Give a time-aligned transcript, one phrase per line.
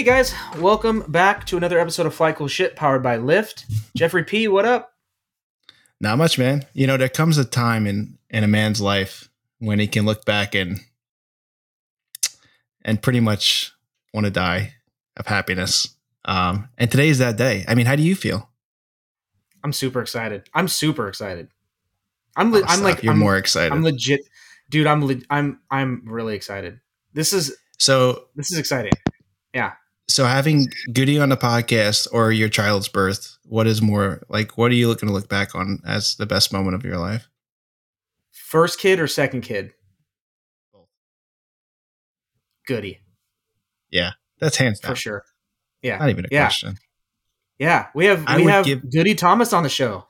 [0.00, 3.66] Hey guys, welcome back to another episode of Fly Cool Shit powered by Lyft.
[3.94, 4.94] Jeffrey P, what up?
[6.00, 6.64] Not much, man.
[6.72, 10.24] You know, there comes a time in in a man's life when he can look
[10.24, 10.80] back and
[12.80, 13.74] and pretty much
[14.14, 14.72] want to die
[15.18, 15.94] of happiness.
[16.24, 17.66] Um, and today is that day.
[17.68, 18.48] I mean, how do you feel?
[19.62, 20.48] I'm super excited.
[20.54, 21.48] I'm super excited.
[22.36, 23.70] I'm le- Oh, I'm like you're I'm, more excited.
[23.70, 24.22] I'm legit,
[24.70, 24.86] dude.
[24.86, 26.80] I'm le- I'm I'm really excited.
[27.12, 28.92] This is so this is exciting.
[30.10, 34.56] So having Goody on the podcast or your child's birth, what is more like?
[34.58, 37.28] What are you looking to look back on as the best moment of your life?
[38.32, 39.72] First kid or second kid?
[40.72, 40.88] Both.
[42.66, 43.00] Goody
[43.90, 44.92] Yeah, That's hands down.
[44.92, 45.24] for sure.
[45.82, 46.44] Yeah, Not even a Yeah.
[46.46, 46.76] question.
[47.58, 47.86] yeah.
[47.94, 50.06] We have I we have give- Goody Thomas on the show.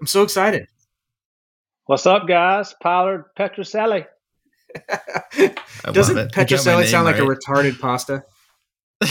[0.00, 0.66] I'm so excited.
[1.86, 2.74] What's up, guys?
[2.82, 4.06] Pollard Petroselli.
[4.88, 5.94] Doesn't love it.
[5.94, 8.24] You got my Petroselli name sound like a retarded pasta?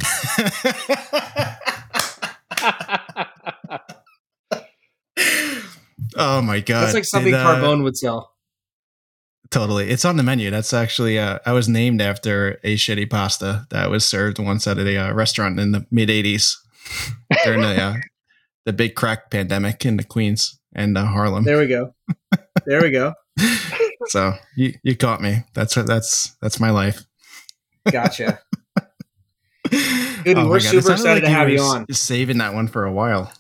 [6.18, 6.84] oh my god!
[6.84, 8.36] That's like something Did, uh, Carbone would sell.
[9.56, 9.90] Totally.
[9.90, 10.50] It's on the menu.
[10.50, 14.78] That's actually, uh, I was named after a shitty pasta that was served once at
[14.78, 16.56] a uh, restaurant in the mid 80s
[17.46, 17.96] during the, uh,
[18.66, 21.46] the big crack pandemic in the Queens and uh, Harlem.
[21.46, 21.96] There we go.
[22.66, 23.14] There we go.
[24.08, 25.44] so you, you caught me.
[25.54, 27.06] That's what that's that's my life.
[27.90, 28.40] Gotcha.
[30.24, 31.92] Dude, we're super excited to have you on.
[31.92, 33.32] Saving that one for a while.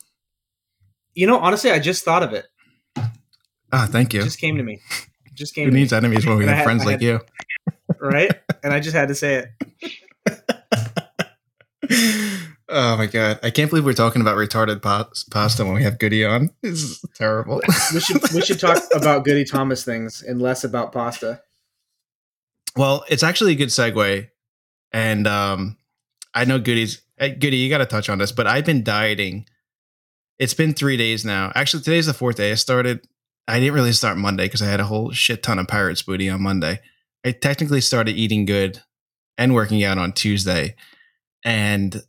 [1.13, 2.45] You know, honestly, I just thought of it.
[3.71, 4.21] Ah, thank you.
[4.21, 4.81] It just came to me.
[5.25, 7.19] It just came Who needs me, enemies when we have friends I like had- you?
[7.99, 8.31] right?
[8.63, 10.41] And I just had to say it.
[12.69, 13.39] oh my god!
[13.43, 16.51] I can't believe we're talking about retarded pasta when we have Goody on.
[16.61, 17.61] This is terrible.
[17.93, 21.41] We should we should talk about Goody Thomas things and less about pasta.
[22.75, 24.29] Well, it's actually a good segue,
[24.91, 25.77] and um,
[26.35, 27.57] I know Goody's eh, Goody.
[27.57, 29.47] You got to touch on this, but I've been dieting.
[30.37, 31.51] It's been three days now.
[31.55, 32.51] Actually, today's the fourth day.
[32.51, 33.07] I started.
[33.47, 36.29] I didn't really start Monday because I had a whole shit ton of pirates booty
[36.29, 36.81] on Monday.
[37.25, 38.81] I technically started eating good
[39.37, 40.75] and working out on Tuesday,
[41.43, 42.03] and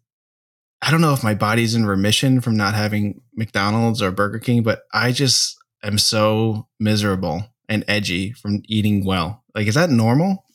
[0.83, 4.63] I don't know if my body's in remission from not having McDonald's or Burger King,
[4.63, 9.45] but I just am so miserable and edgy from eating well.
[9.55, 10.46] Like, is that normal?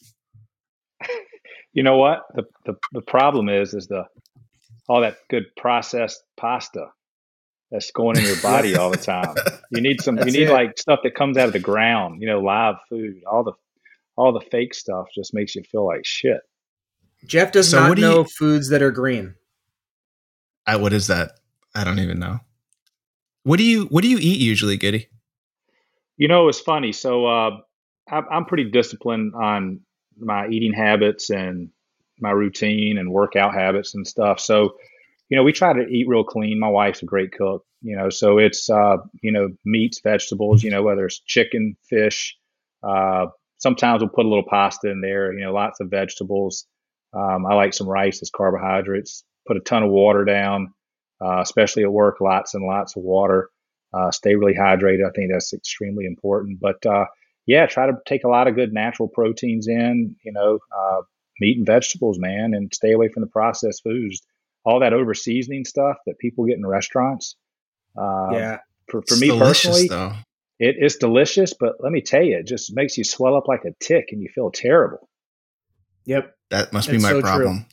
[1.74, 2.22] You know what?
[2.36, 4.06] The, the the problem is is the
[4.90, 6.88] all that good processed pasta
[7.72, 9.36] that's going in your body all the time.
[9.72, 10.52] You need some you need it.
[10.52, 13.22] like stuff that comes out of the ground, you know, live food.
[13.30, 13.54] All the
[14.18, 16.42] all the fake stuff just makes you feel like shit.
[17.26, 19.36] Jeff does So not what do you- know foods that are green.
[20.68, 21.32] I, what is that?
[21.74, 22.40] I don't even know.
[23.44, 25.08] What do you What do you eat usually, Goody?
[26.18, 26.92] You know, it's funny.
[26.92, 27.52] So uh,
[28.12, 29.80] I'm, I'm pretty disciplined on
[30.22, 31.70] my eating habits and
[32.20, 34.40] my routine and workout habits and stuff.
[34.40, 34.76] So,
[35.30, 36.60] you know, we try to eat real clean.
[36.60, 40.72] My wife's a great cook, you know, so it's, uh, you know, meats, vegetables, you
[40.72, 42.38] know, whether it's chicken, fish.
[42.84, 43.28] Uh,
[43.58, 46.66] sometimes we'll put a little pasta in there, you know, lots of vegetables.
[47.14, 49.24] Um, I like some rice as carbohydrates.
[49.48, 50.74] Put a ton of water down,
[51.24, 53.50] uh, especially at work, lots and lots of water
[53.94, 55.06] uh, stay really hydrated.
[55.06, 56.60] I think that's extremely important.
[56.60, 57.06] But uh,
[57.52, 61.02] yeah, try to take a lot of good natural proteins in, you know, uh,
[61.42, 64.22] meat and vegetables, man, and stay away from the processed foods.
[64.64, 67.36] All that over seasoning stuff that people get in restaurants.
[67.98, 68.58] Uh, yeah.
[68.88, 70.14] For, for It's me personally, though.
[70.60, 73.66] it, it's delicious, but let me tell you, it just makes you swell up like
[73.66, 75.10] a tick and you feel terrible.
[76.06, 76.34] Yep.
[76.52, 77.66] That must It's be my so problem.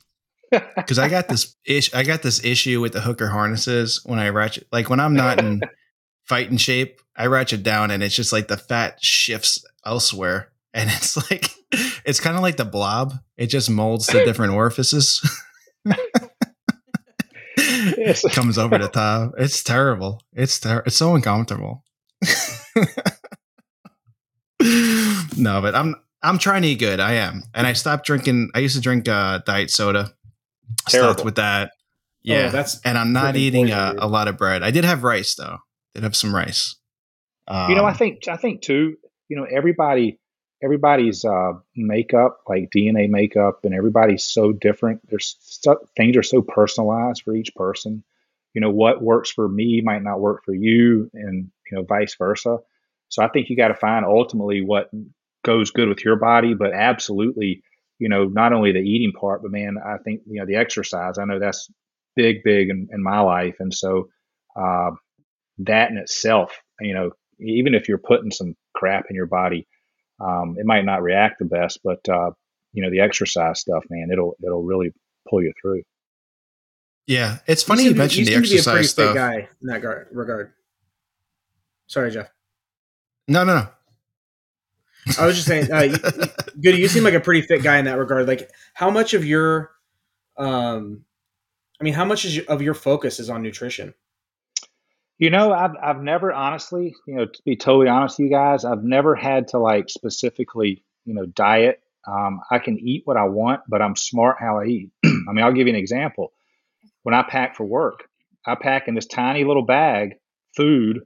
[0.50, 1.94] Because I got this ish.
[1.94, 4.66] I got this issue with the hooker harnesses when I ratchet.
[4.72, 5.60] Like when I'm not in
[6.24, 11.16] fighting shape, I ratchet down, and it's just like the fat shifts elsewhere, and it's
[11.30, 11.50] like
[12.04, 13.12] it's kind of like the blob.
[13.36, 15.20] It just molds to different orifices.
[17.56, 18.22] Yes.
[18.34, 19.32] comes over the top.
[19.36, 20.22] It's terrible.
[20.32, 21.84] It's ter- it's so uncomfortable.
[25.36, 27.00] no, but I'm I'm trying to eat good.
[27.00, 28.50] I am, and I stopped drinking.
[28.54, 30.12] I used to drink uh, diet soda.
[30.88, 31.72] Stopped with that.
[32.22, 34.62] Yeah, Oh, that's and I'm not eating uh, a lot of bread.
[34.62, 35.58] I did have rice though.
[35.94, 36.76] Did have some rice.
[37.48, 38.96] Um, you know, I think I think too.
[39.28, 40.18] You know, everybody
[40.62, 45.00] everybody's uh, makeup, like DNA makeup, and everybody's so different.
[45.08, 48.02] There's so, things are so personalized for each person.
[48.54, 52.16] You know, what works for me might not work for you, and you know, vice
[52.16, 52.58] versa.
[53.08, 54.90] So I think you got to find ultimately what
[55.44, 57.62] goes good with your body, but absolutely,
[57.98, 61.18] you know, not only the eating part, but man, I think you know the exercise.
[61.18, 61.70] I know that's
[62.16, 64.08] big, big in, in my life, and so
[64.56, 64.90] uh,
[65.58, 69.66] that in itself, you know, even if you're putting some crap in your body,
[70.20, 72.30] um, it might not react the best, but uh,
[72.72, 74.92] you know, the exercise stuff, man, it'll it'll really
[75.28, 75.82] pull you through.
[77.06, 79.14] Yeah, it's funny you, you mentioned the exercise to be a pretty stuff.
[79.14, 79.82] guy in that
[80.12, 80.52] regard.
[81.86, 82.28] Sorry, Jeff.
[83.26, 83.68] No, no, no.
[85.18, 85.96] I was just saying, uh,
[86.62, 88.28] Goody, you seem like a pretty fit guy in that regard.
[88.28, 89.70] Like, how much of your,
[90.36, 91.04] um,
[91.80, 93.94] I mean, how much is your, of your focus is on nutrition?
[95.18, 98.64] You know, I've I've never honestly, you know, to be totally honest with you guys,
[98.64, 101.82] I've never had to like specifically, you know, diet.
[102.06, 104.90] Um, I can eat what I want, but I'm smart how I eat.
[105.04, 106.32] I mean, I'll give you an example.
[107.02, 108.08] When I pack for work,
[108.46, 110.14] I pack in this tiny little bag
[110.56, 111.00] food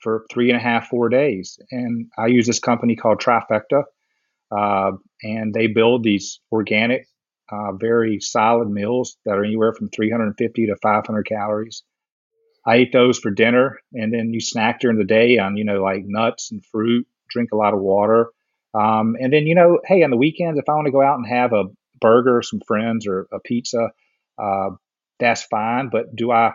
[0.00, 3.82] for three and a half, four days, and I use this company called Trifecta,
[4.50, 4.92] uh,
[5.22, 7.06] and they build these organic,
[7.52, 11.82] uh, very solid meals that are anywhere from 350 to 500 calories
[12.68, 15.82] I eat those for dinner, and then you snack during the day on you know
[15.82, 17.06] like nuts and fruit.
[17.30, 18.30] Drink a lot of water,
[18.74, 21.16] um, and then you know, hey, on the weekends if I want to go out
[21.16, 21.64] and have a
[22.00, 23.90] burger, some friends, or a pizza,
[24.38, 24.70] uh,
[25.18, 25.88] that's fine.
[25.90, 26.52] But do I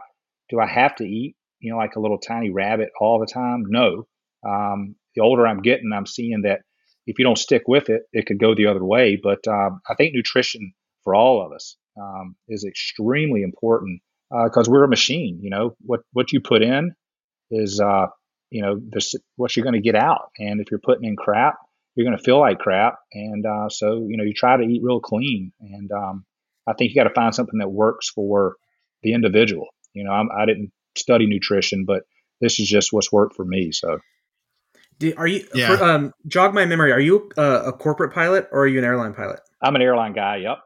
[0.50, 3.64] do I have to eat you know like a little tiny rabbit all the time?
[3.68, 4.08] No.
[4.48, 6.62] Um, the older I'm getting, I'm seeing that
[7.08, 9.20] if you don't stick with it, it could go the other way.
[9.22, 10.74] But um, I think nutrition
[11.04, 14.02] for all of us um, is extremely important
[14.46, 15.40] because uh, we're a machine.
[15.42, 16.96] You know what what you put in
[17.52, 18.08] is uh,
[18.50, 21.56] you know this, what you're going to get out, and if you're putting in crap,
[21.96, 22.96] you're going to feel like crap.
[23.14, 26.26] And uh, so you know you try to eat real clean, and um,
[26.68, 28.56] I think you got to find something that works for
[29.04, 29.68] the individual.
[29.94, 32.04] You know, I'm, I did not study nutrition, but
[32.42, 33.72] this is just what's worked for me.
[33.72, 34.00] So.
[35.18, 35.76] are you yeah.
[35.76, 36.92] for, um, jog my memory?
[36.92, 39.40] Are you a corporate pilot or are you an airline pilot?
[39.62, 40.38] I'm an airline guy.
[40.38, 40.60] Yep.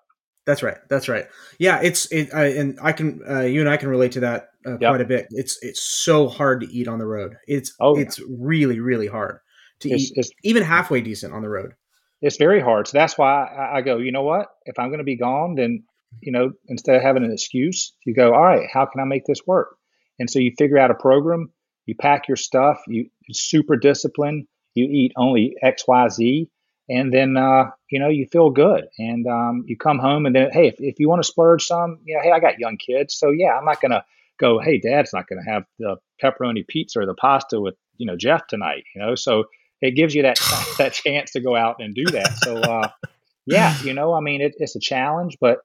[0.48, 0.78] That's right.
[0.88, 1.26] That's right.
[1.60, 4.52] Yeah, it's it, I, and I can uh, you and I can relate to that
[4.66, 4.92] uh, yep.
[4.92, 5.28] quite a bit.
[5.32, 7.36] It's it's so hard to eat on the road.
[7.48, 9.40] It's oh, it's really really hard
[9.82, 11.74] to it's, eat it's, even halfway decent on the road.
[12.22, 12.88] It's very hard.
[12.88, 13.98] So that's why I, I go.
[13.98, 14.48] You know what?
[14.66, 15.84] If I'm going to be gone, then
[16.22, 18.34] you know instead of having an excuse, you go.
[18.34, 19.76] All right, how can I make this work?
[20.18, 21.52] And so you figure out a program.
[21.88, 22.80] You pack your stuff.
[22.88, 24.48] You super disciplined.
[24.76, 26.50] You eat only X Y Z
[26.90, 28.86] and then uh, you know you feel good.
[28.98, 32.00] And um, you come home and then hey if, if you want to splurge some
[32.06, 33.16] you know hey i got young kids.
[33.16, 34.04] So yeah i'm not gonna
[34.40, 38.16] go hey dad's not gonna have the pepperoni pizza or the pasta with you know
[38.16, 39.16] jeff tonight you know?
[39.16, 39.46] So
[39.82, 40.40] it gives you that
[40.78, 42.38] that chance to go out and do that.
[42.38, 42.90] So uh,
[43.46, 45.60] yeah you know i mean it, it's a challenge but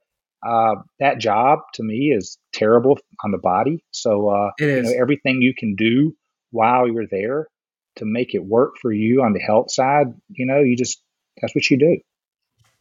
[0.45, 3.85] uh, that job to me is terrible on the body.
[3.93, 6.17] So uh, you know everything you can do
[6.51, 7.47] while you're there
[7.97, 11.03] to make it work for you on the health side you know you just
[11.41, 11.99] that's what you do.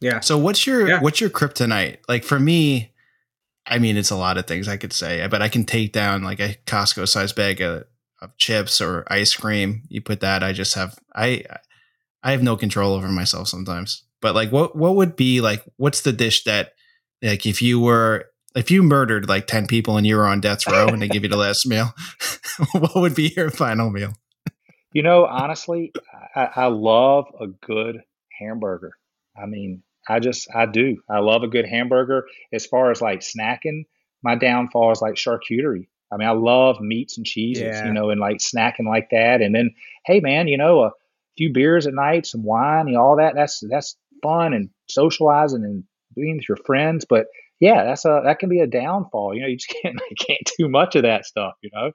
[0.00, 0.20] Yeah.
[0.20, 1.00] So what's your yeah.
[1.00, 1.98] what's your kryptonite?
[2.08, 2.92] Like for me,
[3.66, 6.22] I mean, it's a lot of things I could say, but I can take down
[6.22, 7.84] like a Costco size bag of,
[8.20, 9.82] of chips or ice cream.
[9.88, 11.44] You put that, I just have I
[12.22, 14.02] I have no control over myself sometimes.
[14.20, 15.62] But like, what what would be like?
[15.76, 16.72] What's the dish that
[17.22, 20.66] like if you were if you murdered like 10 people and you were on death
[20.66, 21.94] row and they give you the last meal,
[22.72, 24.12] what would be your final meal?
[24.92, 25.92] You know, honestly,
[26.34, 28.02] I, I, love a good
[28.38, 28.92] hamburger.
[29.36, 30.98] I mean, I just I do.
[31.08, 32.26] I love a good hamburger.
[32.52, 33.84] As far as like snacking,
[34.22, 35.88] my downfall is like charcuterie.
[36.12, 37.86] I mean, I love meats and cheeses, yeah.
[37.86, 39.40] you know, and like snacking like that.
[39.40, 39.74] And then,
[40.04, 40.90] hey, man, you know, a
[41.38, 43.34] few beers at night, some wine, you know, all that.
[43.34, 45.84] That's that's fun and socializing and
[46.14, 47.06] being with your friends.
[47.08, 47.26] But
[47.60, 49.34] yeah, that's a that can be a downfall.
[49.34, 51.54] You know, you just can't you can't do much of that stuff.
[51.62, 51.92] You know.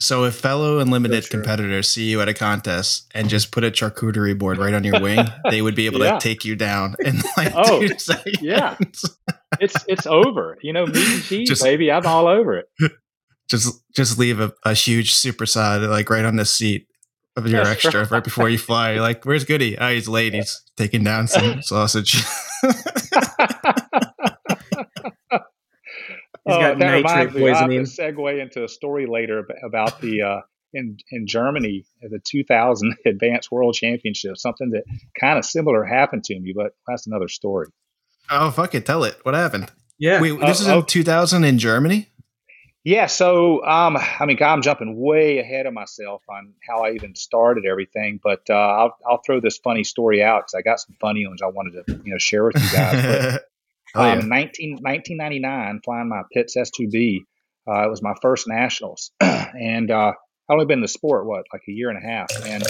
[0.00, 4.38] So if fellow unlimited competitors see you at a contest and just put a charcuterie
[4.38, 6.12] board right on your wing, they would be able yeah.
[6.12, 8.38] to take you down in like oh, two seconds.
[8.40, 8.76] Yeah.
[9.60, 10.56] It's it's over.
[10.62, 11.90] You know, meat and cheese, just, baby.
[11.90, 12.68] I'm all over it.
[13.50, 16.86] Just just leave a, a huge superside like right on the seat
[17.34, 18.10] of your That's extra right.
[18.10, 18.92] right before you fly.
[18.92, 19.78] You're like, where's Goody?
[19.78, 20.34] Oh, he's late.
[20.34, 22.22] He's taking down some sausage.
[26.48, 27.82] He's got uh, nitrate poisoning.
[27.82, 30.40] segue into a story later about the uh,
[30.72, 34.36] in in Germany the 2000 Advanced World Championship.
[34.36, 34.84] Something that
[35.18, 37.68] kind of similar happened to me, but that's another story.
[38.30, 39.16] Oh fuck it, tell it.
[39.22, 39.70] What happened?
[39.98, 42.08] Yeah, wait, this uh, is in 2000 in Germany.
[42.84, 47.14] Yeah, so um, I mean, I'm jumping way ahead of myself on how I even
[47.14, 50.96] started everything, but uh, I'll I'll throw this funny story out because I got some
[51.00, 53.38] funny ones I wanted to you know share with you guys.
[53.94, 54.18] Oh, yeah.
[54.18, 57.20] um, 19, 1999, flying my Pitts S2B,
[57.68, 60.12] uh, it was my first nationals, and uh,
[60.48, 62.62] I only been in the sport what like a year and a half, and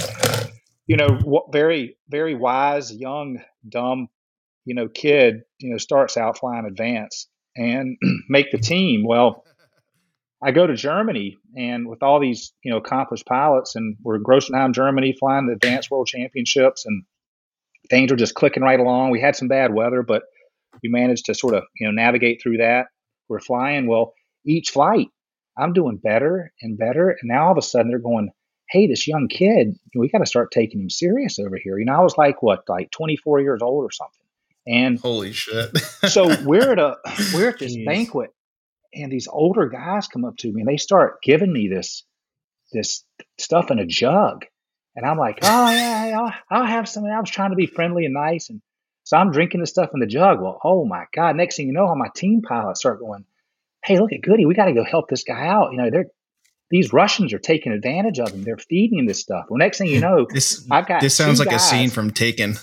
[0.87, 4.09] you know, very very wise, young, dumb,
[4.65, 7.97] you know, kid, you know, starts out flying advance and
[8.29, 9.05] make the team.
[9.07, 9.45] Well,
[10.43, 14.25] I go to Germany and with all these, you know, accomplished pilots and we're in
[14.25, 17.03] Grossmannheim, Germany, flying the advanced world championships and
[17.91, 19.11] things are just clicking right along.
[19.11, 20.23] We had some bad weather, but
[20.83, 22.87] we managed to sort of, you know, navigate through that.
[23.29, 23.87] We're flying.
[23.87, 24.15] Well,
[24.47, 25.09] each flight,
[25.57, 27.11] I'm doing better and better.
[27.11, 28.31] And now all of a sudden they're going,
[28.71, 31.79] hey, this young kid, we got to start taking him serious over here.
[31.79, 34.15] You know, I was like, what, like 24 years old or something.
[34.67, 35.77] And holy shit.
[36.09, 36.97] so we're at a
[37.35, 37.87] we're at this Jeez.
[37.87, 38.31] banquet
[38.95, 42.05] and these older guys come up to me and they start giving me this
[42.73, 43.05] this
[43.39, 44.45] stuff in a jug.
[44.95, 46.19] And I'm like, oh yeah,
[46.51, 47.05] I'll, I'll have some.
[47.05, 48.61] I was trying to be friendly and nice, and
[49.09, 50.43] so I'm drinking the stuff in the jug.
[50.43, 51.35] Well, oh my god!
[51.35, 53.25] Next thing you know, all my team pilots start going,
[53.83, 56.11] "Hey, look at Goody, we got to go help this guy out." You know, they're
[56.71, 58.43] these Russians are taking advantage of him.
[58.43, 59.47] They're feeding him this stuff.
[59.49, 60.03] Well, next thing you hmm.
[60.03, 61.65] know, this I've got this sounds like guys.
[61.65, 62.57] a scene from Taken.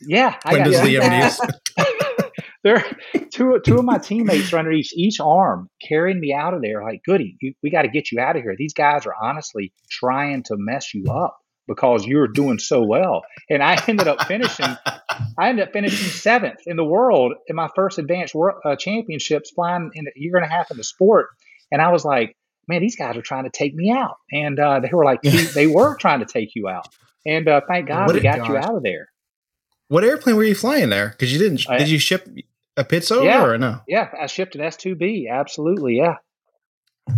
[0.00, 1.40] Yeah, I got two guys.
[2.62, 2.84] there
[3.32, 6.82] two two of my teammates are under each, each arm carrying me out of there
[6.82, 9.72] like goody you, we got to get you out of here these guys are honestly
[9.88, 11.38] trying to mess you up
[11.68, 14.76] because you're doing so well and i ended up finishing
[15.38, 19.50] i ended up finishing seventh in the world in my first advanced world, uh, championships
[19.50, 21.28] flying in a year and a half in the sport
[21.70, 24.80] and i was like man these guys are trying to take me out and uh,
[24.80, 25.22] they were like
[25.54, 26.88] they were trying to take you out
[27.26, 29.08] and uh, thank god we got you out of there
[29.88, 31.08] what airplane were you flying there?
[31.08, 31.62] Because you didn't.
[31.78, 32.28] Did you ship
[32.76, 33.80] a Pitts yeah, or no?
[33.88, 35.30] Yeah, I shipped an S2B.
[35.30, 36.16] Absolutely, yeah.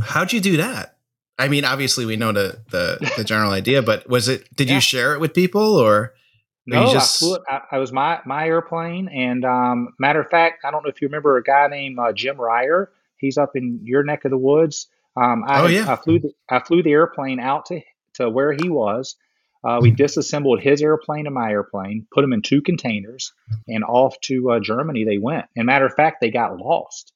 [0.03, 0.97] How'd you do that?
[1.37, 4.55] I mean, obviously we know the the, the general idea, but was it?
[4.55, 4.77] Did yeah.
[4.77, 6.15] you share it with people or?
[6.71, 7.23] No, just...
[7.23, 7.43] I flew it.
[7.49, 11.01] I, I, was my my airplane, and um, matter of fact, I don't know if
[11.03, 12.91] you remember a guy named uh, Jim Ryer.
[13.17, 14.89] He's up in your neck of the woods.
[15.17, 15.93] Um, I, oh yeah.
[15.93, 17.81] I flew the I flew the airplane out to
[18.15, 19.17] to where he was,
[19.63, 23.33] uh, we disassembled his airplane and my airplane, put them in two containers,
[23.69, 25.47] and off to uh, Germany they went.
[25.55, 27.13] And matter of fact, they got lost.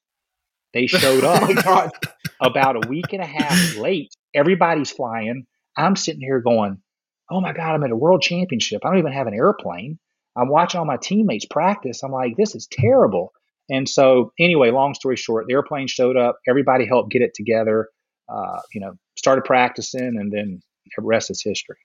[0.73, 1.23] They showed
[1.65, 4.15] up oh about a week and a half late.
[4.33, 5.47] Everybody's flying.
[5.75, 6.81] I'm sitting here going,
[7.29, 8.81] "Oh my god, I'm at a world championship.
[8.83, 9.99] I don't even have an airplane.
[10.35, 12.03] I'm watching all my teammates practice.
[12.03, 13.33] I'm like, this is terrible."
[13.69, 16.37] And so, anyway, long story short, the airplane showed up.
[16.47, 17.89] Everybody helped get it together.
[18.29, 20.61] Uh, you know, started practicing, and then
[20.95, 21.77] the rest is history.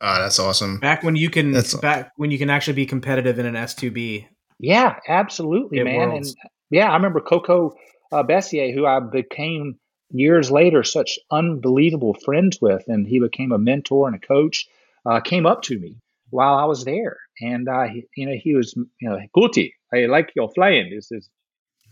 [0.00, 0.78] Oh, that's awesome.
[0.78, 4.26] Back when you can that's back when you can actually be competitive in an S2B.
[4.58, 6.10] Yeah, absolutely, man.
[6.10, 6.28] Worlds.
[6.28, 7.74] And yeah, I remember Coco
[8.12, 9.78] uh, Bessier, who I became
[10.10, 14.66] years later such unbelievable friends with, and he became a mentor and a coach.
[15.04, 15.96] Uh, came up to me
[16.30, 20.06] while I was there, and uh, he, you know he was you know Guti, I
[20.06, 20.90] like your flying.
[20.90, 21.28] This is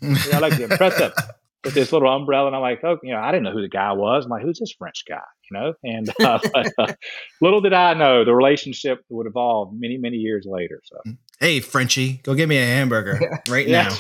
[0.02, 1.12] I like the impressive
[1.64, 3.68] with this little umbrella, and I'm like, oh, you know, I didn't know who the
[3.68, 4.24] guy was.
[4.24, 5.20] I'm like, who's this French guy?
[5.50, 6.92] You know, and uh, but, uh,
[7.40, 10.80] little did I know the relationship would evolve many, many years later.
[10.84, 10.98] So,
[11.40, 13.96] hey, Frenchie, go get me a hamburger right now.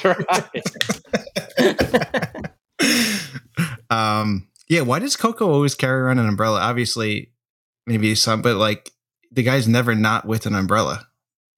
[1.58, 2.30] Right.
[3.94, 4.82] Um, yeah.
[4.82, 6.60] Why does Coco always carry around an umbrella?
[6.60, 7.32] Obviously,
[7.86, 8.90] maybe some, but like
[9.30, 11.06] the guy's never not with an umbrella.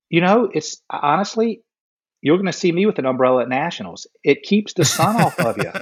[0.09, 1.63] You know, it's honestly,
[2.21, 4.07] you're going to see me with an umbrella at nationals.
[4.23, 5.73] It keeps the sun off of you.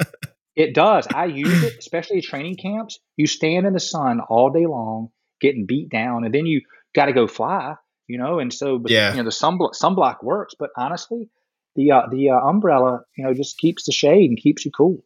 [0.57, 1.07] It does.
[1.13, 3.01] I use it, especially training camps.
[3.17, 5.09] You stand in the sun all day long,
[5.41, 6.61] getting beat down, and then you
[6.95, 7.75] got to go fly.
[8.07, 9.13] You know, and so yeah.
[9.13, 11.29] you know the sunblock sunblock works, but honestly,
[11.75, 15.03] the uh, the uh, umbrella you know just keeps the shade and keeps you cool.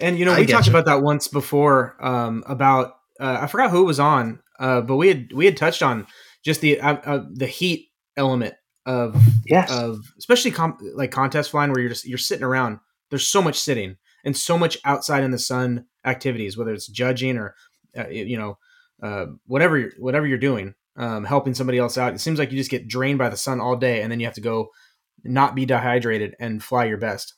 [0.00, 0.72] And you know, we talked you.
[0.72, 5.08] about that once before um, about uh, I forgot who was on, uh, but we
[5.08, 6.06] had we had touched on
[6.44, 8.54] just the uh, uh, the heat element
[8.86, 9.70] of yes.
[9.70, 12.80] of especially com- like contest flying where you're just you're sitting around.
[13.10, 17.38] There's so much sitting and so much outside in the sun activities, whether it's judging
[17.38, 17.54] or
[17.96, 18.58] uh, you know
[19.02, 22.14] uh, whatever you're, whatever you're doing, um, helping somebody else out.
[22.14, 24.26] It seems like you just get drained by the sun all day, and then you
[24.26, 24.68] have to go
[25.22, 27.34] not be dehydrated and fly your best.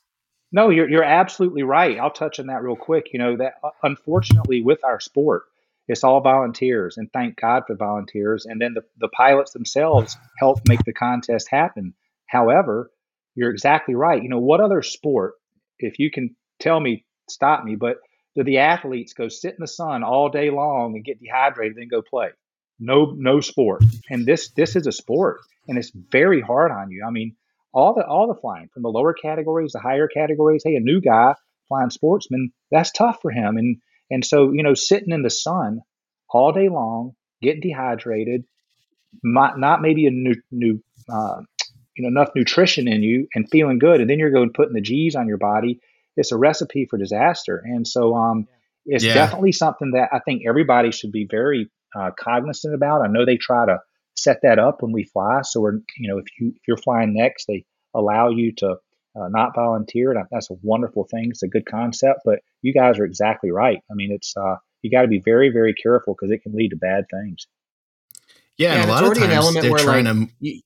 [0.51, 1.99] No, you're you're absolutely right.
[1.99, 3.07] I'll touch on that real quick.
[3.13, 5.43] You know that uh, unfortunately with our sport,
[5.87, 8.45] it's all volunteers, and thank God for volunteers.
[8.45, 11.93] And then the, the pilots themselves help make the contest happen.
[12.27, 12.91] However,
[13.35, 14.21] you're exactly right.
[14.21, 15.33] You know, what other sport,
[15.79, 17.97] if you can tell me, stop me, but
[18.35, 21.89] do the athletes go sit in the sun all day long and get dehydrated and
[21.89, 22.29] go play?
[22.79, 23.83] No, no sport.
[24.09, 27.03] And this this is a sport, and it's very hard on you.
[27.05, 27.35] I mean,
[27.73, 30.63] all the all the flying from the lower categories, the higher categories.
[30.65, 31.33] Hey, a new guy
[31.67, 33.57] flying sportsman, that's tough for him.
[33.57, 33.77] And
[34.09, 35.81] and so you know, sitting in the sun
[36.29, 38.45] all day long, getting dehydrated,
[39.23, 41.41] not, not maybe a new, new uh,
[41.95, 44.81] you know enough nutrition in you and feeling good, and then you're going putting the
[44.81, 45.79] G's on your body.
[46.15, 47.61] It's a recipe for disaster.
[47.63, 48.47] And so um,
[48.85, 49.13] it's yeah.
[49.13, 53.03] definitely something that I think everybody should be very uh, cognizant about.
[53.03, 53.79] I know they try to
[54.17, 55.41] set that up when we fly.
[55.43, 58.77] So we're, you know, if you if you're flying next, they allow you to
[59.15, 60.11] uh, not volunteer.
[60.11, 61.27] And that's a wonderful thing.
[61.29, 62.21] It's a good concept.
[62.25, 63.79] But you guys are exactly right.
[63.89, 66.69] I mean, it's uh, you got to be very very careful because it can lead
[66.69, 67.47] to bad things.
[68.57, 70.33] Yeah, yeah and a lot of times an element they're where trying like, to.
[70.39, 70.61] You,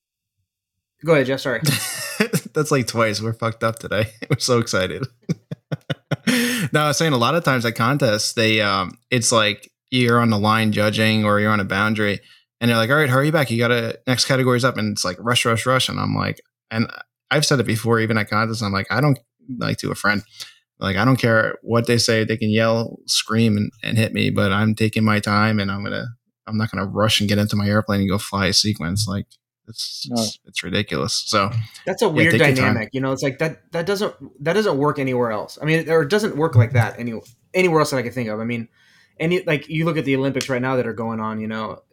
[1.05, 1.41] go ahead, Jeff.
[1.41, 1.61] Sorry.
[2.53, 3.21] that's like twice.
[3.21, 4.13] We're fucked up today.
[4.29, 5.05] We're so excited.
[6.71, 10.19] no, I was saying a lot of times at contests, they um, it's like you're
[10.19, 12.19] on the line judging or you're on a boundary,
[12.61, 13.49] and they're like, "All right, hurry back!
[13.49, 16.39] You got to next category's up," and it's like rush, rush, rush, and I'm like,
[16.69, 16.87] and
[17.31, 19.19] I've said it before, even at contests, I'm like, I don't
[19.57, 20.23] like to a friend,
[20.79, 24.29] like I don't care what they say, they can yell, scream, and, and hit me,
[24.29, 26.05] but I'm taking my time, and I'm gonna,
[26.47, 29.25] I'm not gonna rush and get into my airplane and go fly a sequence, like.
[29.67, 30.21] It's, no.
[30.21, 31.13] it's, it's ridiculous.
[31.27, 31.49] So
[31.85, 32.89] that's a weird yeah, dynamic.
[32.91, 34.13] You know, it's like that that doesn't
[34.43, 35.57] that doesn't work anywhere else.
[35.61, 37.13] I mean, or it doesn't work like that any
[37.53, 38.41] anywhere else that I can think of.
[38.41, 38.67] I mean,
[39.17, 41.39] any like you look at the Olympics right now that are going on.
[41.39, 41.83] You know,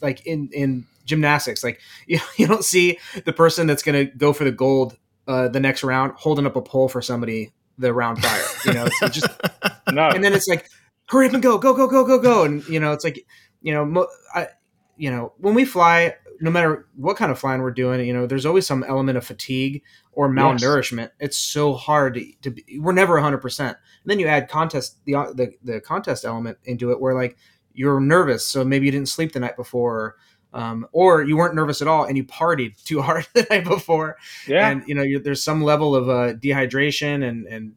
[0.00, 4.32] like in in gymnastics, like you you don't see the person that's going to go
[4.32, 8.18] for the gold uh, the next round holding up a pole for somebody the round
[8.18, 8.44] prior.
[8.66, 9.30] You know, it's, it's just
[9.92, 10.10] no.
[10.10, 10.68] And then it's like
[11.06, 13.24] hurry up and go, go, go, go, go, go, and you know, it's like
[13.62, 14.48] you know, mo- I,
[14.96, 18.26] you know, when we fly, no matter what kind of flying we're doing, you know,
[18.26, 20.96] there's always some element of fatigue or malnourishment.
[20.98, 21.10] Yes.
[21.20, 23.60] It's so hard to, to be, we're never 100%.
[23.60, 27.36] And then you add contest, the, the, the contest element into it where like
[27.74, 28.46] you're nervous.
[28.46, 30.16] So maybe you didn't sleep the night before.
[30.52, 34.16] Um, or you weren't nervous at all and you partied too hard the night before.
[34.46, 34.68] Yeah.
[34.68, 37.72] And you know, there's some level of uh, dehydration and, and,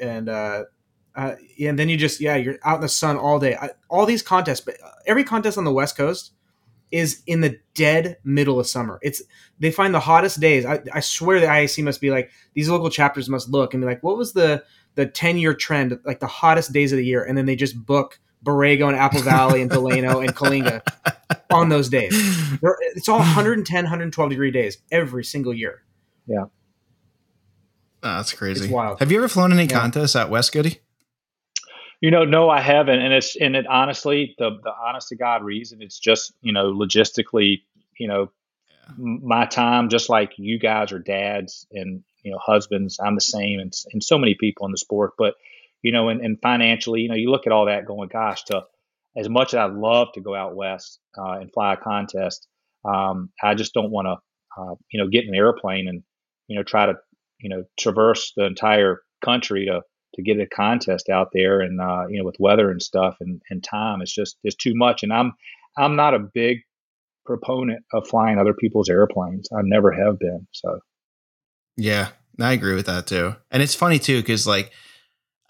[0.00, 0.64] and, uh,
[1.16, 4.06] uh, and then you just yeah you're out in the sun all day I, all
[4.06, 6.32] these contests but every contest on the west coast
[6.90, 8.98] is in the dead middle of summer.
[9.02, 9.22] It's
[9.58, 10.64] they find the hottest days.
[10.64, 13.86] I, I swear the IAC must be like these local chapters must look and be
[13.86, 17.24] like, what was the the ten year trend, like the hottest days of the year,
[17.24, 20.82] and then they just book Borrego and Apple Valley and Delano and Coalinga
[21.50, 22.12] on those days.
[22.60, 25.82] They're, it's all 110, 112 degree days every single year.
[26.26, 26.44] Yeah.
[28.02, 28.64] Oh, that's crazy.
[28.64, 28.98] It's wild.
[29.00, 29.78] Have you ever flown any yeah.
[29.78, 30.80] contests at West Goody?
[32.00, 35.44] You know, no, I haven't, and it's and it honestly, the the honest to God
[35.44, 37.60] reason, it's just you know logistically,
[37.98, 38.30] you know,
[38.70, 38.94] yeah.
[38.96, 43.60] my time, just like you guys are dads and you know husbands, I'm the same,
[43.60, 45.34] and and so many people in the sport, but
[45.82, 48.62] you know, and, and financially, you know, you look at all that going, gosh, to
[49.16, 52.46] as much as I'd love to go out west uh, and fly a contest,
[52.84, 56.02] um, I just don't want to, uh, you know, get in an airplane and
[56.50, 56.94] you know try to
[57.38, 59.80] you know traverse the entire country to
[60.16, 63.40] to get a contest out there and uh, you know with weather and stuff and,
[63.48, 64.02] and time.
[64.02, 65.02] It's just it's too much.
[65.02, 65.32] And i'm
[65.78, 66.58] i'm not a big
[67.24, 69.48] proponent of flying other people's airplanes.
[69.56, 70.80] I never have been so.
[71.76, 73.34] Yeah i agree with that too.
[73.50, 74.72] And it's funny too because like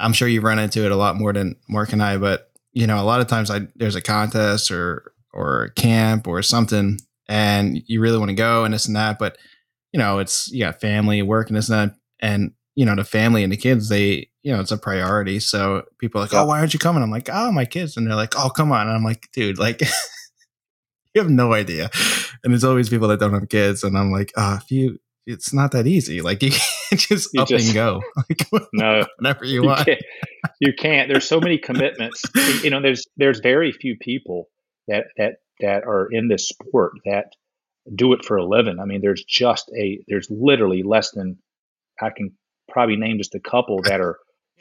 [0.00, 2.86] i'm sure you've run into it a lot more than mark and i but you
[2.86, 6.98] know a lot of times i there's a contest or or a camp or something
[7.28, 9.38] and you really want to go and this and that but
[9.92, 13.04] you know it's you got family work and this and that and you know the
[13.04, 15.38] family and the kids they you know, it's a priority.
[15.40, 17.02] So people are like, oh, why aren't you coming?
[17.02, 17.96] I'm like, oh, my kids.
[17.96, 18.86] And they're like, oh, come on.
[18.86, 19.80] And I'm like, dude, like,
[21.14, 21.90] you have no idea.
[22.42, 23.84] And there's always people that don't have kids.
[23.84, 26.20] And I'm like, ah, oh, if you, it's not that easy.
[26.20, 28.02] Like you can't just you up just, and go.
[28.16, 29.87] Like, no, whenever you, you want.
[29.87, 30.02] Can't,
[30.61, 31.09] you can't.
[31.09, 32.22] There's so many commitments.
[32.62, 34.48] you know, there's there's very few people
[34.88, 37.26] that that that are in this sport that
[37.94, 38.78] do it for a living.
[38.80, 41.38] I mean, there's just a there's literally less than
[42.00, 42.33] I can
[42.68, 44.18] probably name just a couple that are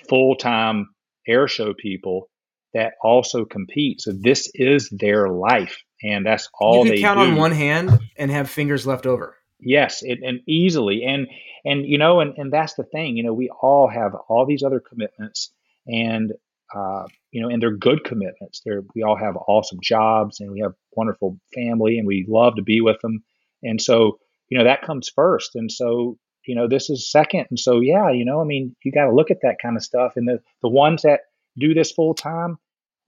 [0.08, 0.89] full time
[1.28, 2.30] air show people
[2.74, 4.02] that also compete.
[4.02, 7.32] So this is their life, and that's all they you can count do.
[7.32, 9.36] on one hand and have fingers left over.
[9.60, 11.28] Yes, it, and easily, and
[11.65, 13.17] and you know, and and that's the thing.
[13.17, 15.52] You know, we all have all these other commitments,
[15.88, 16.34] and
[16.74, 18.62] uh, you know, and they're good commitments.
[18.65, 22.62] They're we all have awesome jobs, and we have wonderful family, and we love to
[22.62, 23.24] be with them,
[23.62, 24.19] and so
[24.50, 25.56] you know that comes first.
[25.56, 27.45] And so you know, this is second.
[27.50, 29.84] And so, yeah, you know, I mean, you got to look at that kind of
[29.84, 30.13] stuff.
[30.15, 31.19] And the, the ones that
[31.60, 32.58] do this full time,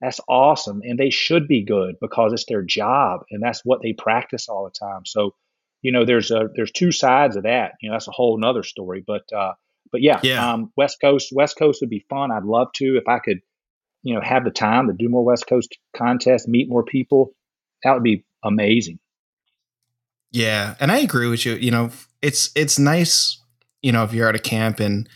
[0.00, 0.80] that's awesome.
[0.84, 4.64] And they should be good because it's their job and that's what they practice all
[4.64, 5.02] the time.
[5.06, 5.34] So,
[5.82, 8.62] you know, there's a, there's two sides of that, you know, that's a whole nother
[8.62, 9.52] story, but, uh,
[9.90, 10.52] but yeah, yeah.
[10.52, 12.30] Um, West Coast, West Coast would be fun.
[12.32, 13.40] I'd love to, if I could,
[14.02, 17.34] you know, have the time to do more West Coast contests, meet more people.
[17.84, 18.98] That would be amazing.
[20.32, 21.54] Yeah, and I agree with you.
[21.54, 21.90] You know,
[22.22, 23.38] it's it's nice,
[23.82, 25.08] you know, if you're at a camp and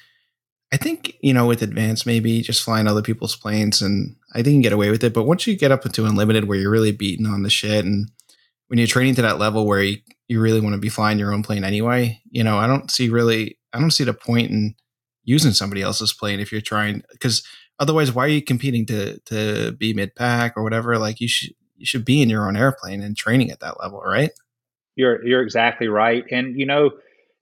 [0.72, 4.46] I think you know with advance maybe just flying other people's planes and I think
[4.46, 5.14] you can get away with it.
[5.14, 8.10] But once you get up into unlimited where you're really beating on the shit and
[8.68, 9.98] when you're training to that level where you,
[10.28, 13.08] you really want to be flying your own plane anyway, you know, I don't see
[13.08, 14.74] really I don't see the point in
[15.24, 17.44] using somebody else's plane if you're trying because
[17.78, 20.98] otherwise why are you competing to to be mid pack or whatever?
[20.98, 24.00] Like you should you should be in your own airplane and training at that level,
[24.00, 24.30] right?
[24.94, 26.24] You're you're exactly right.
[26.30, 26.90] And you know,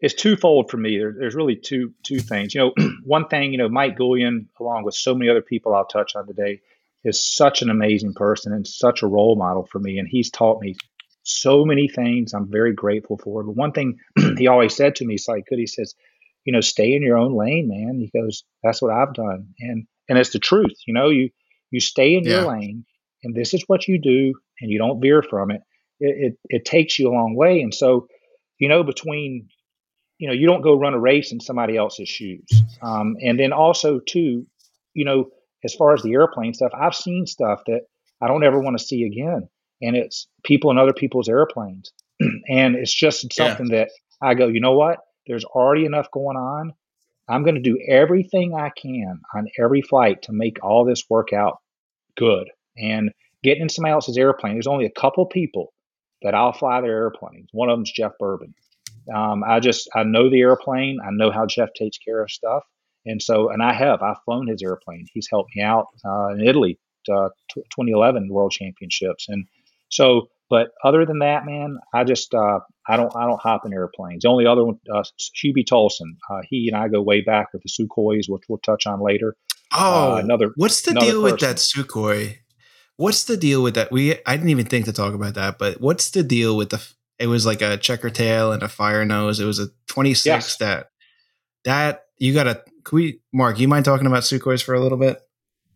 [0.01, 0.99] it's twofold for me.
[0.99, 2.55] There, there's really two two things.
[2.55, 5.87] You know, one thing, you know, Mike Goulian, along with so many other people I'll
[5.87, 6.61] touch on today,
[7.05, 9.99] is such an amazing person and such a role model for me.
[9.99, 10.75] And he's taught me
[11.25, 13.43] so many things I'm very grateful for.
[13.43, 13.99] But one thing
[14.39, 15.95] he always said to me, it's like good, he says,
[16.45, 17.99] you know, stay in your own lane, man.
[17.99, 19.49] He goes, That's what I've done.
[19.61, 20.77] And and it's the truth.
[20.87, 21.31] You know, you
[21.71, 22.43] you stay in yeah.
[22.43, 22.85] your lane
[23.25, 25.63] and this is what you do and you don't veer from it.
[26.01, 27.61] It, it, it takes you a long way.
[27.61, 28.07] And so,
[28.59, 29.49] you know, between
[30.19, 32.47] you know, you don't go run a race in somebody else's shoes.
[32.83, 34.47] Um, and then also too,
[34.93, 35.31] you know,
[35.65, 37.81] as far as the airplane stuff, I've seen stuff that
[38.21, 39.49] I don't ever want to see again.
[39.83, 41.93] And it's people in other people's airplanes.
[42.21, 43.79] and it's just something yeah.
[43.79, 43.91] that
[44.23, 44.99] I go, you know what?
[45.27, 46.73] There's already enough going on.
[47.29, 51.33] I'm going to do everything I can on every flight to make all this work
[51.33, 51.59] out
[52.17, 52.49] good.
[52.77, 55.73] And getting in somebody else's airplane, there's only a couple people
[56.23, 57.49] that I'll fly their airplanes.
[57.53, 58.55] One of them's Jeff Boerboon.
[59.15, 60.99] Um, I just I know the airplane.
[61.05, 62.63] I know how Jeff takes care of stuff,
[63.05, 65.07] and so and I have I've flown his airplane.
[65.13, 66.79] He's helped me out uh, in Italy,
[67.13, 69.47] uh, t- 2011 World Championships, and
[69.95, 70.29] so.
[70.51, 74.23] But other than that, man, I just uh, I don't I don't hop in airplanes.
[74.23, 75.03] The only other one, uh,
[75.43, 78.87] Hubie Tolson, uh, he and I go way back with the Sukhois, which we'll touch
[78.87, 79.37] on later.
[79.73, 80.53] Oh, uh, another.
[80.57, 81.33] What's the another deal person.
[81.33, 82.37] with that Sukhoi?
[82.97, 83.91] What's the deal with that?
[83.91, 86.87] We I didn't even think to talk about that, but what's the deal with the
[87.19, 89.41] it was like a checker tail and a fire nose.
[89.41, 90.57] It was a 26 yes.
[90.59, 90.89] that
[91.65, 94.99] that you got to can we Mark, you mind talking about Sukhois for a little
[94.99, 95.21] bit?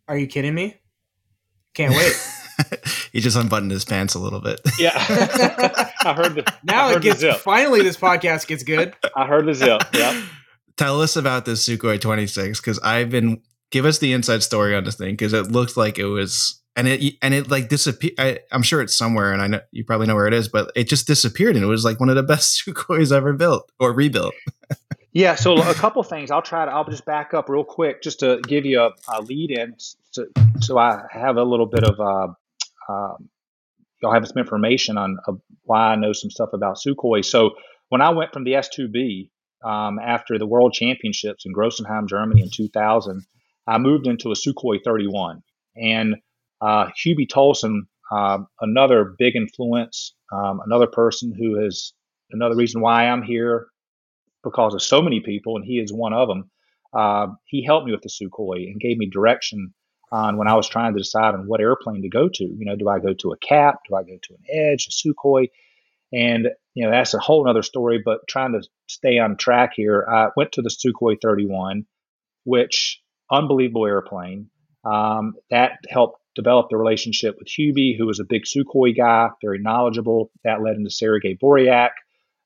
[0.06, 0.76] Are you kidding me?
[1.74, 2.12] Can't wait.
[3.18, 4.60] he just unbuttoned his pants a little bit.
[4.78, 4.92] Yeah.
[6.04, 8.94] I heard the Now heard it gets finally this podcast gets good.
[9.16, 9.82] I heard the zip.
[9.92, 10.22] Yeah.
[10.76, 14.84] Tell us about this Sukhoi 26 cuz I've been give us the inside story on
[14.84, 18.38] this thing cuz it looked like it was and it and it like disappeared.
[18.52, 20.88] I'm sure it's somewhere, and I know you probably know where it is, but it
[20.88, 24.32] just disappeared, and it was like one of the best Sukhois ever built or rebuilt.
[25.12, 26.30] yeah, so a couple things.
[26.30, 26.70] I'll try to.
[26.70, 29.74] I'll just back up real quick, just to give you a, a lead in,
[30.12, 30.26] so,
[30.60, 31.98] so I have a little bit of.
[31.98, 32.32] Uh,
[32.88, 33.28] um,
[34.00, 35.32] y'all have some information on uh,
[35.64, 37.24] why I know some stuff about Sukhoi.
[37.24, 37.52] So
[37.88, 39.30] when I went from the S2B
[39.64, 43.24] um, after the World Championships in Grossenheim, Germany in 2000,
[43.66, 45.42] I moved into a Sukhoi 31,
[45.76, 46.16] and
[46.60, 51.92] uh, Hubie Tolson, uh, another big influence, um, another person who is
[52.30, 53.66] another reason why I'm here
[54.42, 56.50] because of so many people, and he is one of them.
[56.94, 59.74] Uh, he helped me with the Sukhoi and gave me direction
[60.10, 62.44] on when I was trying to decide on what airplane to go to.
[62.44, 63.80] You know, do I go to a cap?
[63.88, 65.48] Do I go to an Edge, a Sukhoi?
[66.12, 68.00] And you know, that's a whole other story.
[68.04, 71.84] But trying to stay on track here, I went to the Sukhoi 31,
[72.44, 74.50] which unbelievable airplane.
[74.84, 79.58] Um, that helped develop the relationship with Hubie, who was a big Sukhoi guy, very
[79.58, 80.30] knowledgeable.
[80.44, 81.90] That led into Sergei Boryak.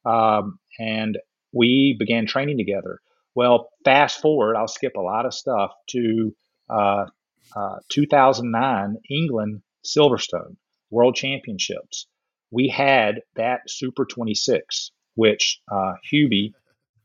[0.05, 1.18] Um, and
[1.53, 3.01] we began training together.
[3.35, 6.35] Well, fast forward, I'll skip a lot of stuff to
[6.68, 7.07] uh,
[7.54, 10.56] uh, 2009 England Silverstone
[10.90, 12.06] World Championships.
[12.50, 16.52] We had that Super 26, which uh, Hubie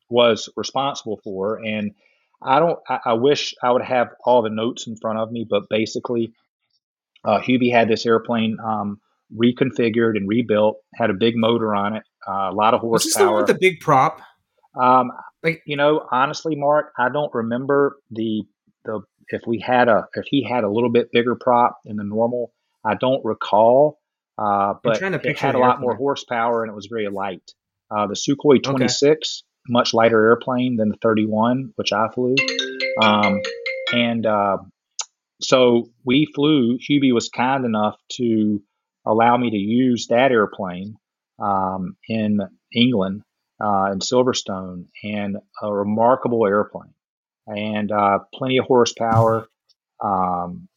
[0.10, 1.60] was responsible for.
[1.63, 1.91] And
[2.41, 5.45] I don't, I, I wish I would have all the notes in front of me,
[5.49, 6.33] but basically,
[7.25, 8.99] uh, Hubie had this airplane um,
[9.36, 12.93] reconfigured and rebuilt, had a big motor on it, uh, a lot of horsepower.
[12.93, 14.21] Was this the one with the big prop?
[14.79, 15.12] Um,
[15.43, 18.43] like you know, honestly, Mark, I don't remember the
[18.86, 22.03] the if we had a if he had a little bit bigger prop than the
[22.03, 22.53] normal.
[22.85, 23.99] I don't recall,
[24.37, 27.51] uh, but it had a lot more horsepower and it was very light.
[27.91, 29.71] Uh, the Sukhoi 26, okay.
[29.73, 32.35] much lighter airplane than the 31, which I flew,
[33.01, 33.41] um,
[33.93, 34.57] and uh,
[35.41, 36.77] so we flew.
[36.77, 38.61] Hubie was kind enough to
[39.05, 40.95] allow me to use that airplane
[41.39, 42.39] um, in
[42.73, 43.23] England
[43.61, 46.93] uh, in Silverstone, and a remarkable airplane,
[47.47, 49.47] and uh, plenty of horsepower.
[50.03, 50.67] Um,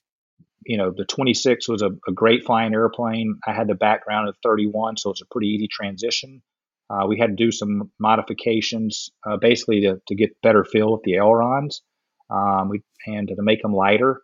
[0.65, 3.39] you know, the 26 was a, a, great flying airplane.
[3.47, 6.43] I had the background of 31, so it's a pretty easy transition.
[6.89, 11.03] Uh, we had to do some modifications, uh, basically to, to get better feel with
[11.03, 11.83] the ailerons,
[12.31, 14.21] um, we and to make them lighter.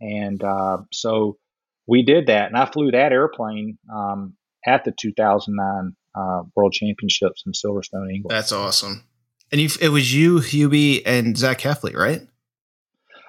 [0.00, 1.38] And uh, so
[1.86, 4.34] we did that, and I flew that airplane um,
[4.66, 8.30] at the 2009 uh, World Championships in Silverstone, England.
[8.30, 9.04] That's awesome.
[9.52, 12.22] And you, it was you, Hubie, and Zach Heffley, right?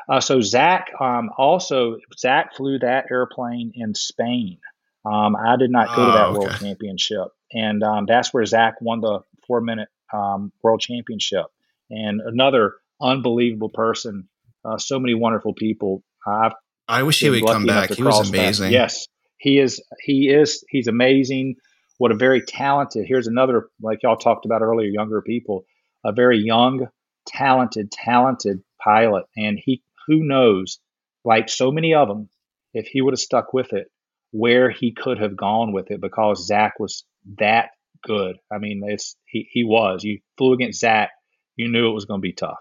[0.08, 4.58] Uh, so Zach um, also Zach flew that airplane in Spain.
[5.06, 6.40] Um, I did not go oh, to that oh, okay.
[6.40, 11.46] world championship, and um, that's where Zach won the four minute um, world championship.
[11.90, 14.28] And another unbelievable person.
[14.64, 16.04] Uh, so many wonderful people.
[16.26, 16.54] I've
[16.88, 17.92] I wish he would come back.
[17.92, 18.66] He was amazing.
[18.66, 18.72] That.
[18.72, 19.08] Yes,
[19.38, 19.82] he is.
[20.02, 20.64] He is.
[20.70, 21.56] He's amazing.
[21.98, 23.06] What a very talented.
[23.08, 24.90] Here's another like y'all talked about earlier.
[24.90, 25.66] Younger people,
[26.04, 26.88] a very young,
[27.28, 30.80] talented, talented pilot, and he who knows,
[31.24, 32.30] like so many of them,
[32.74, 33.88] if he would have stuck with it,
[34.32, 37.04] where he could have gone with it because Zach was
[37.38, 37.70] that
[38.04, 38.38] good.
[38.52, 40.04] I mean, it's he he was.
[40.04, 41.12] You flew against Zach,
[41.56, 42.58] you knew it was going to be tough.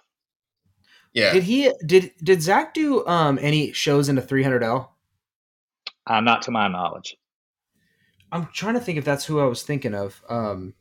[1.12, 1.32] Yeah.
[1.32, 4.88] Did he did did Zach do um any shows in the 300L?
[6.06, 7.16] Uh, not to my knowledge.
[8.32, 10.22] I'm trying to think if that's who I was thinking of.
[10.28, 10.74] Um, I'm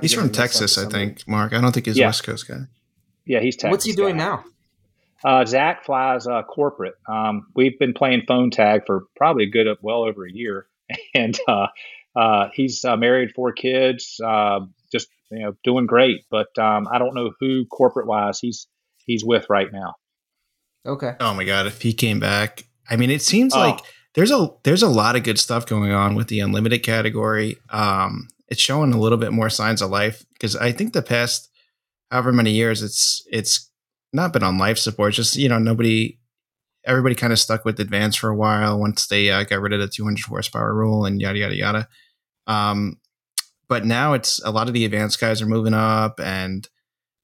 [0.00, 1.26] he's from Texas, I think.
[1.26, 2.06] Mark, I don't think he's yeah.
[2.06, 2.66] West Coast guy.
[3.26, 3.70] Yeah, he's Texas.
[3.70, 4.24] What's he doing guy.
[4.24, 4.44] now?
[5.24, 6.94] Uh, Zach flies uh, corporate.
[7.08, 10.66] Um, we've been playing phone tag for probably a good well over a year,
[11.14, 11.68] and uh,
[12.14, 14.60] uh he's uh, married, four kids, uh,
[14.92, 16.26] just you know doing great.
[16.30, 18.66] But um, I don't know who corporate wise he's
[19.06, 19.94] he's with right now.
[20.86, 21.14] Okay.
[21.20, 23.60] Oh my god, if he came back, I mean, it seems oh.
[23.60, 23.80] like
[24.14, 27.56] there's a there's a lot of good stuff going on with the unlimited category.
[27.70, 31.50] Um, it's showing a little bit more signs of life because I think the past
[32.10, 33.70] however many years it's it's
[34.12, 35.14] not been on life support.
[35.14, 36.18] Just you know, nobody,
[36.84, 39.80] everybody kind of stuck with Advance for a while once they uh, got rid of
[39.80, 41.88] the 200 horsepower rule and yada yada yada.
[42.46, 42.98] Um,
[43.68, 46.68] but now it's a lot of the advanced guys are moving up and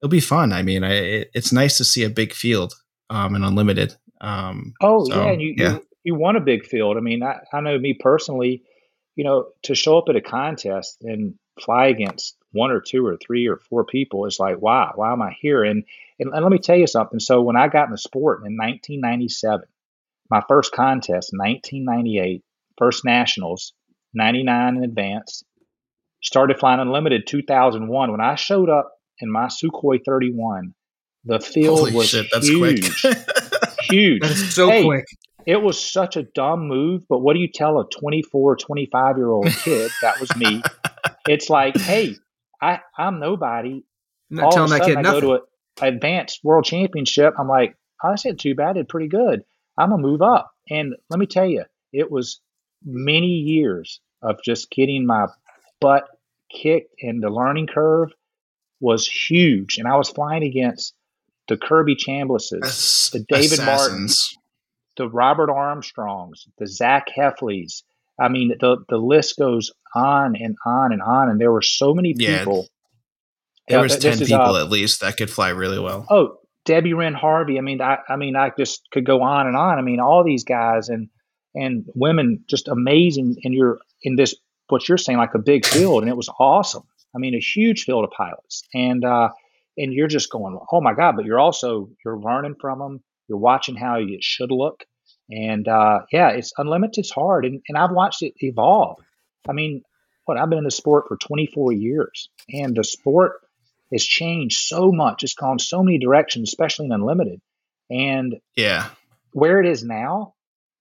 [0.00, 0.52] it'll be fun.
[0.52, 2.74] I mean, I, it, it's nice to see a big field
[3.10, 3.94] um, and unlimited.
[4.20, 5.72] Um, oh so, yeah, and you, yeah.
[5.72, 6.96] you you want a big field.
[6.96, 8.62] I mean, I, I know me personally,
[9.20, 13.18] you know, to show up at a contest and fly against one or two or
[13.18, 15.62] three or four people is like, wow, why am I here?
[15.62, 15.84] And,
[16.18, 17.20] and, and let me tell you something.
[17.20, 19.66] So when I got in the sport in 1997,
[20.30, 22.42] my first contest, 1998,
[22.78, 23.74] first nationals,
[24.14, 25.44] 99 in advance,
[26.22, 28.10] started flying unlimited 2001.
[28.10, 30.72] When I showed up in my Sukhoi 31.
[31.26, 33.02] The field Holy was shit, huge.
[33.82, 34.22] huge.
[34.22, 35.04] That's so hey, quick.
[35.50, 39.28] It was such a dumb move, but what do you tell a 24, 25 year
[39.28, 39.90] old kid?
[40.00, 40.62] that was me.
[41.26, 42.14] it's like, hey,
[42.62, 43.82] I, I'm nobody.
[44.30, 45.20] I'm not All telling that kid I nothing.
[45.22, 45.42] go to
[45.82, 47.34] an advanced world championship.
[47.36, 48.74] I'm like, oh, that's not too bad.
[48.74, 49.42] Did pretty good.
[49.76, 50.52] I'm gonna move up.
[50.70, 52.40] And let me tell you, it was
[52.84, 55.26] many years of just getting my
[55.80, 56.04] butt
[56.48, 58.10] kicked and the learning curve
[58.78, 60.94] was huge, and I was flying against
[61.48, 64.36] the Kirby Chamblisses, the David Martins,
[65.00, 67.84] the Robert Armstrongs, the Zach Heffleys.
[68.18, 71.94] I mean, the the list goes on and on and on, and there were so
[71.94, 72.68] many people.
[73.66, 76.06] Yeah, there was ten people uh, at least that could fly really well.
[76.10, 76.36] Oh,
[76.66, 77.56] Debbie Rihn-Harvey.
[77.56, 79.78] I mean, I, I mean, I just could go on and on.
[79.78, 81.08] I mean, all these guys and
[81.54, 83.36] and women just amazing.
[83.42, 84.34] And you're in this
[84.68, 86.84] what you're saying like a big field, and it was awesome.
[87.16, 89.30] I mean, a huge field of pilots, and uh,
[89.78, 91.16] and you're just going, oh my god!
[91.16, 93.02] But you're also you're learning from them.
[93.28, 94.84] You're watching how it should look,
[95.30, 96.98] and uh, yeah, it's unlimited.
[96.98, 98.98] It's hard, and and I've watched it evolve.
[99.48, 99.82] I mean,
[100.24, 103.40] what I've been in the sport for 24 years, and the sport
[103.92, 105.22] has changed so much.
[105.22, 107.40] It's gone so many directions, especially in unlimited,
[107.88, 108.88] and yeah,
[109.32, 110.34] where it is now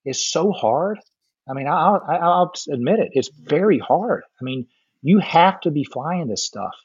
[0.06, 1.00] is so hard.
[1.48, 3.10] I mean, I'll, I'll admit it.
[3.14, 4.24] It's very hard.
[4.40, 4.68] I mean,
[5.02, 6.76] you have to be flying this stuff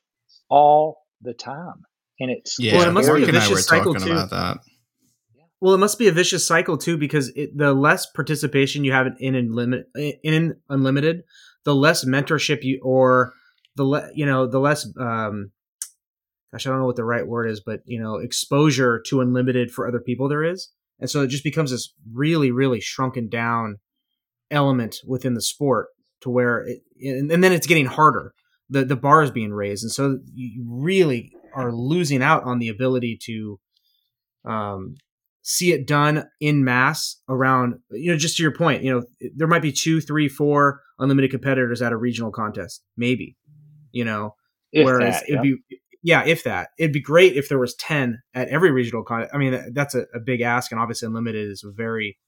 [0.48, 1.84] all the time,
[2.20, 2.76] and it's yeah.
[2.76, 4.12] Well, it must be a vicious cycle too.
[4.12, 4.58] About that.
[5.64, 9.06] Well, it must be a vicious cycle too because it, the less participation you have
[9.18, 9.86] in unlimited,
[10.22, 11.22] in unlimited,
[11.64, 13.32] the less mentorship you or
[13.74, 15.52] the le, you know the less um,
[16.52, 19.70] gosh I don't know what the right word is, but you know exposure to unlimited
[19.70, 23.78] for other people there is, and so it just becomes this really really shrunken down
[24.50, 25.86] element within the sport
[26.20, 28.34] to where it, and, and then it's getting harder.
[28.68, 32.68] The the bar is being raised, and so you really are losing out on the
[32.68, 33.58] ability to
[34.44, 34.96] um,
[35.44, 37.76] see it done in mass around.
[37.92, 39.04] You know, just to your point, you know,
[39.36, 43.36] there might be two, three, four unlimited competitors at a regional contest, maybe.
[43.92, 44.34] You know,
[44.72, 45.52] if whereas that, it'd yeah.
[45.68, 49.32] be yeah, if that, it'd be great if there was ten at every regional contest.
[49.32, 52.18] I mean, that's a, a big ask, and obviously unlimited is very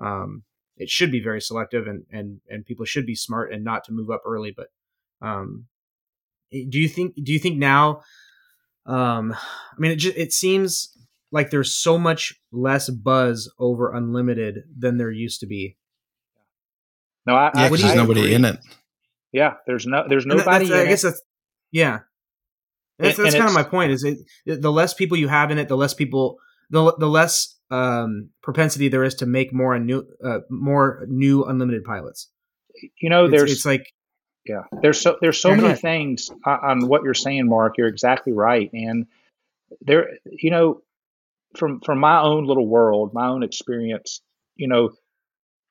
[0.00, 0.42] um,
[0.76, 3.92] it should be very selective and and and people should be smart and not to
[3.92, 4.68] move up early but
[5.26, 5.66] um
[6.50, 8.00] do you think do you think now
[8.86, 10.96] um i mean it just it seems
[11.32, 15.76] like there's so much less buzz over unlimited than there used to be
[17.26, 18.34] no i, yeah, there's nobody agree.
[18.34, 18.58] in it
[19.32, 21.22] yeah there's no there's nobody i guess that's
[21.72, 22.00] yeah
[22.98, 25.68] that's, that's kind of my point is it the less people you have in it
[25.68, 26.38] the less people
[26.70, 31.84] the, the less um, propensity there is to make more new uh, more new unlimited
[31.84, 32.28] pilots.
[33.00, 33.92] You know, there's it's, it's like
[34.44, 37.78] yeah, there's so there's so many things on what you're saying, Mark.
[37.78, 39.06] You're exactly right, and
[39.80, 40.82] there, you know,
[41.56, 44.20] from from my own little world, my own experience,
[44.56, 44.90] you know,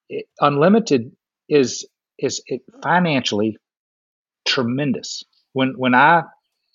[0.10, 1.12] it, unlimited
[1.50, 1.88] is
[2.20, 2.41] is
[2.84, 3.58] financially
[4.48, 5.24] tremendous.
[5.54, 6.24] When when I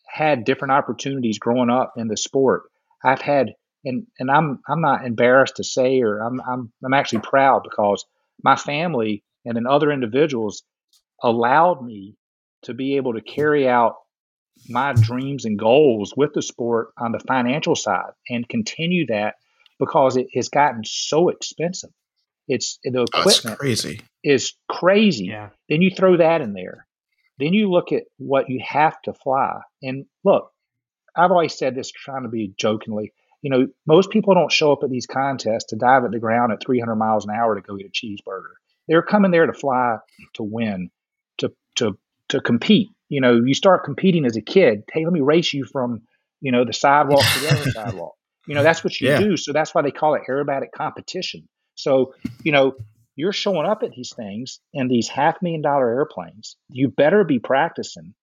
[0.06, 2.64] had different opportunities growing up in the sport,
[3.04, 3.52] I've had
[3.84, 8.04] and and I'm I'm not embarrassed to say or I'm I'm I'm actually proud because
[8.42, 10.62] my family and then other individuals
[11.22, 12.16] allowed me
[12.62, 13.94] to be able to carry out
[14.68, 19.36] my dreams and goals with the sport on the financial side and continue that
[19.78, 21.90] because it has gotten so expensive.
[22.48, 24.00] It's the oh, equipment crazy.
[24.22, 25.26] is crazy.
[25.26, 25.50] Yeah.
[25.68, 26.86] Then you throw that in there.
[27.38, 29.60] Then you look at what you have to fly.
[29.82, 30.50] And look,
[31.14, 33.12] I've always said this trying to be jokingly.
[33.42, 36.52] You know, most people don't show up at these contests to dive at the ground
[36.52, 38.54] at 300 miles an hour to go get a cheeseburger.
[38.88, 39.98] They're coming there to fly
[40.34, 40.90] to win,
[41.38, 42.88] to to to compete.
[43.08, 44.82] You know, you start competing as a kid.
[44.92, 46.02] Hey, let me race you from
[46.40, 48.14] you know the sidewalk to the other sidewalk.
[48.46, 49.18] You know, that's what you yeah.
[49.18, 49.36] do.
[49.36, 51.48] So that's why they call it aerobatic competition.
[51.74, 52.74] So, you know,
[53.16, 56.56] you're showing up at these things in these half million dollar airplanes.
[56.70, 58.14] You better be practicing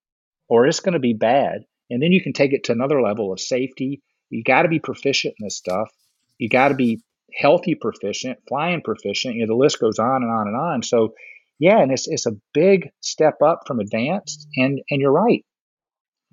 [0.47, 1.65] or it's going to be bad.
[1.89, 4.01] And then you can take it to another level of safety.
[4.29, 5.91] You got to be proficient in this stuff.
[6.37, 7.01] You got to be
[7.35, 9.35] healthy proficient, flying proficient.
[9.35, 10.83] You know, the list goes on and on and on.
[10.83, 11.13] So,
[11.59, 14.47] yeah, and it's it's a big step up from advanced.
[14.55, 15.45] And and you're right.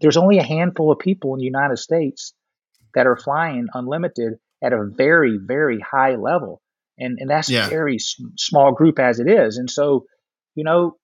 [0.01, 2.35] There's only a handful of people in the United States
[2.95, 6.61] that are flying unlimited at a very very high level
[7.01, 7.67] and and that's yeah.
[7.67, 9.57] a very small group as it is.
[9.57, 10.05] And so,
[10.55, 10.97] you know,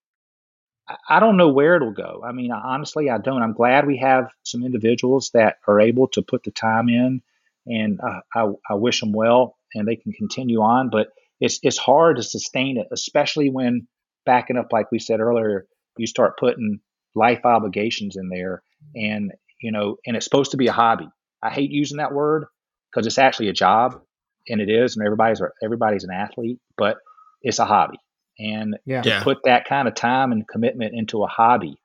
[0.86, 2.22] I, I don't know where it'll go.
[2.24, 3.42] I mean, honestly, I don't.
[3.42, 7.22] I'm glad we have some individuals that are able to put the time in,
[7.66, 10.90] and uh, I, I wish them well, and they can continue on.
[10.90, 11.08] But
[11.40, 13.88] it's it's hard to sustain it, especially when
[14.26, 16.80] backing up, like we said earlier, you start putting
[17.14, 18.62] life obligations in there,
[18.94, 21.08] and you know, and it's supposed to be a hobby.
[21.42, 22.46] I hate using that word
[22.90, 24.00] because it's actually a job
[24.48, 26.98] and it is, and everybody's everybody's an athlete, but
[27.42, 27.98] it's a hobby.
[28.38, 29.02] And yeah.
[29.02, 31.76] to put that kind of time and commitment into a hobby,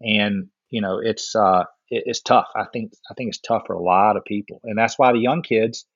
[0.00, 2.48] and you know, it's uh, it, it's tough.
[2.56, 5.18] I think I think it's tough for a lot of people, and that's why the
[5.18, 5.86] young kids,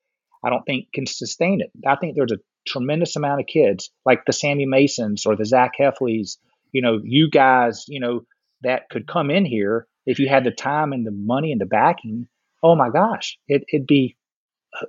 [0.44, 1.70] I don't think can sustain it.
[1.86, 5.72] I think there's a tremendous amount of kids like the Sammy Masons or the Zach
[5.78, 6.38] Heffleys,
[6.72, 8.24] you know, you guys, you know,
[8.62, 11.66] that could come in here if you had the time and the money and the
[11.66, 12.28] backing.
[12.62, 14.16] Oh my gosh, it, it'd be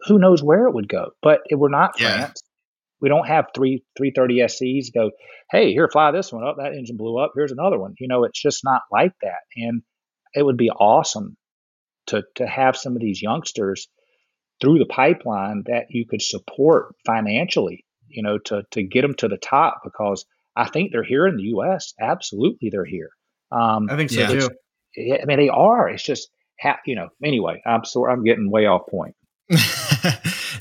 [0.07, 1.11] who knows where it would go.
[1.21, 2.17] But we're not yeah.
[2.17, 2.41] France.
[3.01, 5.11] We don't have three 330 SCs go,
[5.51, 6.55] hey, here, fly this one up.
[6.57, 7.33] That engine blew up.
[7.35, 7.93] Here's another one.
[7.99, 9.41] You know, it's just not like that.
[9.55, 9.83] And
[10.33, 11.37] it would be awesome
[12.07, 13.87] to to have some of these youngsters
[14.61, 19.27] through the pipeline that you could support financially, you know, to to get them to
[19.27, 21.93] the top because I think they're here in the U.S.
[21.99, 23.09] Absolutely, they're here.
[23.51, 24.27] Um, I think so yeah.
[24.27, 24.49] too.
[24.95, 25.89] Yeah, I mean, they are.
[25.89, 27.09] It's just, ha- you know.
[27.23, 29.15] Anyway, I'm sorry, I'm getting way off point.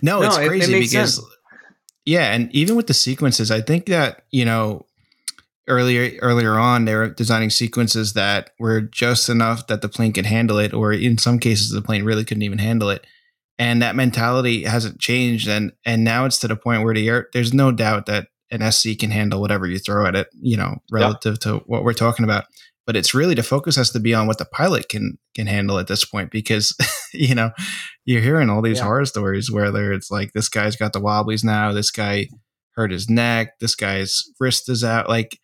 [0.03, 1.27] no, it's no, crazy it, it because sense.
[2.05, 4.87] yeah, and even with the sequences, I think that you know
[5.67, 10.27] earlier earlier on they were designing sequences that were just enough that the plane could
[10.27, 13.07] handle it, or in some cases the plane really couldn't even handle it.
[13.59, 17.55] And that mentality hasn't changed, and and now it's to the point where the there's
[17.55, 21.35] no doubt that an SC can handle whatever you throw at it, you know, relative
[21.35, 21.41] yep.
[21.41, 22.45] to what we're talking about
[22.87, 25.79] but it's really the focus has to be on what the pilot can can handle
[25.79, 26.77] at this point because
[27.13, 27.51] you know
[28.05, 28.85] you're hearing all these yeah.
[28.85, 32.27] horror stories where it's like this guy's got the wobblies now this guy
[32.75, 35.39] hurt his neck this guy's wrist is out like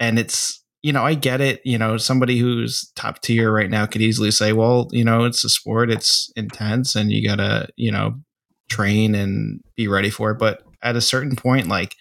[0.00, 3.86] and it's you know i get it you know somebody who's top tier right now
[3.86, 7.90] could easily say well you know it's a sport it's intense and you gotta you
[7.90, 8.14] know
[8.68, 11.94] train and be ready for it but at a certain point like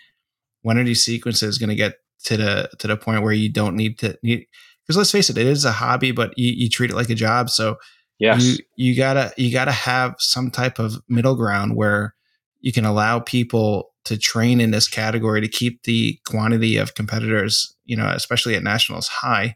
[0.61, 3.75] when are these sequences going to get to the to the point where you don't
[3.75, 4.45] need to need
[4.91, 7.15] because let's face it, it is a hobby, but you, you treat it like a
[7.15, 7.49] job.
[7.49, 7.77] So
[8.19, 8.43] yes.
[8.43, 12.15] you you gotta you gotta have some type of middle ground where
[12.59, 17.75] you can allow people to train in this category to keep the quantity of competitors,
[17.85, 19.55] you know, especially at nationals, high.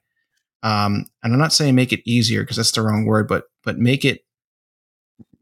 [0.63, 3.77] Um, and I'm not saying make it easier because that's the wrong word, but but
[3.77, 4.21] make it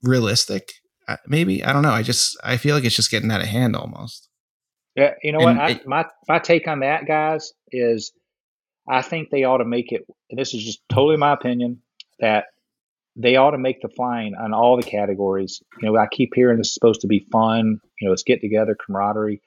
[0.02, 0.74] realistic.
[1.08, 1.92] Uh, maybe I don't know.
[1.92, 4.30] I just I feel like it's just getting out of hand almost.
[4.96, 5.66] Yeah, you know and what?
[5.66, 8.14] I, it, my my take on that, guys, is
[8.88, 11.82] I think they ought to make it, and this is just totally my opinion,
[12.20, 12.46] that
[13.16, 15.62] they ought to make the flying on all the categories.
[15.82, 18.42] You know, I keep hearing this is supposed to be fun, you know, it's get
[18.42, 19.42] together, camaraderie.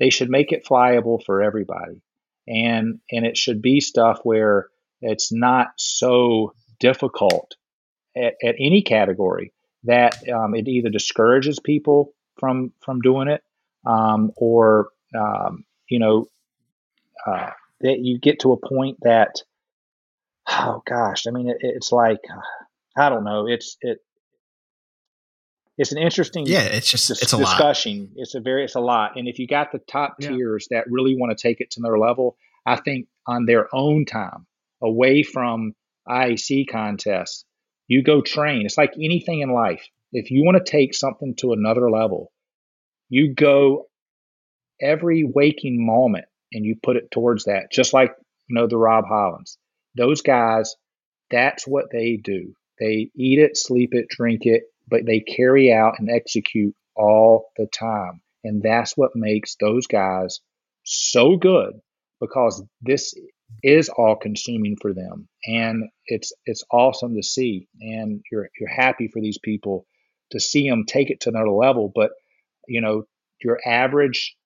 [0.00, 2.02] They should make it flyable for everybody.
[2.48, 4.68] And and it should be stuff where
[5.00, 7.54] it's not so difficult
[8.16, 9.52] at, at any category
[9.84, 13.44] that um, it either discourages people from from doing it,
[13.86, 16.26] um, or um, you know,
[17.24, 17.50] uh,
[17.80, 19.42] that you get to a point that,
[20.48, 22.20] oh gosh, I mean, it, it's like,
[22.96, 23.98] I don't know, it's it.
[25.80, 26.60] It's an interesting, yeah.
[26.60, 28.00] It's just dis- it's a discussion.
[28.00, 28.08] Lot.
[28.16, 29.16] It's a very, it's a lot.
[29.16, 30.28] And if you got the top yeah.
[30.28, 34.04] tiers that really want to take it to another level, I think on their own
[34.04, 34.46] time,
[34.82, 35.72] away from
[36.06, 37.46] IAC contests,
[37.88, 38.66] you go train.
[38.66, 39.88] It's like anything in life.
[40.12, 42.30] If you want to take something to another level,
[43.08, 43.86] you go
[44.82, 48.14] every waking moment and you put it towards that, just like
[48.48, 49.56] you know the Rob Hollands.
[49.96, 50.76] Those guys,
[51.30, 52.52] that's what they do.
[52.78, 57.66] They eat it, sleep it, drink it, but they carry out and execute all the
[57.66, 58.20] time.
[58.44, 60.40] And that's what makes those guys
[60.84, 61.74] so good
[62.20, 63.14] because this
[63.62, 65.28] is all consuming for them.
[65.46, 67.68] And it's it's awesome to see.
[67.80, 69.86] And you're you're happy for these people
[70.30, 71.90] to see them take it to another level.
[71.94, 72.10] But
[72.70, 73.04] you know
[73.42, 74.36] your average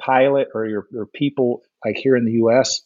[0.00, 2.80] pilot or your, your people like here in the US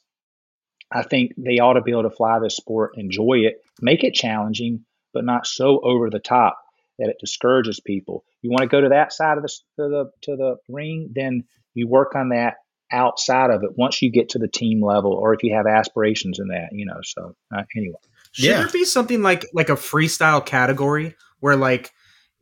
[0.92, 4.12] I think they ought to be able to fly this sport enjoy it make it
[4.12, 6.58] challenging but not so over the top
[6.99, 10.11] that it discourages people you want to go to that side of the to the
[10.22, 11.44] to the ring then
[11.74, 12.55] you work on that
[12.90, 16.38] outside of it once you get to the team level or if you have aspirations
[16.38, 17.99] in that you know so uh, anyway
[18.32, 18.59] should yeah.
[18.59, 21.92] there be something like like a freestyle category where like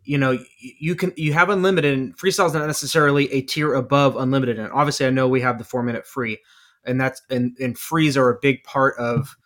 [0.04, 4.16] you know you can you have unlimited and freestyle is not necessarily a tier above
[4.16, 6.38] unlimited and obviously i know we have the four minute free
[6.84, 9.36] and that's and and frees are a big part of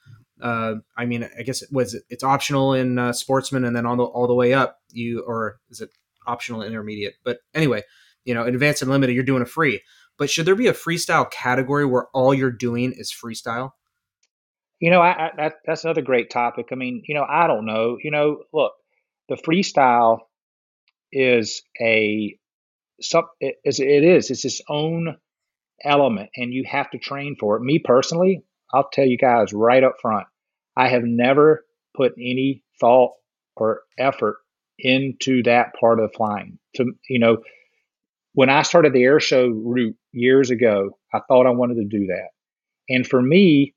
[0.43, 3.97] uh, I mean, I guess it was it's optional in uh, sportsman, and then all
[3.97, 5.91] the all the way up, you or is it
[6.27, 7.15] optional intermediate?
[7.25, 7.83] But anyway,
[8.25, 9.83] you know, in advanced and limited, you're doing a free.
[10.19, 13.73] But should there be a freestyle category where all you're doing is freestyle?
[14.79, 16.69] You know, I, I, that, that's another great topic.
[16.73, 17.99] I mean, you know, I don't know.
[18.03, 18.73] You know, look,
[19.29, 20.21] the freestyle
[21.13, 22.39] is a
[23.01, 25.17] some it is it is it's its own
[25.83, 27.63] element, and you have to train for it.
[27.63, 30.27] Me personally, I'll tell you guys right up front,
[30.77, 31.65] I have never
[31.97, 33.13] put any thought
[33.57, 34.37] or effort
[34.79, 36.59] into that part of flying.
[36.77, 37.39] To you know,
[38.33, 42.07] when I started the air show route years ago, I thought I wanted to do
[42.07, 42.29] that.
[42.89, 43.75] And for me,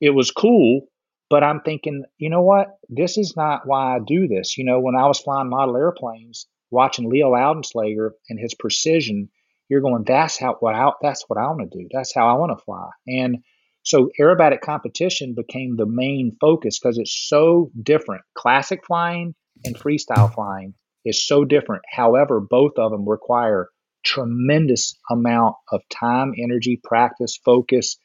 [0.00, 0.86] it was cool,
[1.30, 2.68] but I'm thinking, you know what?
[2.88, 4.58] This is not why I do this.
[4.58, 9.28] You know, when I was flying model airplanes, watching Leo Loudenslager and his precision,
[9.68, 11.88] you're going, that's how what I, that's what I want to do.
[11.92, 12.90] That's how I want to fly.
[13.06, 13.38] And
[13.84, 18.22] so aerobatic competition became the main focus because it's so different.
[18.34, 20.74] Classic flying and freestyle flying
[21.04, 21.82] is so different.
[21.90, 23.68] However, both of them require
[24.02, 27.98] tremendous amount of time, energy, practice, focus,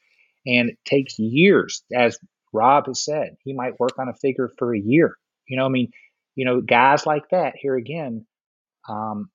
[0.46, 1.82] and it takes years.
[1.94, 2.18] As
[2.52, 5.16] Rob has said, he might work on a figure for a year.
[5.48, 5.90] You know, I mean,
[6.34, 8.26] you know, guys like that here again
[8.86, 9.30] um,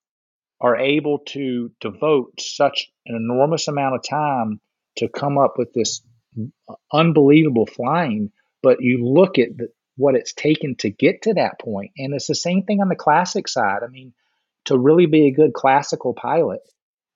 [0.61, 4.59] are able to devote such an enormous amount of time
[4.97, 6.01] to come up with this
[6.91, 8.31] unbelievable flying.
[8.61, 11.91] But you look at the, what it's taken to get to that point.
[11.97, 13.81] and it's the same thing on the classic side.
[13.83, 14.13] I mean,
[14.65, 16.59] to really be a good classical pilot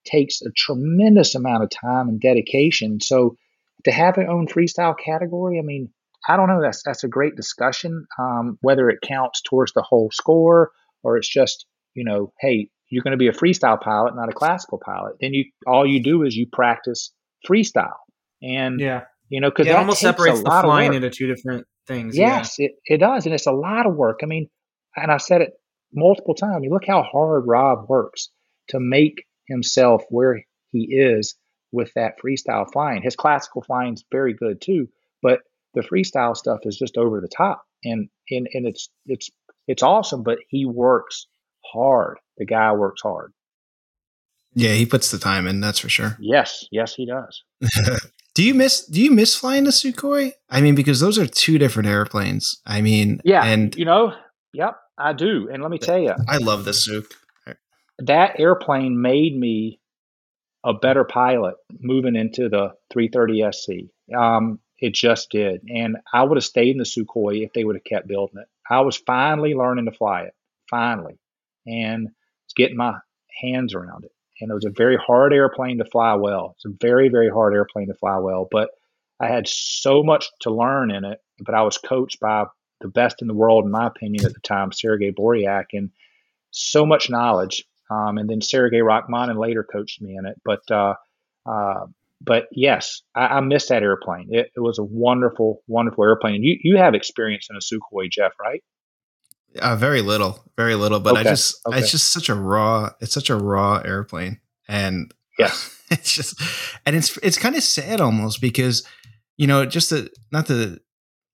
[0.06, 3.00] takes a tremendous amount of time and dedication.
[3.00, 3.36] So
[3.84, 5.90] to have an own freestyle category, I mean,
[6.28, 6.60] I don't know.
[6.60, 8.06] That's that's a great discussion.
[8.18, 10.70] Um, whether it counts towards the whole score
[11.02, 14.32] or it's just you know, hey, you're going to be a freestyle pilot, not a
[14.34, 15.16] classical pilot.
[15.20, 17.12] Then you all you do is you practice
[17.48, 17.96] freestyle,
[18.42, 22.16] and yeah, you know, because yeah, it almost separates the flying into two different things.
[22.16, 22.66] Yes, yeah.
[22.66, 24.20] it it does, and it's a lot of work.
[24.22, 24.50] I mean,
[24.96, 25.52] and I've said it
[25.94, 26.64] multiple times.
[26.64, 28.28] You look how hard Rob works
[28.68, 31.36] to make himself where he is
[31.72, 33.02] with that freestyle flying.
[33.02, 34.88] His classical flying is very good too,
[35.22, 35.40] but
[35.74, 39.30] the freestyle stuff is just over the top, and and and it's it's
[39.68, 40.24] it's awesome.
[40.24, 41.28] But he works
[41.72, 42.18] hard.
[42.36, 43.32] The guy works hard.
[44.54, 45.60] Yeah, he puts the time in.
[45.60, 46.16] That's for sure.
[46.18, 47.44] Yes, yes, he does.
[48.40, 50.32] do you miss Do you miss flying the Sukhoi?
[50.48, 52.58] I mean, because those are two different airplanes.
[52.64, 54.14] I mean, yeah, and you know,
[54.54, 55.50] yep, I do.
[55.52, 57.04] And let me tell you, I love the Sukh.
[57.98, 59.78] That airplane made me
[60.64, 64.16] a better pilot moving into the 330 SC.
[64.16, 65.60] Um, it just did.
[65.68, 68.48] And I would have stayed in the Sukhoi if they would have kept building it.
[68.70, 70.34] I was finally learning to fly it,
[70.70, 71.18] finally,
[71.66, 72.08] and
[72.56, 73.00] getting my
[73.42, 74.12] hands around it.
[74.40, 76.54] And it was a very hard airplane to fly well.
[76.56, 78.48] It's a very, very hard airplane to fly well.
[78.50, 78.70] But
[79.20, 81.18] I had so much to learn in it.
[81.44, 82.44] But I was coached by
[82.80, 85.90] the best in the world, in my opinion, at the time, Sergei Boryak, and
[86.50, 87.64] so much knowledge.
[87.90, 90.40] Um, and then Sergei Rakhmanin later coached me in it.
[90.44, 90.94] But uh,
[91.46, 91.86] uh,
[92.20, 94.28] but yes, I, I missed that airplane.
[94.30, 96.36] It, it, was a wonderful, wonderful airplane.
[96.36, 98.62] And you you have experience in a Sukhoi, Jeff, right?
[99.58, 101.00] Uh, very little, very little.
[101.00, 101.20] But okay.
[101.20, 101.78] I just, okay.
[101.78, 102.90] it's just such a raw.
[103.00, 105.52] It's such a raw airplane, and yeah,
[105.90, 106.40] it's just,
[106.86, 108.86] and it's it's kind of sad almost because,
[109.36, 110.80] you know, just to not to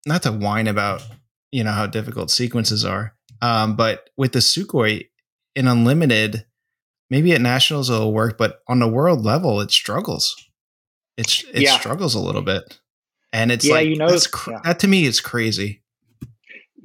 [0.07, 1.07] not to whine about
[1.53, 5.09] you know how difficult sequences are, um, but with the Sukhoi
[5.55, 6.47] in unlimited,
[7.11, 10.37] maybe at nationals it'll work, but on the world level it struggles.
[11.19, 11.79] It's it yeah.
[11.79, 12.79] struggles a little bit,
[13.33, 14.61] and it's yeah, like you know, cr- yeah.
[14.65, 15.83] that to me is crazy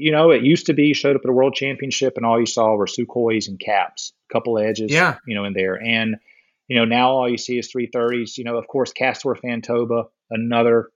[0.01, 2.39] you know, it used to be you showed up at a world championship and all
[2.39, 5.17] you saw were Sukhois and caps, a couple edges, yeah.
[5.27, 5.75] you know, in there.
[5.75, 6.15] And,
[6.67, 8.35] you know, now all you see is 330s.
[8.39, 10.89] You know, of course, Castor Fantoba, another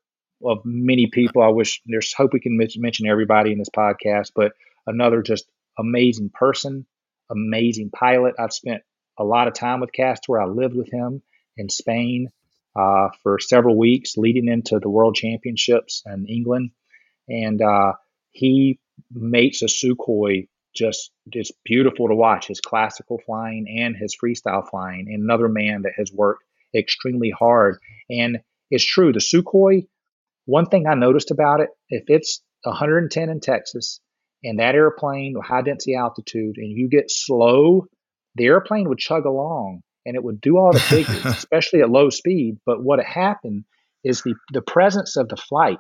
[0.44, 1.44] of many people.
[1.44, 4.54] I wish there's hope we can mention everybody in this podcast, but
[4.88, 5.46] another just
[5.78, 6.88] amazing person,
[7.30, 8.34] amazing pilot.
[8.40, 8.82] I've spent
[9.20, 10.42] a lot of time with Castor.
[10.42, 11.22] I lived with him
[11.58, 12.30] in Spain
[12.76, 16.72] uh, for several weeks leading into the world championships in England.
[17.30, 17.94] And uh,
[18.32, 18.80] he
[19.12, 22.48] makes a Sukhoi just just beautiful to watch.
[22.48, 25.08] His classical flying and his freestyle flying.
[25.10, 26.44] And another man that has worked
[26.76, 27.80] extremely hard.
[28.10, 28.40] And
[28.70, 29.88] it's true, the Sukhoi.
[30.46, 34.00] One thing I noticed about it, if it's 110 in Texas
[34.44, 37.88] and that airplane with high density altitude, and you get slow,
[38.36, 42.10] the airplane would chug along and it would do all the figures, especially at low
[42.10, 42.58] speed.
[42.66, 43.64] But what happened
[44.04, 45.80] is the the presence of the flight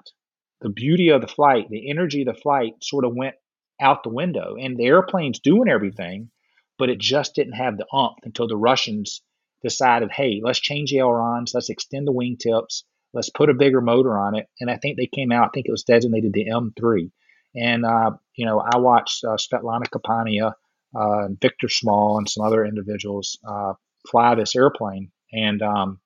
[0.62, 3.36] the beauty of the flight, the energy of the flight sort of went
[3.80, 4.56] out the window.
[4.60, 6.30] And the airplane's doing everything,
[6.78, 9.22] but it just didn't have the umph until the Russians
[9.62, 12.84] decided, hey, let's change the ailerons, let's extend the wingtips,
[13.14, 14.47] let's put a bigger motor on it.
[14.60, 17.12] And I think they came out, I think it was designated the M3.
[17.56, 20.53] And, uh, you know, I watched uh, Svetlana Kapanina
[20.95, 23.74] uh, and Victor Chmal and some other individuals uh,
[24.10, 25.12] fly this airplane.
[25.32, 25.99] And um,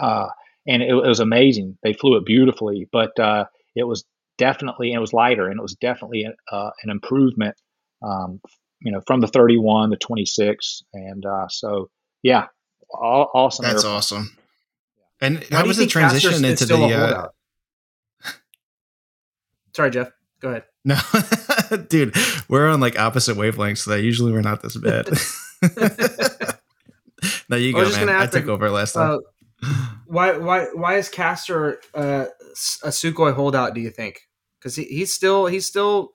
[0.00, 0.28] uh,
[0.66, 1.78] and it, it, was amazing.
[1.82, 4.04] They flew it beautifully, but uh, it was
[4.38, 7.56] definitely it was lighter, and it was definitely uh, an improvement.
[8.02, 8.40] Um,
[8.80, 11.88] you know, from the 31 to 26, and uh, so
[12.22, 12.46] yeah,
[12.90, 13.64] all, awesome.
[13.64, 13.96] That's airplane.
[13.96, 14.36] awesome.
[15.20, 16.76] And how was the transition into the?
[16.76, 17.28] Uh...
[19.74, 20.10] Sorry, Jeff.
[20.40, 20.64] Go ahead.
[20.84, 20.98] No,
[21.88, 22.14] dude,
[22.48, 24.00] we're on like opposite wavelengths today.
[24.00, 25.08] Usually, we're not this bad.
[27.48, 28.10] no, you go, man.
[28.10, 29.20] I took over last time.
[30.06, 32.26] Why why why is Castor uh,
[32.82, 33.74] a Sukhoi holdout?
[33.74, 34.20] Do you think?
[34.58, 36.12] Because he, he's still he's still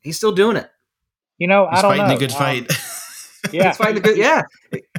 [0.00, 0.70] he's still doing it.
[1.38, 2.16] You know, he's I don't fighting know.
[2.16, 2.72] a good um, fight.
[3.52, 4.16] yeah, he's fighting a good.
[4.16, 4.42] Yeah,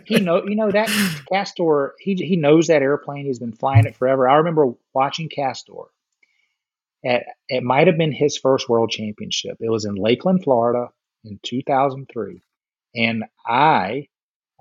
[0.05, 0.89] he know you know that
[1.31, 1.93] Castor.
[1.99, 3.25] He he knows that airplane.
[3.25, 4.27] He's been flying it forever.
[4.27, 5.73] I remember watching Castor.
[7.05, 9.57] At it might have been his first world championship.
[9.59, 10.89] It was in Lakeland, Florida,
[11.23, 12.41] in 2003,
[12.95, 14.07] and I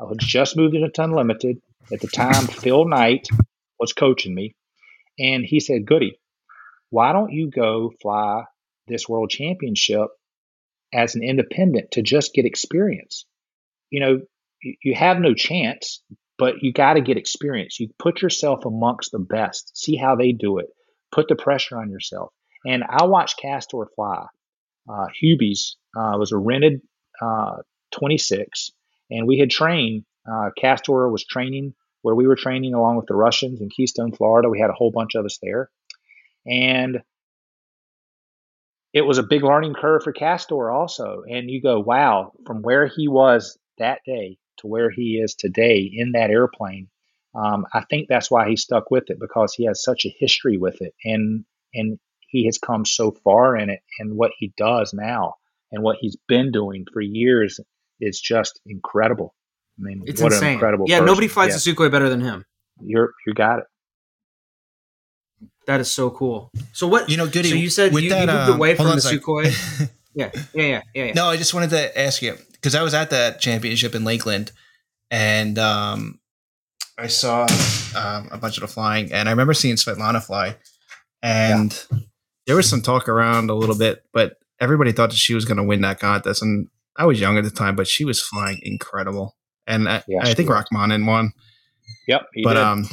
[0.00, 1.60] I had just moved into Unlimited.
[1.90, 3.28] At the time, Phil Knight
[3.80, 4.54] was coaching me,
[5.18, 6.20] and he said, Goody,
[6.90, 8.44] why don't you go fly
[8.86, 10.08] this world championship
[10.92, 13.24] as an independent to just get experience?
[13.90, 14.20] You know,
[14.62, 16.02] you have no chance,
[16.38, 17.80] but you got to get experience.
[17.80, 20.66] You put yourself amongst the best, see how they do it,
[21.10, 22.32] put the pressure on yourself.
[22.66, 24.26] And I watched Castor fly.
[24.88, 26.80] Uh, Hubie's uh, was a rented
[27.20, 27.56] uh,
[27.92, 28.72] 26,
[29.10, 30.04] and we had trained.
[30.30, 34.48] Uh, Castor was training where we were training along with the Russians in Keystone, Florida.
[34.48, 35.70] We had a whole bunch of us there.
[36.46, 37.02] And
[38.92, 41.22] it was a big learning curve for Castor also.
[41.28, 45.90] And you go, wow, from where he was that day to where he is today
[45.92, 46.88] in that airplane.
[47.34, 50.56] Um, I think that's why he stuck with it because he has such a history
[50.56, 51.44] with it, and
[51.74, 55.34] and he has come so far in it, and what he does now,
[55.70, 57.60] and what he's been doing for years
[58.00, 59.34] is just incredible.
[59.78, 60.48] I mean, it's what insane.
[60.48, 60.86] an incredible.
[60.88, 61.06] Yeah, person.
[61.06, 61.72] nobody flies yeah.
[61.72, 62.44] a Sukhoi better than him.
[62.80, 63.64] You're you got it.
[65.66, 66.50] That is so cool.
[66.72, 67.50] So what you know, Goody?
[67.50, 69.90] So you said you, that, you, moved um, away from the Sukhoi.
[70.14, 71.12] yeah, yeah, yeah, yeah, yeah.
[71.12, 74.50] No, I just wanted to ask you because I was at that championship in Lakeland,
[75.10, 76.20] and um,
[76.96, 77.42] I saw
[77.96, 80.56] um, a bunch of the flying, and I remember seeing Svetlana fly,
[81.22, 81.98] and yeah.
[82.46, 85.58] there was some talk around a little bit, but everybody thought that she was going
[85.58, 88.58] to win that contest, and I was young at the time, but she was flying
[88.62, 89.36] incredible
[89.68, 91.32] and I, yeah, I think Rakhmanin won.
[92.08, 92.62] Yep, but did.
[92.62, 92.88] um,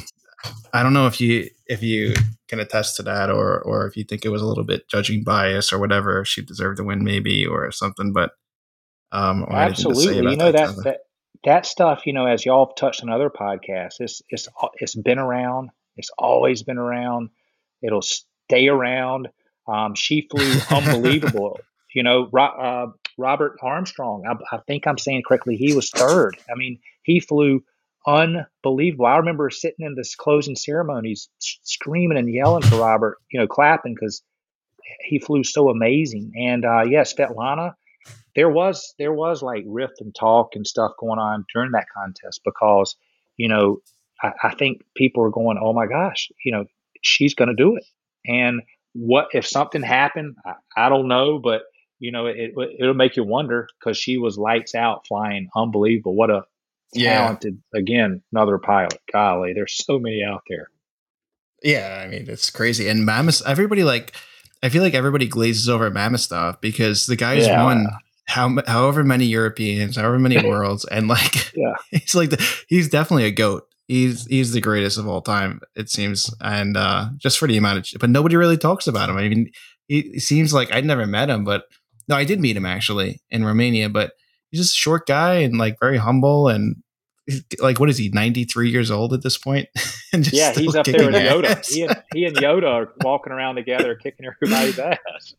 [0.72, 2.14] I don't know if you if you
[2.48, 5.24] can attest to that, or or if you think it was a little bit judging
[5.24, 6.24] bias or whatever.
[6.24, 8.12] She deserved to win, maybe, or something.
[8.12, 8.32] But
[9.12, 10.98] um, absolutely, you know that, that that
[11.44, 12.06] that stuff.
[12.06, 15.70] You know, as y'all have touched on other podcasts, it's it's it's been around.
[15.96, 17.30] It's always been around.
[17.82, 19.28] It'll stay around.
[19.66, 21.58] Um, she flew unbelievable.
[21.94, 24.24] you know, uh, Robert Armstrong.
[24.26, 25.56] I, I, think I'm saying correctly.
[25.56, 26.36] He was third.
[26.50, 27.64] I mean, he flew
[28.06, 29.06] unbelievable.
[29.06, 33.18] I remember sitting in this closing ceremonies, screaming and yelling for Robert.
[33.30, 34.22] You know, clapping because
[35.00, 36.32] he flew so amazing.
[36.36, 37.74] And uh, yes, Svetlana
[38.36, 42.42] there was there was like rift and talk and stuff going on during that contest
[42.44, 42.94] because
[43.36, 43.80] you know
[44.22, 46.66] I, I think people are going, oh my gosh, you know
[47.02, 47.84] she's going to do it,
[48.26, 48.62] and
[48.92, 50.36] what if something happened?
[50.44, 51.62] I, I don't know, but
[51.98, 56.14] you know it, it'll make you wonder because she was lights out flying, unbelievable.
[56.14, 56.44] What a
[56.94, 57.80] talented yeah.
[57.80, 58.98] again another pilot.
[59.12, 60.70] Golly, there's so many out there.
[61.62, 63.42] Yeah, I mean it's crazy, and Mammoth.
[63.46, 64.14] Everybody like,
[64.62, 67.62] I feel like everybody glazes over Mammoth because the guy's yeah.
[67.62, 67.86] won
[68.26, 73.24] how however many Europeans, however many worlds, and like yeah, he's like the, he's definitely
[73.24, 73.66] a goat.
[73.88, 77.94] He's he's the greatest of all time, it seems, and uh, just for the amount
[77.94, 79.16] of, but nobody really talks about him.
[79.16, 79.50] I mean,
[79.86, 81.64] he, he seems like I'd never met him, but
[82.08, 84.12] no, I did meet him actually in Romania, but
[84.50, 86.76] he's just a short guy and like very humble and
[87.58, 89.68] like what is he 93 years old at this point?
[90.32, 91.68] Yeah he's up there with yoda.
[91.68, 95.34] he and, he and, yoda are walking around together kicking everybody's ass.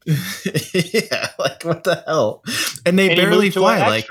[0.94, 2.44] Yeah like what the hell?
[2.86, 4.08] And they and barely fly like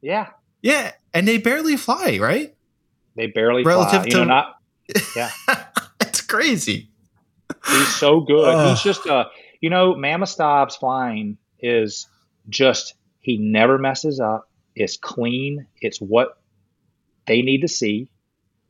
[0.00, 0.28] yeah.
[0.62, 2.54] Yeah and they barely fly right?
[3.16, 4.10] They barely relative fly.
[4.10, 4.54] to you know, not
[5.16, 5.30] yeah.
[6.00, 6.88] It's crazy.
[7.68, 8.70] He's so good.
[8.70, 9.26] He's just uh
[9.60, 12.08] you know Mamistov's flying is
[12.48, 16.40] just he never messes up it's clean it's what
[17.30, 18.10] they need to see.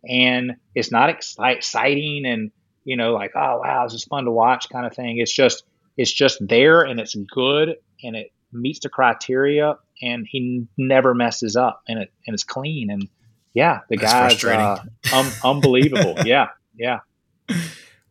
[0.06, 2.50] And it's not exciting and,
[2.84, 5.18] you know, like, oh, wow, this is fun to watch kind of thing.
[5.18, 5.64] It's just,
[5.96, 11.56] it's just there and it's good and it meets the criteria and he never messes
[11.56, 12.90] up and it, and it's clean.
[12.90, 13.08] And
[13.54, 14.82] yeah, the That's guy's uh,
[15.14, 16.16] um, unbelievable.
[16.24, 16.48] yeah.
[16.76, 17.00] Yeah.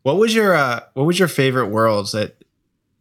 [0.02, 2.39] What was your, uh, what was your favorite worlds that,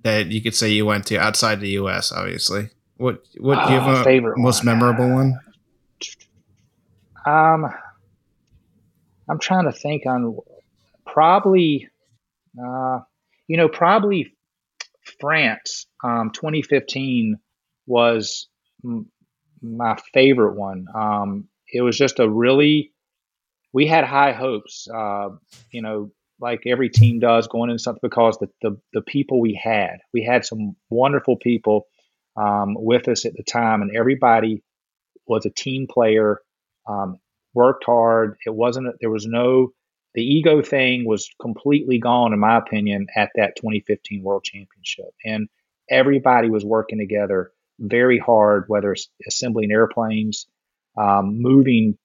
[0.04, 2.12] that you could say you went to outside the U.S.
[2.12, 4.78] Obviously, what what do you have oh, a favorite most one.
[4.78, 5.40] memorable one?
[7.26, 7.66] Um,
[9.30, 10.38] I'm trying to think on
[11.06, 11.88] probably,
[12.62, 13.00] uh,
[13.48, 14.34] you know, probably
[15.20, 15.86] France.
[16.04, 17.38] Um, 2015
[17.86, 18.48] was
[18.84, 19.12] m-
[19.62, 20.88] my favorite one.
[20.96, 22.92] Um, it was just a really,
[23.74, 24.88] we had high hopes.
[24.94, 25.30] Uh,
[25.72, 29.60] you know, like every team does going into something because the, the, the people we
[29.62, 31.88] had, we had some wonderful people
[32.38, 34.64] um, with us at the time, and everybody
[35.28, 36.40] was a team player
[36.88, 37.20] um,
[37.54, 38.38] worked hard.
[38.46, 39.74] It wasn't, there was no,
[40.14, 45.14] the ego thing was completely gone, in my opinion, at that 2015 World Championship.
[45.24, 45.50] And
[45.90, 50.48] everybody was working together very hard, whether it's assembling airplanes,
[50.98, 51.98] um, moving,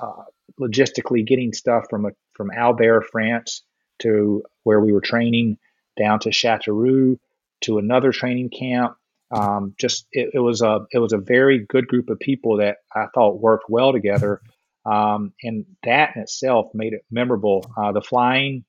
[0.00, 0.24] uh,
[0.60, 3.62] logistically getting stuff from a, from Albert, France,
[4.00, 5.58] to where we were training,
[5.96, 7.18] down to Chateauroux,
[7.62, 8.96] to another training camp,
[9.30, 12.78] um, just it, it, was a it was a very good group of people that
[12.94, 14.40] I thought worked well together,
[14.86, 17.70] um, and that in itself made it memorable.
[17.76, 18.64] Uh, the flying,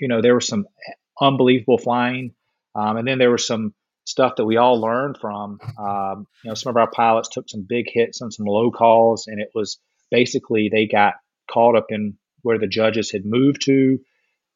[0.00, 0.66] you know, there was some
[1.20, 2.34] unbelievable flying,
[2.74, 3.74] um, and then there was some
[4.04, 5.58] stuff that we all learned from.
[5.78, 9.26] Um, you know, some of our pilots took some big hits on some low calls,
[9.26, 9.78] and it was
[10.10, 11.14] basically they got
[11.50, 13.98] caught up in where the judges had moved to.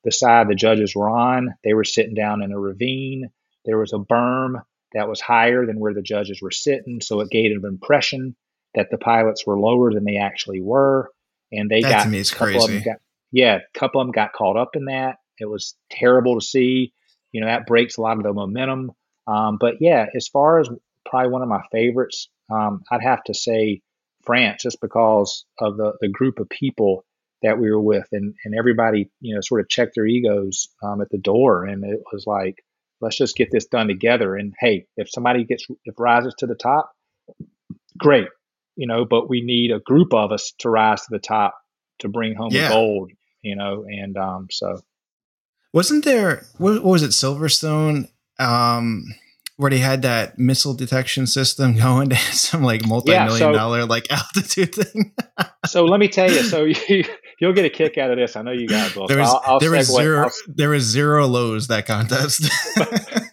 [0.05, 3.31] The side the judges were on, they were sitting down in a ravine.
[3.65, 4.63] There was a berm
[4.95, 7.01] that was higher than where the judges were sitting.
[7.01, 8.35] So it gave an impression
[8.75, 11.11] that the pilots were lower than they actually were.
[11.53, 12.81] And they that got, me is crazy.
[12.81, 12.97] Got,
[13.31, 15.17] yeah, a couple of them got caught up in that.
[15.39, 16.93] It was terrible to see.
[17.31, 18.93] You know, that breaks a lot of the momentum.
[19.27, 20.69] Um, but yeah, as far as
[21.09, 23.83] probably one of my favorites, um, I'd have to say
[24.25, 27.05] France, just because of the, the group of people
[27.43, 31.01] that we were with, and and everybody, you know, sort of checked their egos um,
[31.01, 32.65] at the door, and it was like,
[33.01, 34.37] let's just get this done together.
[34.37, 36.93] And hey, if somebody gets if rises to the top,
[37.99, 38.29] great,
[38.77, 39.05] you know.
[39.05, 41.55] But we need a group of us to rise to the top
[41.99, 42.69] to bring home yeah.
[42.69, 43.11] the gold,
[43.43, 43.85] you know.
[43.89, 44.81] And um, so
[45.73, 46.47] wasn't there?
[46.59, 47.11] What, what was it?
[47.11, 48.09] Silverstone.
[48.39, 49.05] Um,
[49.57, 53.85] where they had that missile detection system going to some like multi-million yeah, so, dollar
[53.87, 55.15] like altitude thing.
[55.67, 57.05] so let me tell you, so you
[57.41, 58.37] you'll get a kick out of this.
[58.37, 59.07] I know you guys will.
[59.07, 62.49] There was, I'll, I'll there was zero I'll, there was zero lows that contest.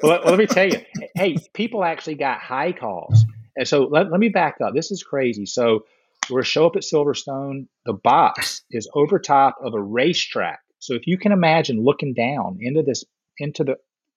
[0.03, 0.81] well, let me tell you,
[1.15, 3.25] hey, people actually got high calls.
[3.55, 4.73] And so let, let me back up.
[4.73, 5.45] This is crazy.
[5.45, 5.85] So
[6.29, 7.67] we're show up at Silverstone.
[7.85, 10.59] The box is over top of a racetrack.
[10.79, 13.03] So if you can imagine looking down into this
[13.37, 13.75] into the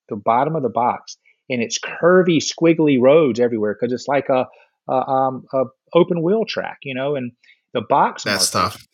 [0.09, 1.17] the bottom of the box
[1.49, 4.45] and it's curvy, squiggly roads everywhere because it's like a,
[4.89, 5.63] a, um, a,
[5.95, 7.15] open wheel track, you know.
[7.15, 7.31] And
[7.73, 8.87] the box that stuff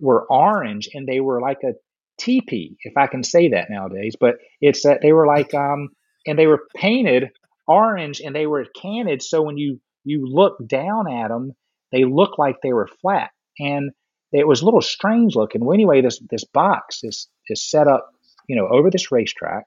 [0.00, 1.72] were orange, and they were like a
[2.18, 4.16] teepee, if I can say that nowadays.
[4.18, 5.90] But it's that they were like, um,
[6.26, 7.30] and they were painted
[7.68, 11.52] orange, and they were canted, so when you you look down at them,
[11.92, 13.92] they look like they were flat, and
[14.32, 15.64] it was a little strange looking.
[15.64, 18.10] Well, anyway, this this box is is set up,
[18.48, 19.66] you know, over this racetrack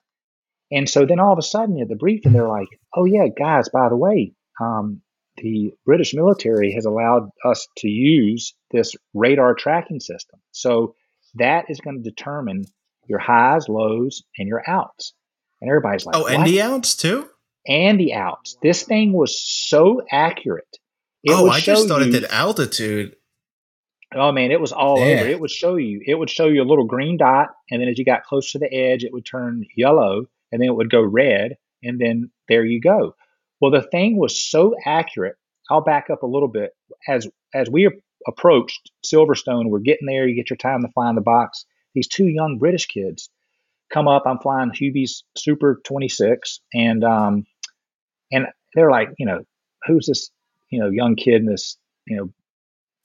[0.71, 3.69] And so then all of a sudden at the briefing, they're like, oh, yeah, guys,
[3.69, 5.01] by the way, um,
[5.37, 10.39] the British military has allowed us to use this radar tracking system.
[10.51, 10.95] So
[11.35, 12.65] that is going to determine
[13.07, 15.13] your highs, lows, and your outs.
[15.61, 16.45] And everybody's like, oh, and what?
[16.45, 17.29] the outs too?
[17.67, 18.57] And the outs.
[18.61, 20.77] This thing was so accurate.
[21.23, 23.15] It oh, I just thought you, it did altitude.
[24.13, 25.19] Oh man, it was all Damn.
[25.19, 25.27] over.
[25.27, 26.01] It would show you.
[26.05, 28.59] It would show you a little green dot, and then as you got close to
[28.59, 32.63] the edge, it would turn yellow, and then it would go red, and then there
[32.63, 33.13] you go.
[33.59, 35.35] Well, the thing was so accurate.
[35.69, 36.71] I'll back up a little bit.
[37.09, 37.89] As as we
[38.25, 40.25] approached Silverstone, we're getting there.
[40.25, 41.65] You get your time to fly in the box.
[41.93, 43.29] These two young British kids
[43.91, 44.23] come up.
[44.25, 47.45] I'm flying Hubie's Super 26, and um,
[48.31, 49.41] and they're like, you know,
[49.85, 50.29] who's this,
[50.69, 51.77] you know, young kid in this,
[52.07, 52.29] you know,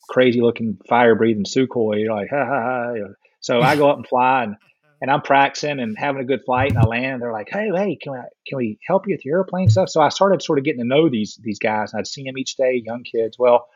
[0.09, 2.01] crazy looking fire breathing Sukhoi?
[2.01, 2.95] You're like, ha ha ha.
[3.41, 4.55] So I go up and fly, and
[5.01, 7.23] and I'm practicing and having a good flight, and I land.
[7.23, 10.01] They're like, "Hey, hey, can we can we help you with your airplane stuff?" So
[10.01, 12.57] I started sort of getting to know these these guys, and I'd see them each
[12.57, 13.39] day, young kids.
[13.39, 13.67] Well,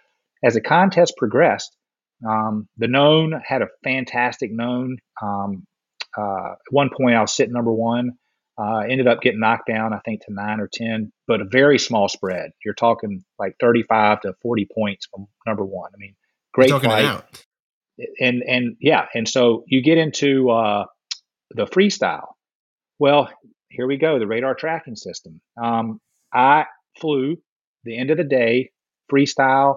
[0.44, 1.74] as the contest progressed,
[2.28, 4.98] um, the known had a fantastic known.
[5.22, 5.66] Um,
[6.16, 8.12] uh, at one point, I was sitting number one.
[8.56, 11.78] Uh, ended up getting knocked down, I think, to nine or ten, but a very
[11.78, 12.50] small spread.
[12.64, 15.90] You're talking like 35 to 40 points from number one.
[15.92, 16.14] I mean,
[16.52, 17.04] great flight.
[18.20, 20.84] And and yeah, and so you get into uh,
[21.50, 22.28] the freestyle.
[22.98, 23.28] Well,
[23.68, 25.40] here we go, the radar tracking system.
[25.60, 26.00] Um,
[26.32, 26.66] I
[27.00, 27.36] flew
[27.84, 28.70] the end of the day,
[29.12, 29.76] freestyle.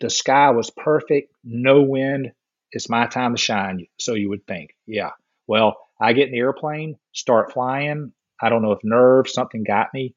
[0.00, 2.32] The sky was perfect, no wind.
[2.70, 3.86] It's my time to shine.
[3.98, 5.10] So you would think, yeah.
[5.46, 8.12] Well, I get in the airplane, start flying.
[8.40, 10.14] I don't know if nerves, something got me.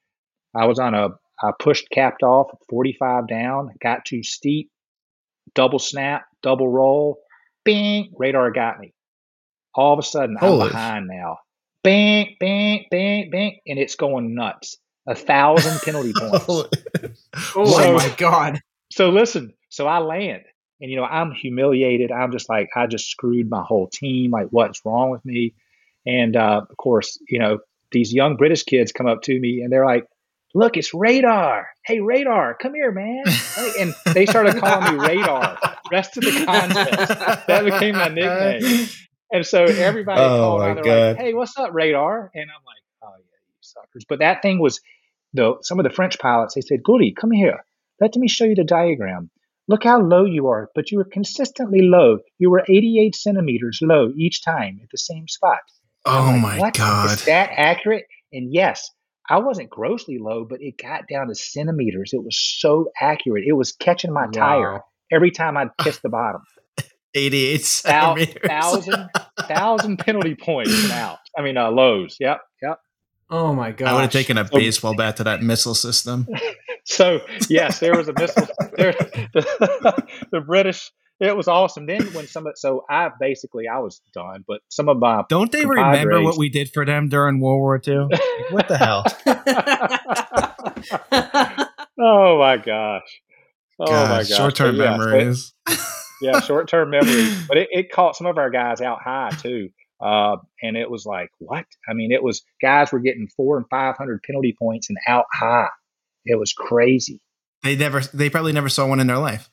[0.55, 1.09] I was on a,
[1.41, 4.69] I pushed capped off 45 down, got too steep,
[5.55, 7.17] double snap, double roll,
[7.63, 8.93] bing, radar got me.
[9.74, 10.63] All of a sudden, Holy.
[10.63, 11.38] I'm behind now.
[11.84, 14.78] Bang, bang, bang, bang, and it's going nuts.
[15.07, 16.45] A thousand penalty points.
[17.55, 18.59] oh so, my god!
[18.91, 20.43] So listen, so I land,
[20.80, 22.11] and you know I'm humiliated.
[22.11, 24.32] I'm just like I just screwed my whole team.
[24.32, 25.55] Like what's wrong with me?
[26.05, 27.59] And uh, of course, you know
[27.91, 30.05] these young British kids come up to me and they're like,
[30.53, 31.67] "Look, it's Radar.
[31.84, 33.24] Hey, Radar, come here, man!"
[33.80, 35.57] and they started calling me Radar.
[35.91, 38.88] Rest of the contest, that became my nickname.
[39.32, 40.61] And so everybody oh called.
[40.61, 41.17] They're God.
[41.17, 44.59] like, "Hey, what's up, radar?" And I'm like, "Oh yeah, you suckers!" But that thing
[44.59, 44.82] was,
[45.34, 45.59] though.
[45.61, 47.63] Some of the French pilots they said, "Goody, come here.
[47.99, 49.29] Let me show you the diagram.
[49.67, 52.19] Look how low you are, but you were consistently low.
[52.39, 55.59] You were 88 centimeters low each time at the same spot."
[56.05, 56.73] Oh like, my what?
[56.73, 57.11] God!
[57.11, 58.05] Is that accurate?
[58.34, 58.89] And yes,
[59.29, 62.11] I wasn't grossly low, but it got down to centimeters.
[62.13, 63.45] It was so accurate.
[63.47, 64.32] It was catching my wow.
[64.32, 66.41] tire every time I'd kiss the bottom.
[67.14, 67.62] 88
[68.45, 69.09] thousand
[69.41, 71.20] thousand penalty points now.
[71.38, 72.18] I mean, uh, lows.
[72.20, 72.80] Yep, yep.
[73.30, 73.89] Oh my god!
[73.89, 76.28] I would have taken a baseball bat to that missile system.
[76.86, 78.47] so yes, there was a missile.
[78.76, 78.93] There,
[79.34, 80.91] the, the, British.
[81.22, 81.86] It was awesome.
[81.86, 85.51] Then when some of so I basically I was done, but some of my don't
[85.51, 88.07] they remember what we did for them during World War II?
[88.49, 89.05] what the hell?
[91.99, 93.22] oh my gosh!
[93.80, 94.28] Oh gosh, my gosh!
[94.28, 95.53] Short term yeah, memories.
[95.70, 95.76] So,
[96.22, 97.28] yeah, short term memory.
[97.47, 99.69] But it, it caught some of our guys out high too.
[99.99, 101.65] Uh, and it was like, what?
[101.88, 105.26] I mean, it was guys were getting four and five hundred penalty points and out
[105.32, 105.69] high.
[106.26, 107.19] It was crazy.
[107.63, 109.49] They never, they probably never saw one in their life.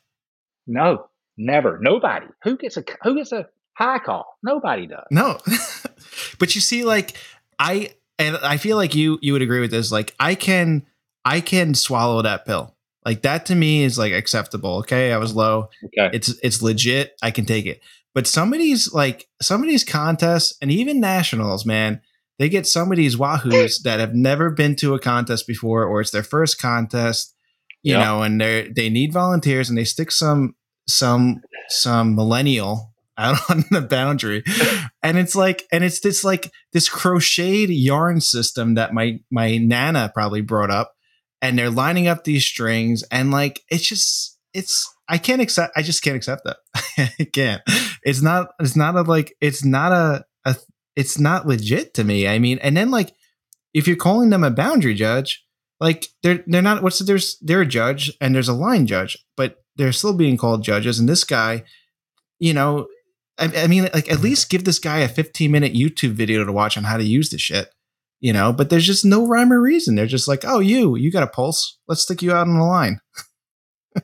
[0.65, 1.07] No,
[1.37, 1.79] never.
[1.79, 2.27] Nobody.
[2.43, 4.37] Who gets a who gets a high call?
[4.43, 5.07] Nobody does.
[5.11, 5.39] No,
[6.39, 7.15] but you see, like
[7.57, 9.91] I and I feel like you you would agree with this.
[9.91, 10.85] Like I can
[11.25, 12.75] I can swallow that pill.
[13.09, 14.77] Like that to me is like acceptable.
[14.77, 15.69] Okay, I was low.
[15.85, 17.13] Okay, it's it's legit.
[17.23, 17.81] I can take it.
[18.13, 22.01] But somebody's like somebody's contests and even nationals, man,
[22.37, 26.01] they get some of these wahoos that have never been to a contest before, or
[26.01, 27.33] it's their first contest,
[27.81, 30.53] you know, and they they need volunteers, and they stick some
[30.87, 34.43] some some millennial out on the boundary
[35.03, 40.09] and it's like and it's this like this crocheted yarn system that my my nana
[40.13, 40.93] probably brought up
[41.41, 45.81] and they're lining up these strings and like it's just it's I can't accept I
[45.81, 46.57] just can't accept that.
[47.19, 47.61] I can't.
[48.03, 50.55] It's not it's not a like it's not a, a
[50.95, 52.27] it's not legit to me.
[52.27, 53.13] I mean, and then like
[53.73, 55.45] if you're calling them a boundary judge,
[55.79, 59.57] like they're they're not what's there's they're a judge and there's a line judge, but
[59.75, 60.99] they're still being called judges.
[60.99, 61.63] And this guy,
[62.39, 62.87] you know,
[63.37, 66.51] I, I mean, like at least give this guy a 15 minute YouTube video to
[66.51, 67.69] watch on how to use the shit
[68.19, 69.95] you know, but there's just no rhyme or reason.
[69.95, 71.77] They're just like, oh, you, you got a pulse.
[71.87, 72.99] Let's stick you out on the line.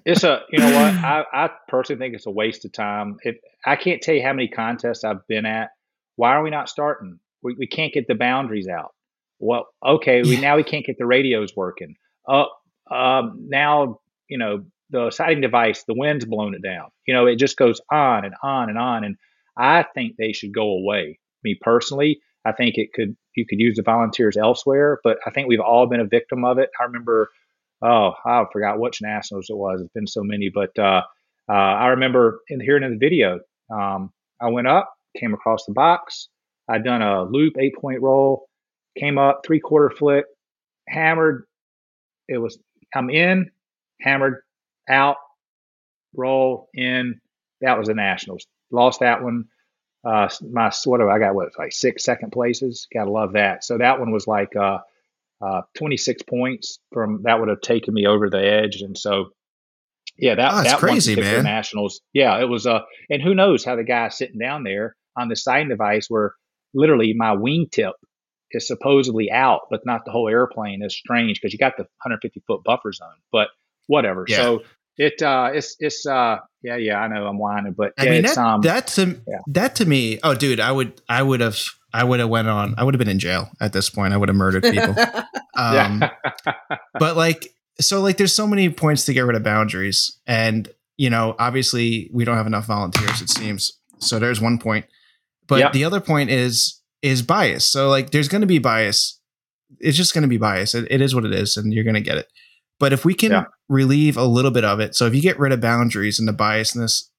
[0.06, 0.94] it's a, you know what?
[1.04, 3.18] I, I personally think it's a waste of time.
[3.24, 5.70] If I can't tell you how many contests I've been at.
[6.18, 7.20] Why are we not starting?
[7.44, 8.94] We, we can't get the boundaries out.
[9.40, 11.96] well, okay, we now we can't get the radios working.
[12.28, 12.46] Uh,
[12.90, 14.00] um, now
[14.30, 16.90] you know the sighting device, the wind's blown it down.
[17.08, 19.04] You know, it just goes on and on and on.
[19.04, 19.18] And
[19.58, 21.20] I think they should go away.
[21.44, 25.48] Me personally, I think it could you could use the volunteers elsewhere, but I think
[25.48, 26.70] we've all been a victim of it.
[26.80, 27.30] I remember,
[27.82, 29.82] oh, I forgot which nationals it was.
[29.82, 31.02] It's been so many, but uh,
[31.50, 33.40] uh, I remember in hearing in the video,
[33.74, 36.30] um, I went up, came across the box,
[36.70, 38.48] I'd done a loop eight point roll,
[38.98, 40.26] came up three quarter flick,
[40.88, 41.46] hammered.
[42.28, 42.58] It was
[42.94, 43.52] I'm in,
[44.02, 44.42] hammered,
[44.90, 45.18] out,
[46.16, 47.20] roll in.
[47.62, 48.46] That was the Nationals.
[48.72, 49.46] Lost that one.
[50.06, 51.34] Uh, my what do I got?
[51.34, 52.88] What like six second places?
[52.94, 53.64] Gotta love that.
[53.64, 54.80] So that one was like uh,
[55.42, 58.82] uh, 26 points from that would have taken me over the edge.
[58.82, 59.32] And so,
[60.18, 61.44] yeah, that oh, that crazy, man.
[61.44, 62.02] Nationals.
[62.14, 62.68] Yeah, it was.
[62.68, 66.34] Uh, and who knows how the guy sitting down there on the sign device where
[66.74, 67.94] literally my wingtip
[68.52, 72.44] is supposedly out, but not the whole airplane is strange because you got the 150
[72.48, 73.10] foot buffer zone.
[73.32, 73.50] But
[73.88, 74.26] whatever.
[74.28, 74.38] Yeah.
[74.38, 74.64] So
[74.98, 78.22] it uh it's it's uh yeah yeah I know I'm whining but yeah, I mean
[78.24, 79.40] that, um, that to yeah.
[79.48, 81.60] that to me oh dude I would I would have
[81.94, 84.14] I would have went on I would have been in jail at this point.
[84.14, 84.96] I would have murdered people.
[85.58, 86.04] Um
[87.00, 87.48] but like
[87.80, 90.20] so like there's so many points to get rid of boundaries.
[90.28, 90.68] And
[90.98, 93.72] you know obviously we don't have enough volunteers it seems.
[94.00, 94.86] So there's one point.
[95.48, 95.72] But yep.
[95.72, 97.64] the other point is is bias.
[97.64, 99.18] So like there's going to be bias.
[99.80, 100.76] It's just going to be bias.
[100.76, 102.28] It, it is what it is and you're going to get it
[102.80, 103.46] but if we can yeah.
[103.70, 106.34] relieve a little bit of it, so if you get rid of boundaries and the
[106.34, 107.10] biasness,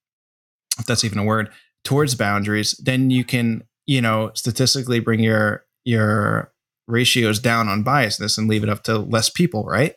[0.79, 1.51] if that's even a word,
[1.85, 6.53] towards boundaries, then you can, you know, statistically bring your your
[6.89, 9.97] ratios down on biasness and leave it up to less people, right?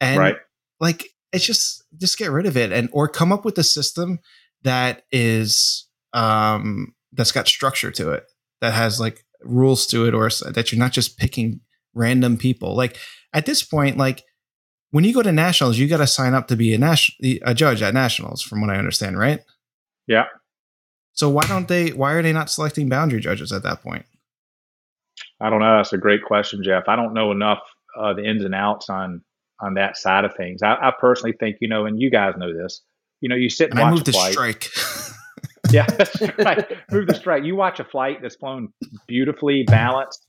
[0.00, 0.36] And right.
[0.80, 4.18] like it's just just get rid of it and or come up with a system
[4.62, 8.24] that is um that's got structure to it,
[8.60, 11.60] that has like rules to it or that you're not just picking
[11.94, 12.74] random people.
[12.74, 12.96] Like
[13.32, 14.24] at this point like
[14.90, 17.54] when you go to nationals, you got to sign up to be a national a
[17.54, 19.40] judge at nationals, from what I understand, right?
[20.06, 20.26] Yeah.
[21.12, 21.90] So why don't they?
[21.90, 24.06] Why are they not selecting boundary judges at that point?
[25.40, 25.76] I don't know.
[25.76, 26.84] That's a great question, Jeff.
[26.88, 27.60] I don't know enough
[27.96, 29.22] uh, the ins and outs on
[29.60, 30.62] on that side of things.
[30.62, 32.80] I, I, personally think, you know, and you guys know this.
[33.20, 34.70] You know, you sit and, and watch I moved a strike.
[35.72, 35.86] yeah,
[36.38, 36.92] right.
[36.92, 37.42] Move the strike.
[37.42, 38.72] You watch a flight that's flown
[39.08, 40.26] beautifully balanced.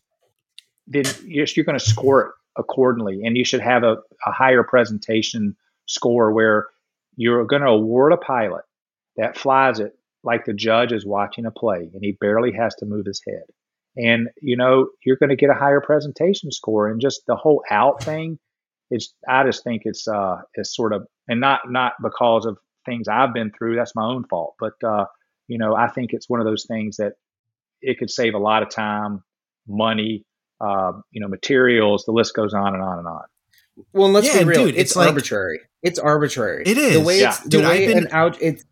[0.87, 3.23] Then you're, you're going to score it accordingly.
[3.23, 5.55] And you should have a, a higher presentation
[5.87, 6.67] score where
[7.15, 8.63] you're going to award a pilot
[9.17, 12.85] that flies it like the judge is watching a play and he barely has to
[12.85, 13.43] move his head.
[13.97, 17.63] And you know, you're going to get a higher presentation score and just the whole
[17.71, 18.37] out thing
[18.91, 23.07] is I just think it's uh it's sort of and not not because of things
[23.07, 25.05] I've been through, that's my own fault, but uh
[25.47, 27.13] you know, I think it's one of those things that
[27.81, 29.23] it could save a lot of time,
[29.67, 30.25] money,
[30.61, 32.05] uh, you know, materials.
[32.05, 33.23] The list goes on and on and on.
[33.93, 34.65] Well, let's yeah, be real.
[34.65, 35.59] Dude, it's, it's like, arbitrary.
[35.81, 36.63] It's arbitrary.
[36.65, 37.29] It is the way yeah.
[37.29, 37.97] it's the dude, way been...
[37.99, 38.41] an out.
[38.41, 38.63] It's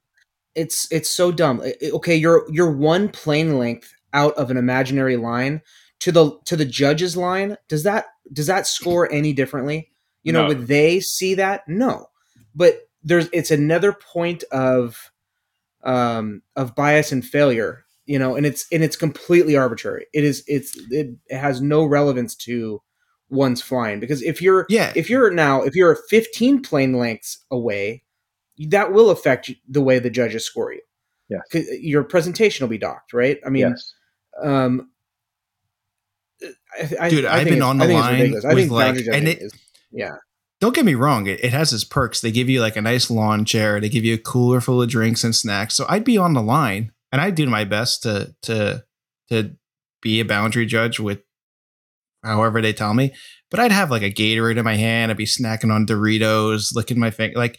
[0.55, 1.61] it's it's so dumb.
[1.81, 5.61] Okay, you're you're one plane length out of an imaginary line
[5.99, 7.57] to the to the judge's line.
[7.69, 9.91] Does that does that score any differently?
[10.23, 10.47] You know, no.
[10.49, 11.61] would they see that?
[11.67, 12.07] No,
[12.53, 15.11] but there's it's another point of
[15.83, 20.07] um of bias and failure you know and it's and it's completely arbitrary.
[20.13, 22.81] It is it's it, it has no relevance to
[23.29, 24.93] one's flying because if you're yeah.
[24.95, 28.03] if you're now if you're 15 plane lengths away
[28.69, 30.81] that will affect the way the judges score you.
[31.29, 33.37] Yeah your presentation will be docked right?
[33.45, 33.93] I mean yes.
[34.41, 34.89] um
[36.41, 39.53] I, I, dude I have been on the line with like and it, is,
[39.91, 40.15] yeah.
[40.61, 42.21] Don't get me wrong it, it has its perks.
[42.21, 43.81] They give you like a nice lawn chair.
[43.81, 45.75] They give you a cooler full of drinks and snacks.
[45.75, 48.83] So i'd be on the line and I do my best to to
[49.29, 49.55] to
[50.01, 51.19] be a boundary judge with
[52.23, 53.13] however they tell me.
[53.49, 55.11] But I'd have like a Gatorade in my hand.
[55.11, 57.37] I'd be snacking on Doritos, licking my finger.
[57.37, 57.57] Like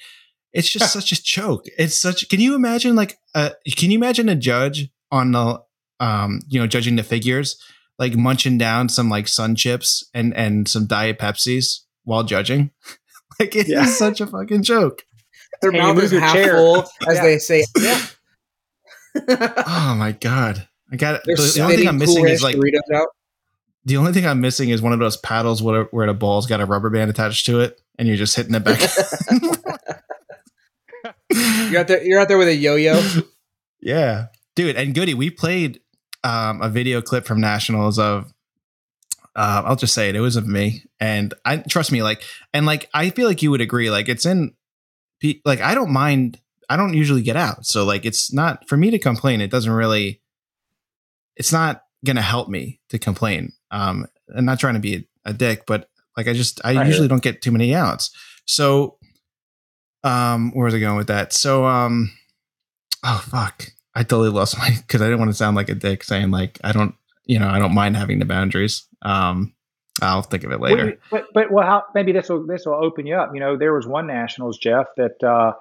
[0.53, 1.65] it's just such a choke.
[1.77, 2.29] It's such.
[2.29, 3.53] Can you imagine like a?
[3.77, 5.61] Can you imagine a judge on the
[6.01, 7.61] um you know judging the figures
[7.99, 12.71] like munching down some like sun chips and and some diet Pepsis while judging?
[13.41, 13.87] like it's yeah.
[13.87, 15.03] such a fucking joke.
[15.63, 16.57] Their mouth is half chair.
[16.57, 16.77] full,
[17.09, 17.23] as yeah.
[17.23, 17.65] they say.
[17.77, 18.07] Yeah
[19.17, 20.69] oh my god!
[20.93, 22.57] I got the, the only thing I'm missing is like
[23.89, 26.61] the only thing I'm missing is one of those paddles where, where the ball's got
[26.61, 28.81] a rubber band attached to it, and you're just hitting it back.
[31.31, 32.05] you're out there.
[32.05, 33.01] You're out there with a yo-yo.
[33.81, 34.77] yeah, dude.
[34.77, 35.81] And Goody, we played
[36.23, 38.33] um, a video clip from nationals of.
[39.35, 40.17] Uh, I'll just say it.
[40.17, 42.03] It was of me, and I trust me.
[42.03, 43.91] Like, and like, I feel like you would agree.
[43.91, 44.53] Like, it's in.
[45.45, 47.67] Like, I don't mind I don't usually get out.
[47.67, 50.21] So like it's not for me to complain, it doesn't really
[51.37, 53.53] it's not gonna help me to complain.
[53.71, 54.07] Um
[54.37, 57.09] I'm not trying to be a, a dick, but like I just I, I usually
[57.09, 58.11] don't get too many outs.
[58.45, 58.99] So
[60.05, 61.33] um where was I going with that?
[61.33, 62.13] So um
[63.05, 63.67] oh fuck.
[63.95, 66.59] I totally lost my because I didn't want to sound like a dick saying like
[66.63, 66.95] I don't
[67.25, 68.87] you know I don't mind having the boundaries.
[69.03, 69.55] Um
[70.01, 70.99] I'll think of it later.
[71.11, 73.31] Well, but but well, how, maybe this will this will open you up.
[73.35, 75.21] You know, there was one nationals, Jeff, that.
[75.23, 75.55] Uh,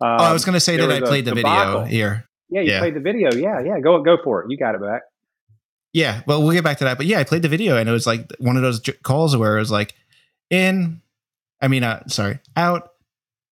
[0.00, 1.82] oh, I was going to say that I played the debacle.
[1.82, 2.28] video here.
[2.48, 2.78] Yeah, you yeah.
[2.78, 3.32] played the video.
[3.34, 3.80] Yeah, yeah.
[3.80, 4.50] Go go for it.
[4.50, 5.02] You got it back.
[5.92, 6.98] Yeah, well, we'll get back to that.
[6.98, 9.56] But yeah, I played the video, and it was like one of those calls where
[9.56, 9.94] it was like
[10.50, 11.00] in,
[11.60, 12.90] I mean, uh, sorry, out,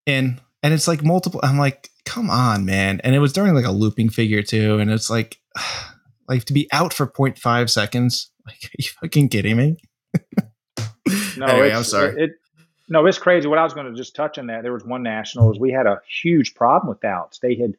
[0.05, 1.39] in, and it's like multiple.
[1.43, 3.01] I'm like, come on, man.
[3.03, 5.39] And it was during like a looping figure too, and it's like,
[6.29, 8.31] like to be out for 0.5 seconds.
[8.47, 9.77] Like, are you fucking kidding me?
[11.35, 12.13] no, anyway, I'm sorry.
[12.15, 12.33] It,
[12.87, 13.47] no, it's crazy.
[13.47, 14.63] What I was going to just touch on that.
[14.63, 15.59] There was one nationals.
[15.59, 17.39] We had a huge problem with outs.
[17.39, 17.73] They had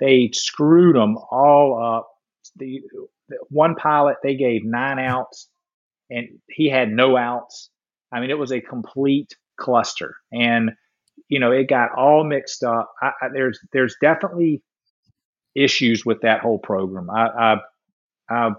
[0.00, 2.08] they screwed them all up.
[2.56, 2.82] The,
[3.28, 5.48] the one pilot they gave nine outs,
[6.10, 7.68] and he had no outs.
[8.10, 10.70] I mean, it was a complete cluster, and
[11.28, 12.90] you know it got all mixed up.
[13.02, 14.62] I, I, there's there's definitely
[15.54, 17.10] issues with that whole program.
[17.10, 17.56] I I,
[18.30, 18.50] I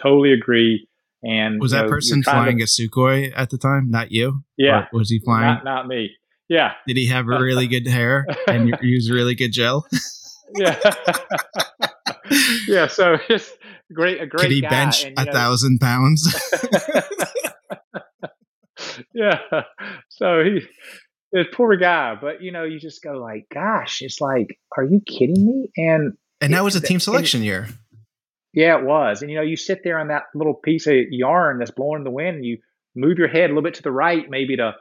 [0.00, 0.88] totally agree.
[1.24, 3.90] And was that know, person flying to, a Sukhoi at the time?
[3.90, 4.44] Not you?
[4.58, 4.86] Yeah.
[4.92, 5.46] Or was he flying?
[5.46, 6.10] Not, not me.
[6.48, 6.72] Yeah.
[6.86, 9.86] Did he have really good hair and use really good gel?
[10.56, 10.78] yeah.
[12.68, 12.86] yeah.
[12.88, 13.50] So it's
[13.92, 14.20] great.
[14.20, 14.42] A great.
[14.42, 16.28] Could he guy, bench and, a know, thousand pounds?
[19.14, 19.38] yeah.
[20.10, 20.60] So he,
[21.32, 25.00] this poor guy, but you know, you just go like, gosh, it's like, are you
[25.06, 25.68] kidding me?
[25.76, 27.68] And and that was a team selection and, year.
[28.54, 29.20] Yeah, it was.
[29.20, 32.04] And you know, you sit there on that little piece of yarn that's blowing in
[32.04, 32.58] the wind, and you
[32.94, 34.74] move your head a little bit to the right, maybe to,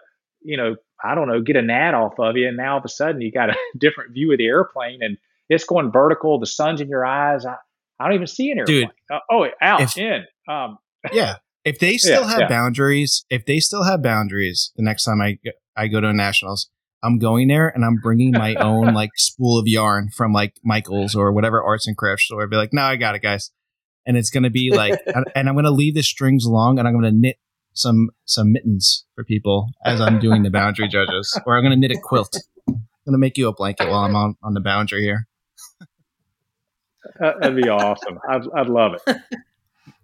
[0.43, 2.85] you know, I don't know, get a gnat off of you, and now all of
[2.85, 5.17] a sudden you got a different view of the airplane, and
[5.49, 6.39] it's going vertical.
[6.39, 7.45] The sun's in your eyes.
[7.45, 7.55] I,
[7.99, 8.81] I don't even see an airplane.
[8.81, 10.25] Dude, uh, oh, out if, in.
[10.47, 10.77] Um,
[11.11, 12.47] yeah, if they still yeah, have yeah.
[12.47, 15.39] boundaries, if they still have boundaries, the next time I
[15.75, 16.69] I go to a nationals,
[17.01, 21.15] I'm going there and I'm bringing my own like spool of yarn from like Michaels
[21.15, 22.43] or whatever arts and crafts store.
[22.43, 23.49] I'd be like, no, I got it, guys
[24.05, 24.99] and it's going to be like,
[25.35, 27.37] and I'm going to leave the strings long, and I'm going to knit
[27.75, 31.79] some some mittens for people as I'm doing the boundary judges, or I'm going to
[31.79, 32.37] knit a quilt.
[32.67, 32.75] I'm
[33.05, 35.27] going to make you a blanket while I'm on on the boundary here.
[37.19, 38.19] That'd be awesome.
[38.29, 39.17] I'd, I'd love it.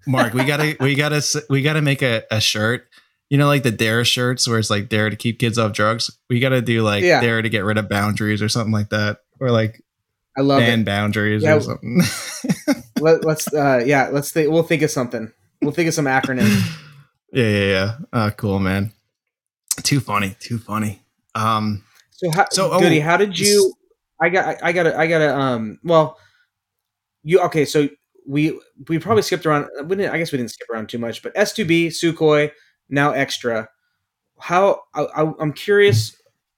[0.07, 2.87] Mark, we gotta we gotta we gotta make a, a shirt.
[3.29, 6.09] You know, like the dare shirts where it's like dare to keep kids off drugs.
[6.29, 7.21] We gotta do like yeah.
[7.21, 9.83] dare to get rid of boundaries or something like that, or like
[10.37, 10.85] I love ban it.
[10.85, 11.55] boundaries yeah.
[11.55, 12.01] or something.
[12.99, 14.51] Let, us uh, yeah, let's think.
[14.51, 15.31] We'll think of something.
[15.61, 16.61] We'll think of some acronyms.
[17.33, 17.97] yeah, yeah, yeah.
[18.11, 18.91] Uh, cool, man.
[19.83, 20.35] Too funny.
[20.39, 21.01] Too funny.
[21.35, 21.83] Um.
[22.11, 23.73] So, how, so oh, Goody, how did you?
[24.21, 24.63] I got.
[24.63, 24.87] I got.
[24.87, 25.37] I got to.
[25.37, 25.79] Um.
[25.83, 26.17] Well,
[27.23, 27.65] you okay?
[27.65, 27.89] So
[28.27, 29.67] we we probably skipped around.
[29.85, 32.51] We didn't, I guess we didn't skip around too much, but S two B Sukhoi
[32.89, 33.67] now extra.
[34.39, 36.15] How I, I, I'm curious.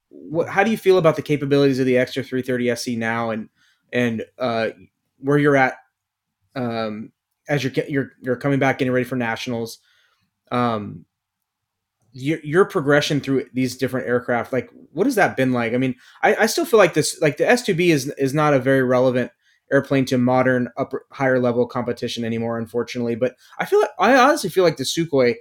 [0.09, 3.49] What, how do you feel about the capabilities of the extra 330 SC now, and
[3.93, 4.69] and uh,
[5.19, 5.75] where you're at
[6.55, 7.11] um,
[7.47, 9.79] as you're you're you're coming back, getting ready for nationals.
[10.51, 11.05] Um,
[12.13, 15.73] your, your progression through these different aircraft, like what has that been like?
[15.73, 18.59] I mean, I, I still feel like this, like the S2B is is not a
[18.59, 19.31] very relevant
[19.71, 23.15] airplane to modern upper higher level competition anymore, unfortunately.
[23.15, 25.35] But I feel like I honestly feel like the Sukhoi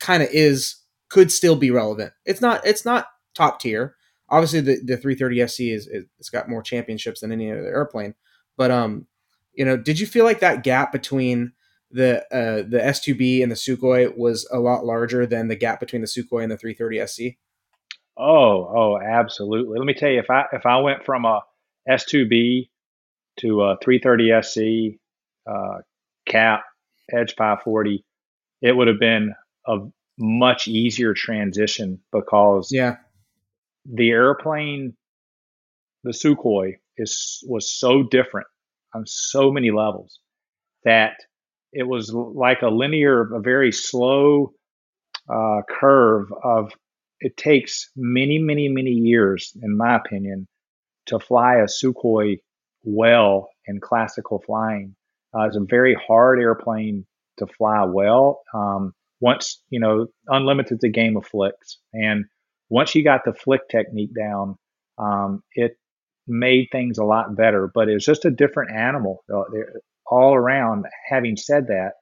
[0.00, 0.76] kind of is
[1.08, 2.12] could still be relevant.
[2.24, 3.94] It's not it's not top tier.
[4.30, 8.14] Obviously, the, the 330 SC is, is it's got more championships than any other airplane.
[8.56, 9.06] But um,
[9.54, 11.52] you know, did you feel like that gap between
[11.90, 16.02] the uh, the S2B and the Sukhoi was a lot larger than the gap between
[16.02, 17.36] the Sukhoi and the 330 SC?
[18.16, 19.78] Oh, oh, absolutely.
[19.78, 21.40] Let me tell you, if I if I went from a
[21.88, 22.68] S2B
[23.40, 24.98] to a 330 SC
[25.48, 25.78] uh,
[26.26, 26.64] cap
[27.12, 28.04] Edge 540,
[28.62, 29.34] it would have been
[29.66, 29.78] a
[30.18, 32.96] much easier transition because yeah,
[33.84, 34.96] the airplane,
[36.02, 38.46] the Sukhoi, is was so different
[38.94, 40.18] on so many levels
[40.84, 41.14] that
[41.72, 44.52] it was like a linear, a very slow
[45.28, 46.72] uh, curve of
[47.20, 50.46] it takes many, many, many years, in my opinion,
[51.06, 52.38] to fly a Sukhoi
[52.82, 54.94] well in classical flying.
[55.34, 57.06] Uh, it's a very hard airplane
[57.38, 58.42] to fly well.
[58.52, 62.26] Um, once you know, unlimited's a game of flicks, and
[62.68, 64.56] once you got the flick technique down,
[64.98, 65.76] um, it
[66.26, 69.42] made things a lot better, but it was just a different animal uh,
[70.06, 70.86] all around.
[71.08, 71.92] Having said that,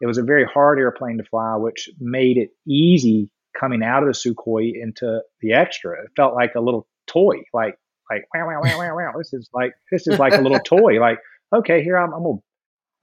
[0.00, 4.08] it was a very hard airplane to fly, which made it easy coming out of
[4.08, 6.02] the Sukhoi into the extra.
[6.04, 7.76] It felt like a little toy, like
[8.10, 9.12] like wow wow wow wow wow.
[9.18, 11.00] This is like this is like a little toy.
[11.00, 11.18] Like
[11.54, 12.38] okay, here I'm, I'm gonna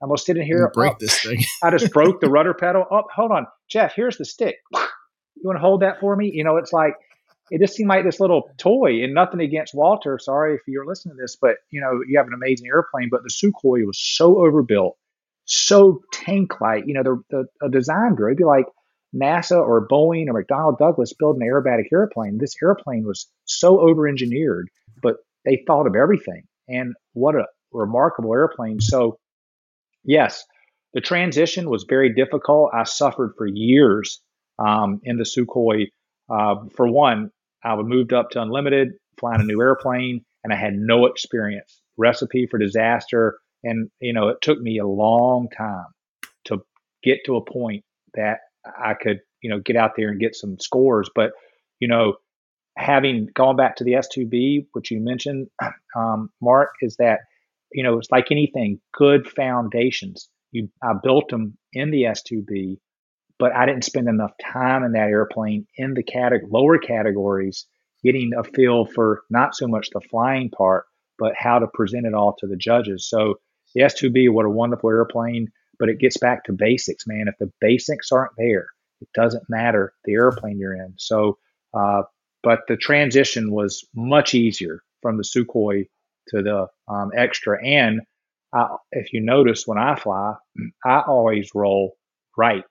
[0.02, 0.70] I'm gonna sit in here.
[0.74, 1.42] break this thing.
[1.62, 2.84] I just broke the rudder pedal.
[2.90, 3.94] Oh, hold on, Jeff.
[3.94, 4.56] Here's the stick.
[4.72, 6.30] You want to hold that for me?
[6.32, 6.94] You know, it's like
[7.50, 9.02] it just seemed like this little toy.
[9.02, 10.18] And nothing against Walter.
[10.18, 13.08] Sorry if you're listening to this, but you know, you have an amazing airplane.
[13.10, 14.96] But the Sukhoi was so overbuilt,
[15.44, 16.84] so tank-like.
[16.86, 18.66] You know, the, the a design group, it'd be like
[19.14, 22.38] NASA or Boeing or McDonnell Douglas building an aerobatic airplane.
[22.38, 24.68] This airplane was so over-engineered,
[25.02, 26.42] but they thought of everything.
[26.68, 28.80] And what a remarkable airplane.
[28.80, 29.18] So,
[30.04, 30.44] yes,
[30.92, 32.70] the transition was very difficult.
[32.74, 34.20] I suffered for years
[34.58, 35.86] um, in the Sukhoi.
[36.30, 37.30] Uh, for one,
[37.64, 41.80] I was moved up to unlimited, flying a new airplane, and I had no experience.
[41.96, 43.38] Recipe for disaster.
[43.64, 45.86] And, you know, it took me a long time
[46.44, 46.62] to
[47.02, 47.84] get to a point
[48.14, 51.10] that I could, you know, get out there and get some scores.
[51.14, 51.32] But,
[51.80, 52.14] you know,
[52.76, 55.48] having gone back to the S2B, which you mentioned,
[55.96, 57.20] um, Mark, is that,
[57.72, 60.28] you know, it's like anything, good foundations.
[60.52, 62.78] You, I built them in the S2B
[63.38, 67.66] but I didn't spend enough time in that airplane in the lower categories,
[68.02, 70.84] getting a feel for not so much the flying part,
[71.18, 73.08] but how to present it all to the judges.
[73.08, 73.36] So
[73.74, 77.26] the S2B, what a wonderful airplane, but it gets back to basics, man.
[77.28, 78.66] If the basics aren't there,
[79.00, 80.94] it doesn't matter the airplane you're in.
[80.96, 81.38] So,
[81.74, 82.02] uh,
[82.42, 85.88] but the transition was much easier from the Sukhoi
[86.28, 87.64] to the um, extra.
[87.64, 88.00] And
[88.52, 90.34] I, if you notice when I fly,
[90.84, 91.96] I always roll
[92.36, 92.64] right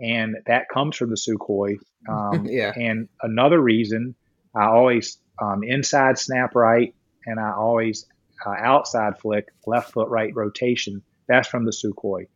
[0.00, 1.78] and that comes from the Sukhoi.
[2.08, 2.72] Um, yeah.
[2.74, 4.14] And another reason
[4.54, 6.94] I always um, inside snap right,
[7.26, 8.06] and I always
[8.46, 11.02] uh, outside flick left foot right rotation.
[11.28, 12.28] That's from the Sukhoi.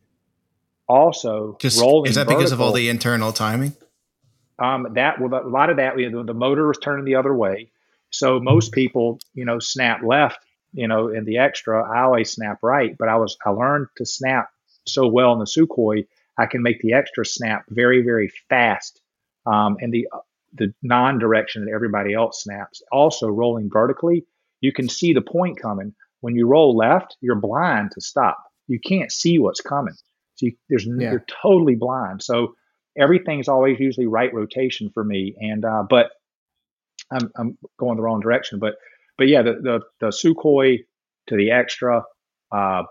[0.87, 2.09] Also, just rolling.
[2.09, 3.73] Is that vertical, because of all the internal timing?
[4.59, 7.33] Um, that well, a lot of that you know, the motor was turning the other
[7.33, 7.71] way,
[8.11, 10.39] so most people you know snap left.
[10.73, 14.05] You know, in the extra, I always snap right, but I was I learned to
[14.05, 14.49] snap
[14.85, 16.05] so well in the Sukhoi
[16.37, 19.01] I can make the extra snap very, very fast
[19.45, 20.07] um, in the
[20.55, 22.83] the non-direction that everybody else snaps.
[22.91, 24.25] Also, rolling vertically,
[24.61, 25.93] you can see the point coming.
[26.21, 28.37] When you roll left, you're blind to stop.
[28.67, 29.95] You can't see what's coming.
[30.35, 31.11] So you, there's yeah.
[31.11, 32.21] you're totally blind.
[32.23, 32.55] So
[32.97, 35.35] everything's always usually right rotation for me.
[35.39, 36.11] And uh, but
[37.11, 38.59] I'm, I'm going the wrong direction.
[38.59, 38.75] But
[39.17, 40.85] but yeah, the the, the Sukhoi
[41.27, 42.03] to the extra.
[42.51, 42.83] Uh,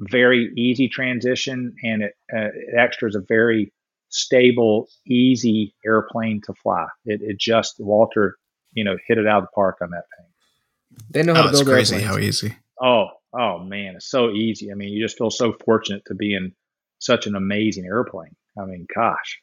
[0.00, 3.72] very easy transition, and it, uh, extra is a very
[4.08, 6.86] stable, easy airplane to fly.
[7.04, 8.36] It, it just Walter,
[8.72, 10.26] you know, hit it out of the park on that thing.
[11.10, 12.14] They know how oh, to build crazy airplanes.
[12.14, 12.56] how easy.
[12.80, 13.06] Oh,
[13.38, 14.70] oh man, it's so easy.
[14.70, 16.52] I mean, you just feel so fortunate to be in
[16.98, 18.34] such an amazing airplane.
[18.58, 19.40] I mean, gosh.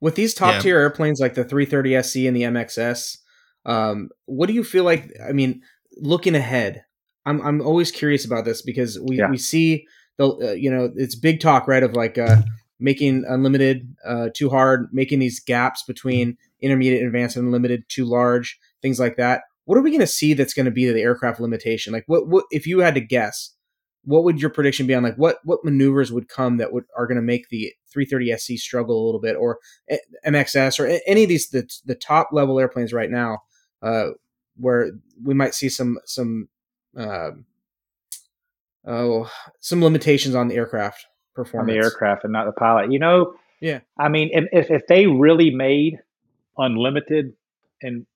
[0.00, 0.60] With these top yeah.
[0.60, 3.18] tier airplanes like the 330 SC and the MXS,
[3.66, 5.10] um, what do you feel like?
[5.26, 5.62] I mean,
[5.96, 6.84] looking ahead,
[7.26, 9.30] I'm I'm always curious about this because we yeah.
[9.30, 9.86] we see
[10.18, 12.42] the uh, you know it's big talk right of like uh,
[12.78, 18.58] making unlimited uh, too hard, making these gaps between intermediate, advanced, and limited too large,
[18.82, 19.42] things like that.
[19.66, 21.92] What are we going to see that's going to be the aircraft limitation?
[21.92, 23.54] Like what what if you had to guess?
[24.04, 27.06] What would your prediction be on like what what maneuvers would come that would are
[27.06, 29.58] going to make the 330 SC struggle a little bit or
[30.26, 33.40] MXS or any of these the the top level airplanes right now
[33.82, 34.08] uh,
[34.56, 34.92] where
[35.22, 36.48] we might see some some
[36.96, 37.30] uh,
[38.86, 39.30] oh
[39.60, 42.92] some limitations on the aircraft performance on the aircraft and not the pilot.
[42.92, 43.80] You know, yeah.
[43.98, 45.98] I mean, if if they really made
[46.56, 47.34] unlimited
[47.82, 48.06] and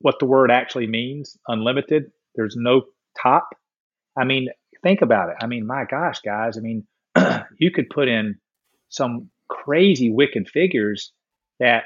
[0.00, 2.82] what the word actually means, unlimited, there's no
[3.20, 3.48] top.
[4.16, 4.48] I mean,
[4.82, 5.36] think about it.
[5.40, 6.56] I mean, my gosh, guys.
[6.56, 6.86] I mean,
[7.58, 8.38] you could put in
[8.88, 11.12] some crazy wicked figures
[11.58, 11.84] that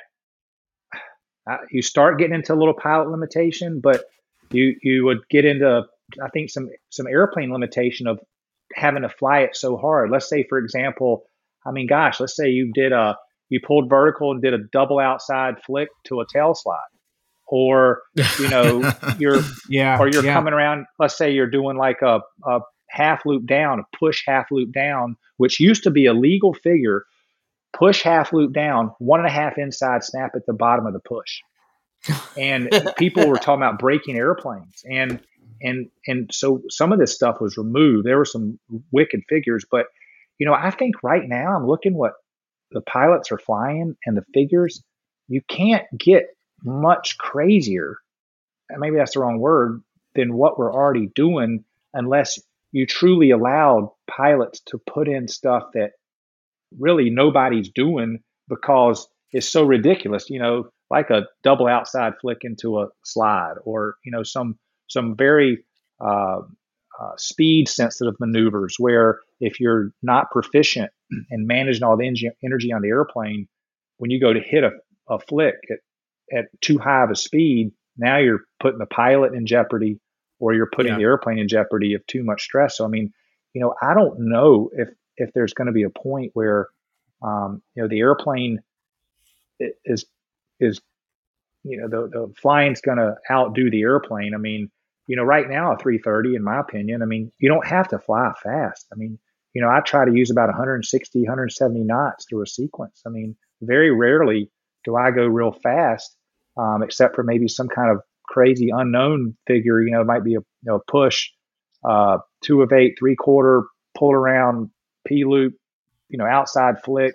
[1.51, 4.05] uh, you start getting into a little pilot limitation, but
[4.51, 5.85] you you would get into
[6.23, 8.19] I think some some airplane limitation of
[8.75, 10.11] having to fly it so hard.
[10.11, 11.25] Let's say, for example,
[11.67, 13.17] I mean, gosh, let's say you did a
[13.49, 16.79] you pulled vertical and did a double outside flick to a tail slide,
[17.47, 18.03] or
[18.39, 20.35] you know you're yeah, or you're yeah.
[20.35, 20.87] coming around.
[20.99, 25.17] Let's say you're doing like a, a half loop down, a push half loop down,
[25.37, 27.05] which used to be a legal figure.
[27.75, 31.01] Push half loop down, one and a half inside snap at the bottom of the
[31.01, 31.41] push.
[32.37, 32.69] And
[32.99, 34.85] people were talking about breaking airplanes.
[34.91, 35.21] And
[35.63, 38.07] and and so some of this stuff was removed.
[38.07, 38.59] There were some
[38.91, 39.87] wicked figures, but
[40.39, 42.13] you know, I think right now I'm looking what
[42.73, 44.83] the pilots are flying and the figures.
[45.29, 46.25] You can't get
[46.65, 47.97] much crazier.
[48.71, 49.83] Maybe that's the wrong word
[50.15, 51.65] than what we're already doing,
[51.95, 52.41] unless
[52.73, 55.93] you truly allowed pilots to put in stuff that
[56.79, 60.31] really nobody's doing because it's so ridiculous.
[60.31, 64.59] You know, like a double outside flick into a slide, or you know, some
[64.93, 65.65] some very
[66.01, 66.41] uh,
[67.01, 70.91] uh, speed sensitive maneuvers where if you're not proficient
[71.31, 73.49] in managing all the energy on the airplane,
[73.97, 74.71] when you go to hit a,
[75.09, 75.79] a flick at,
[76.37, 80.01] at too high of a speed, now you're putting the pilot in jeopardy
[80.39, 80.99] or you're putting yeah.
[80.99, 82.77] the airplane in jeopardy of too much stress.
[82.77, 83.13] So, I mean,
[83.53, 86.69] you know, I don't know if, if there's going to be a point where,
[87.23, 88.61] um, you know, the airplane
[89.85, 90.05] is,
[90.59, 90.81] is,
[91.63, 94.35] you know, the, the flying's going to outdo the airplane.
[94.35, 94.71] I mean,
[95.07, 97.99] you know, right now a 330, in my opinion, I mean, you don't have to
[97.99, 98.87] fly fast.
[98.93, 99.19] I mean,
[99.55, 103.03] you know, I try to use about 160, 170 knots through a sequence.
[103.07, 104.51] I mean, very rarely
[104.85, 106.17] do I go real fast,
[106.57, 109.83] um, except for maybe some kind of crazy unknown figure.
[109.83, 111.31] You know, it might be a you know, push,
[111.85, 113.65] uh, two of eight, three quarter,
[113.97, 114.71] pull around,
[115.07, 115.55] P loop,
[116.09, 117.15] you know, outside flick,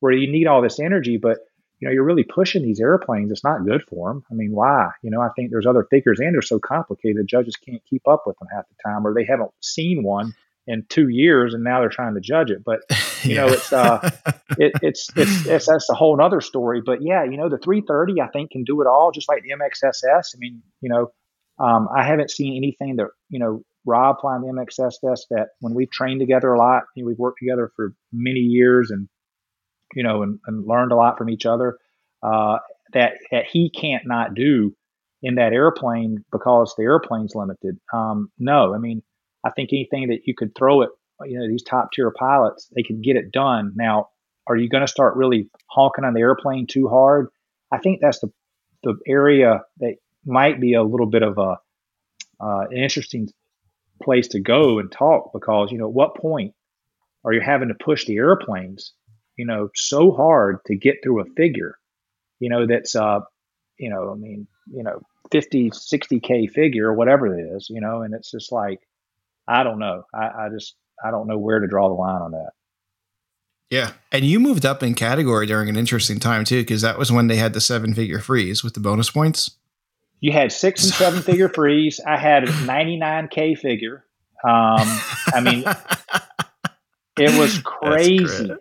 [0.00, 1.38] where you need all this energy, but
[1.82, 3.32] you know, you're really pushing these airplanes.
[3.32, 4.22] It's not good for them.
[4.30, 4.90] I mean, why?
[5.02, 7.26] You know, I think there's other figures and they're so complicated.
[7.26, 10.32] Judges can't keep up with them half the time, or they haven't seen one
[10.68, 12.62] in two years and now they're trying to judge it.
[12.64, 12.82] But
[13.24, 13.46] you yeah.
[13.46, 14.10] know, it's uh,
[14.58, 16.82] it, it's, it's it's that's a whole other story.
[16.86, 19.50] But yeah, you know, the 330 I think can do it all, just like the
[19.50, 20.36] MXSS.
[20.36, 21.10] I mean, you know,
[21.58, 25.90] um, I haven't seen anything that you know Rob flying the MXSS that when we've
[25.90, 29.08] trained together a lot, you know, we've worked together for many years and
[29.94, 31.78] you know and, and learned a lot from each other.
[32.22, 32.58] Uh,
[32.92, 34.74] that that he can't not do
[35.22, 37.78] in that airplane because the airplane's limited.
[37.92, 39.02] Um, no, I mean
[39.44, 40.90] I think anything that you could throw at
[41.24, 43.72] you know these top tier pilots, they could get it done.
[43.74, 44.08] Now,
[44.46, 47.28] are you going to start really honking on the airplane too hard?
[47.70, 48.30] I think that's the
[48.82, 51.56] the area that might be a little bit of a
[52.40, 53.28] uh, an interesting
[54.02, 56.54] place to go and talk because you know at what point
[57.24, 58.92] are you having to push the airplanes
[59.42, 61.76] you know so hard to get through a figure
[62.40, 63.20] you know that's uh
[63.78, 65.00] you know i mean you know
[65.30, 68.80] 50 60k figure or whatever it is you know and it's just like
[69.46, 70.04] I don't know.
[70.14, 72.52] I, I just I don't know where to draw the line on that.
[73.70, 77.10] Yeah, and you moved up in category during an interesting time too, because that was
[77.10, 79.52] when they had the seven figure freeze with the bonus points.
[80.20, 82.00] You had six and seven figure freeze.
[82.06, 84.04] I had a ninety nine k figure.
[84.44, 84.86] Um,
[85.32, 85.64] I mean,
[87.18, 88.52] it was crazy.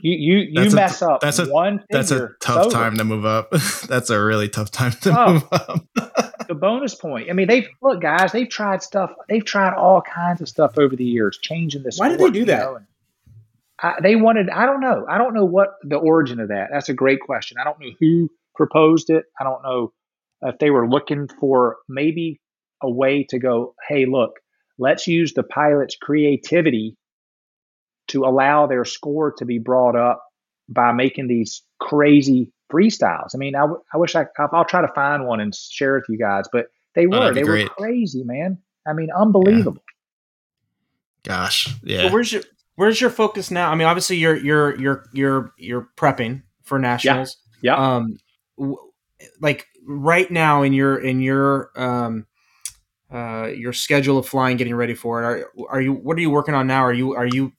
[0.00, 1.20] You you you mess a, up.
[1.20, 1.84] That's a one.
[1.90, 3.50] That's a tough time to move up.
[3.88, 5.86] that's a really tough time to oh, move up.
[6.48, 7.30] the bonus point.
[7.30, 8.32] I mean, they've look, guys.
[8.32, 9.12] They've tried stuff.
[9.28, 11.98] They've tried all kinds of stuff over the years, changing this.
[11.98, 12.82] Why did they do that?
[13.80, 14.50] I, they wanted.
[14.50, 15.06] I don't know.
[15.08, 16.68] I don't know what the origin of that.
[16.72, 17.58] That's a great question.
[17.60, 19.24] I don't know who proposed it.
[19.38, 19.92] I don't know
[20.42, 22.40] if they were looking for maybe
[22.82, 23.74] a way to go.
[23.88, 24.32] Hey, look,
[24.78, 26.96] let's use the pilot's creativity
[28.08, 30.22] to allow their score to be brought up
[30.68, 33.30] by making these crazy freestyles.
[33.34, 36.04] I mean, I, w- I wish I, I'll try to find one and share it
[36.08, 37.68] with you guys, but they oh, were, oh, they great.
[37.68, 38.58] were crazy, man.
[38.86, 39.82] I mean, unbelievable.
[41.24, 41.34] Yeah.
[41.34, 41.74] Gosh.
[41.82, 42.12] Yeah.
[42.12, 42.42] where's your,
[42.76, 43.70] where's your focus now?
[43.70, 47.36] I mean, obviously you're, you're, you're, you're, you're prepping for nationals.
[47.62, 47.76] Yeah.
[47.76, 47.96] yeah.
[47.96, 48.18] Um,
[48.58, 48.78] w-
[49.40, 52.26] like right now in your, in your, um,
[53.10, 55.26] uh, your schedule of flying, getting ready for it.
[55.26, 56.82] Are, are you, what are you working on now?
[56.82, 57.52] Are you, are you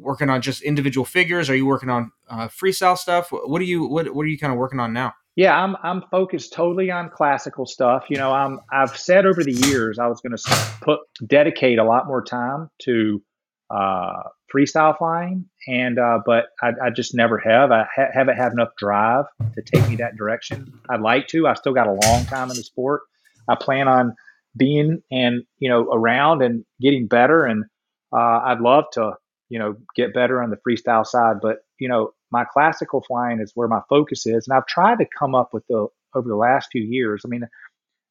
[0.00, 1.50] working on just individual figures?
[1.50, 3.28] Are you working on uh, freestyle stuff?
[3.30, 5.14] What are you what What are you kind of working on now?
[5.36, 8.04] Yeah, I'm I'm focused totally on classical stuff.
[8.10, 11.84] You know, I'm I've said over the years I was going to put dedicate a
[11.84, 13.22] lot more time to
[13.70, 14.22] uh,
[14.52, 17.70] freestyle flying, and uh, but I, I, just never have.
[17.70, 20.72] I ha- haven't had enough drive to take me that direction.
[20.90, 21.46] I'd like to.
[21.46, 23.02] I still got a long time in the sport.
[23.48, 24.16] I plan on
[24.56, 27.64] being and you know around and getting better, and
[28.12, 29.12] uh, I'd love to
[29.50, 31.36] you know, get better on the freestyle side.
[31.42, 34.48] But, you know, my classical flying is where my focus is.
[34.48, 37.22] And I've tried to come up with the, over the last few years.
[37.24, 37.42] I mean,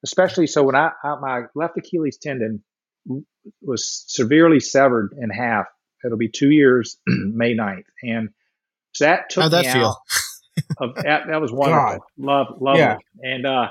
[0.03, 2.63] especially so when I, I my left Achilles tendon
[3.61, 5.65] was severely severed in half.
[6.05, 7.83] It'll be two years, May 9th.
[8.03, 8.29] And
[8.91, 9.85] so that took How'd that me feel?
[9.85, 9.97] out.
[10.77, 11.99] Of, that, that was wonderful.
[11.99, 11.99] God.
[12.17, 12.97] Love, love yeah.
[13.23, 13.69] And, uh,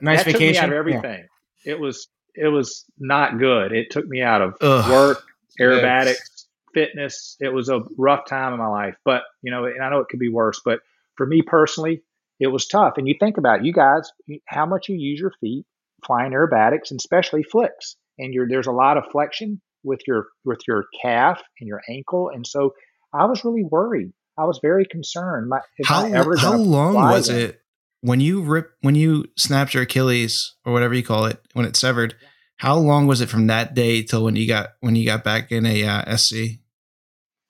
[0.00, 0.54] nice that vacation.
[0.54, 1.26] Took me out of everything.
[1.64, 1.72] Yeah.
[1.72, 3.72] It was, it was not good.
[3.72, 4.90] It took me out of Ugh.
[4.90, 5.24] work,
[5.60, 6.33] aerobatics,
[6.74, 7.36] fitness.
[7.40, 10.08] It was a rough time in my life, but you know, and I know it
[10.08, 10.80] could be worse, but
[11.16, 12.02] for me personally,
[12.40, 12.94] it was tough.
[12.96, 14.10] And you think about it, you guys,
[14.46, 15.64] how much you use your feet
[16.04, 17.96] flying aerobatics and especially flicks.
[18.18, 22.30] And you're, there's a lot of flexion with your with your calf and your ankle.
[22.32, 22.74] And so
[23.12, 24.12] I was really worried.
[24.38, 25.48] I was very concerned.
[25.48, 27.38] My, how how long was them?
[27.38, 27.60] it
[28.00, 31.76] when you rip when you snapped your Achilles or whatever you call it when it
[31.76, 32.14] severed?
[32.56, 35.52] How long was it from that day till when you got when you got back
[35.52, 36.60] in a uh, SC?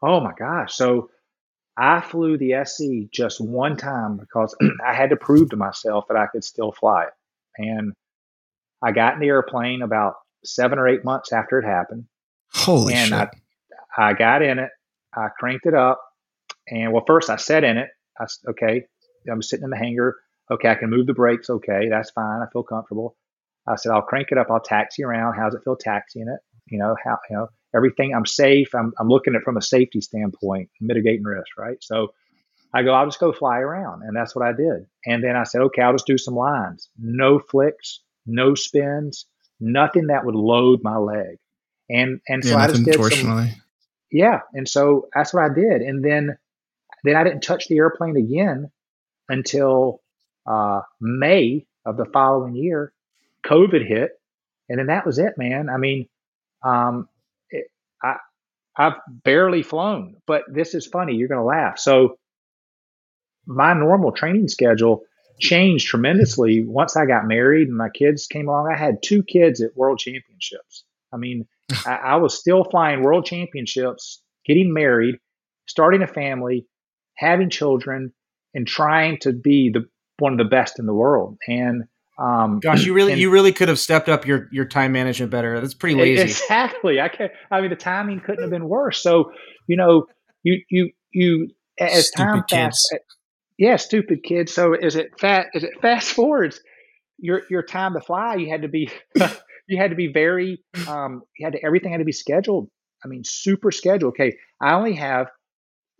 [0.04, 0.74] Oh my gosh.
[0.74, 1.08] So
[1.76, 4.54] I flew the SC just one time because
[4.86, 7.12] I had to prove to myself that I could still fly it.
[7.56, 7.92] And
[8.82, 10.14] I got in the airplane about
[10.44, 12.04] seven or eight months after it happened.
[12.52, 13.30] Holy and shit.
[13.96, 14.70] I, I got in it,
[15.14, 16.00] I cranked it up,
[16.68, 17.88] and well, first I sat in it.
[18.18, 18.82] I okay,
[19.30, 20.16] I'm sitting in the hangar.
[20.50, 21.48] Okay, I can move the brakes.
[21.48, 22.42] Okay, that's fine.
[22.42, 23.16] I feel comfortable.
[23.66, 24.48] I said, I'll crank it up.
[24.50, 25.34] I'll taxi around.
[25.36, 26.40] How's it feel taxiing it?
[26.66, 28.14] You know, how, you know, everything.
[28.14, 28.74] I'm safe.
[28.74, 31.76] I'm, I'm looking at it from a safety standpoint, mitigating risk, right?
[31.82, 32.14] So
[32.72, 34.02] I go, I'll just go fly around.
[34.02, 34.86] And that's what I did.
[35.06, 36.88] And then I said, okay, I'll just do some lines.
[36.98, 39.26] No flicks, no spins,
[39.60, 41.38] nothing that would load my leg.
[41.90, 43.50] And, and so yeah, I just did some,
[44.10, 44.40] yeah.
[44.52, 45.82] And so that's what I did.
[45.82, 46.36] And then,
[47.04, 48.70] then I didn't touch the airplane again
[49.28, 50.00] until
[50.46, 52.92] uh, May of the following year.
[53.46, 54.12] COVID hit,
[54.70, 55.68] and then that was it, man.
[55.68, 56.08] I mean,
[56.64, 57.08] um,
[58.04, 58.16] I
[58.76, 61.14] I've barely flown, but this is funny.
[61.14, 61.78] You're going to laugh.
[61.78, 62.16] So
[63.46, 65.02] my normal training schedule
[65.40, 68.70] changed tremendously once I got married and my kids came along.
[68.72, 70.84] I had two kids at World Championships.
[71.12, 71.46] I mean,
[71.86, 75.16] I, I was still flying World Championships, getting married,
[75.66, 76.66] starting a family,
[77.16, 78.12] having children,
[78.54, 79.84] and trying to be the
[80.18, 81.38] one of the best in the world.
[81.48, 81.84] And
[82.16, 85.32] um, Gosh, you really and, you really could have stepped up your your time management
[85.32, 85.60] better.
[85.60, 86.22] That's pretty lazy.
[86.22, 87.00] Exactly.
[87.00, 89.02] I can I mean, the timing couldn't have been worse.
[89.02, 89.32] So
[89.66, 90.06] you know,
[90.44, 91.48] you you you
[91.80, 92.94] as stupid time passed.
[93.58, 94.52] Yeah, stupid kids.
[94.52, 95.46] So is it fat?
[95.54, 96.60] Is it fast forwards?
[97.18, 98.36] Your your time to fly.
[98.36, 98.90] You had to be
[99.66, 102.68] you had to be very um, you had to everything had to be scheduled.
[103.04, 104.14] I mean, super scheduled.
[104.14, 105.26] Okay, I only have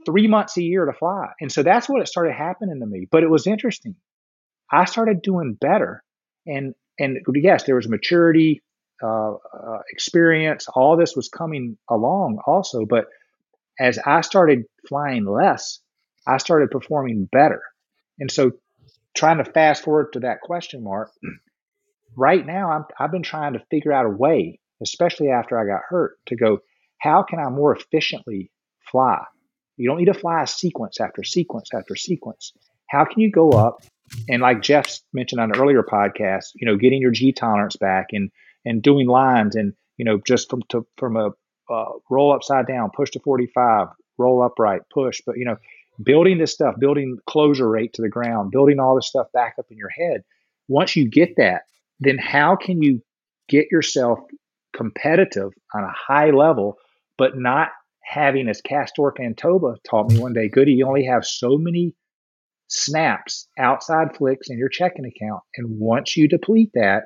[0.07, 3.09] three months a year to fly, and so that's what it started happening to me.
[3.11, 3.97] But it was interesting.
[4.71, 6.04] I started doing better
[6.47, 8.63] and and yes, there was maturity,
[9.03, 10.67] uh, uh, experience.
[10.75, 13.07] All this was coming along also, but
[13.79, 15.81] as I started flying less,
[16.27, 17.63] I started performing better.
[18.19, 18.53] And so,
[19.15, 21.11] trying to fast forward to that question mark,
[22.17, 25.83] right now I'm, I've been trying to figure out a way, especially after I got
[25.89, 26.59] hurt, to go,
[26.99, 28.51] how can I more efficiently
[28.91, 29.23] fly?
[29.77, 32.53] You don't need to fly sequence after sequence after sequence.
[32.89, 33.83] How can you go up
[34.29, 38.09] and like Jeff mentioned on an earlier podcast, you know, getting your G tolerance back
[38.13, 38.31] and
[38.65, 41.31] and doing lines and you know just from to, from a
[41.71, 45.57] uh, roll upside down, push to 45, roll upright, push, but you know,
[46.03, 49.67] building this stuff, building closure rate to the ground, building all this stuff back up
[49.71, 50.23] in your head.
[50.69, 51.63] Once you get that,
[52.01, 53.01] then how can you
[53.49, 54.19] get yourself
[54.75, 56.77] competitive on a high level,
[57.17, 57.69] but not
[58.03, 61.95] having, as Castor Fantoba taught me one day, Goody, you only have so many
[62.75, 65.43] snaps, outside flicks in your checking account.
[65.57, 67.05] And once you deplete that,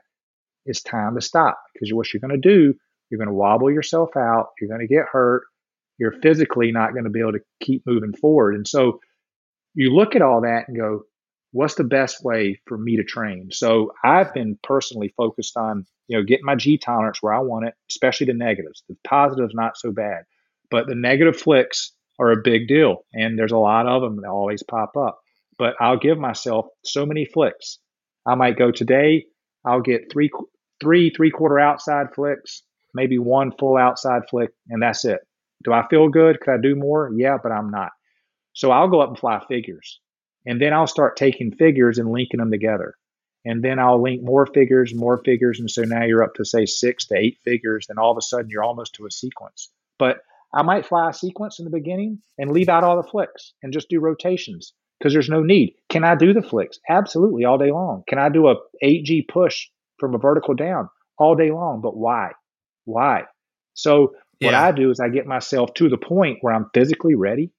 [0.65, 2.75] it's time to stop because what you're going to do,
[3.11, 5.45] you're going to wobble yourself out, you're going to get hurt,
[5.99, 8.55] you're physically not going to be able to keep moving forward.
[8.55, 9.01] And so
[9.75, 11.03] you look at all that and go,
[11.53, 13.49] what's the best way for me to train?
[13.51, 17.67] So I've been personally focused on, you know, getting my G tolerance where I want
[17.67, 18.83] it, especially the negatives.
[18.89, 20.25] The positives not so bad,
[20.71, 24.29] but the negative flicks are a big deal, and there's a lot of them that
[24.29, 25.21] always pop up
[25.59, 27.79] but I'll give myself so many flicks.
[28.27, 29.27] I might go today,
[29.65, 30.31] I'll get three,
[30.81, 32.63] three three quarter outside flicks,
[32.95, 35.21] maybe one full outside flick, and that's it.
[35.65, 36.41] Do I feel good?
[36.41, 37.11] Could I do more?
[37.15, 37.91] Yeah, but I'm not.
[38.53, 40.01] So I'll go up and fly figures.
[40.47, 42.95] And then I'll start taking figures and linking them together.
[43.45, 45.59] And then I'll link more figures, more figures.
[45.61, 47.87] And so now you're up to say six to eight figures.
[47.87, 49.71] Then all of a sudden you're almost to a sequence.
[49.99, 50.21] But
[50.55, 53.73] I might fly a sequence in the beginning and leave out all the flicks and
[53.73, 55.75] just do rotations because there's no need.
[55.89, 56.79] Can I do the flicks?
[56.89, 58.03] Absolutely, all day long.
[58.09, 59.69] Can I do a 8G push
[59.99, 60.89] from a vertical down?
[61.19, 61.81] All day long.
[61.81, 62.33] But why?
[62.85, 63.25] Why?
[63.75, 64.65] So what yeah.
[64.65, 67.51] I do is I get myself to the point where I'm physically ready.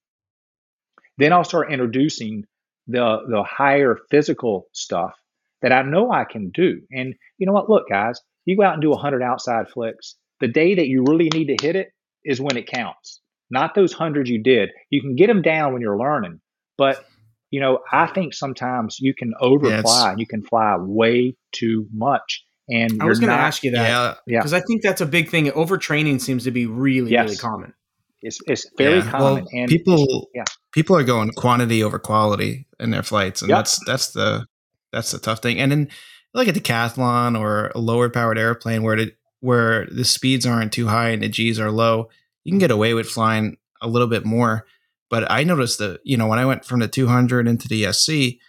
[1.18, 2.46] Then I'll start introducing
[2.88, 5.14] the the higher physical stuff
[5.62, 6.82] that I know I can do.
[6.92, 7.70] And you know what?
[7.70, 10.16] Look, guys, you go out and do 100 outside flicks.
[10.40, 11.90] The day that you really need to hit it
[12.24, 13.22] is when it counts,
[13.52, 14.70] not those hundreds you did.
[14.90, 16.40] You can get them down when you're learning,
[16.78, 17.04] but
[17.52, 21.88] you know, I think sometimes you can overfly yeah, and you can fly way too
[21.94, 22.46] much.
[22.70, 25.30] And I was going to ask you that, yeah, because I think that's a big
[25.30, 25.48] thing.
[25.48, 27.26] Overtraining seems to be really, yes.
[27.26, 27.74] really common.
[28.22, 29.10] It's it's very yeah.
[29.10, 30.44] common, well, and people yeah.
[30.72, 33.60] people are going quantity over quality in their flights, and yep.
[33.60, 34.46] that's that's the
[34.92, 35.58] that's the tough thing.
[35.58, 35.90] And then
[36.34, 40.88] like a decathlon or a lower powered airplane where the where the speeds aren't too
[40.88, 42.10] high and the G's are low,
[42.44, 44.66] you can get away with flying a little bit more.
[45.10, 48.40] But I noticed that, you know, when I went from the 200 into the SC,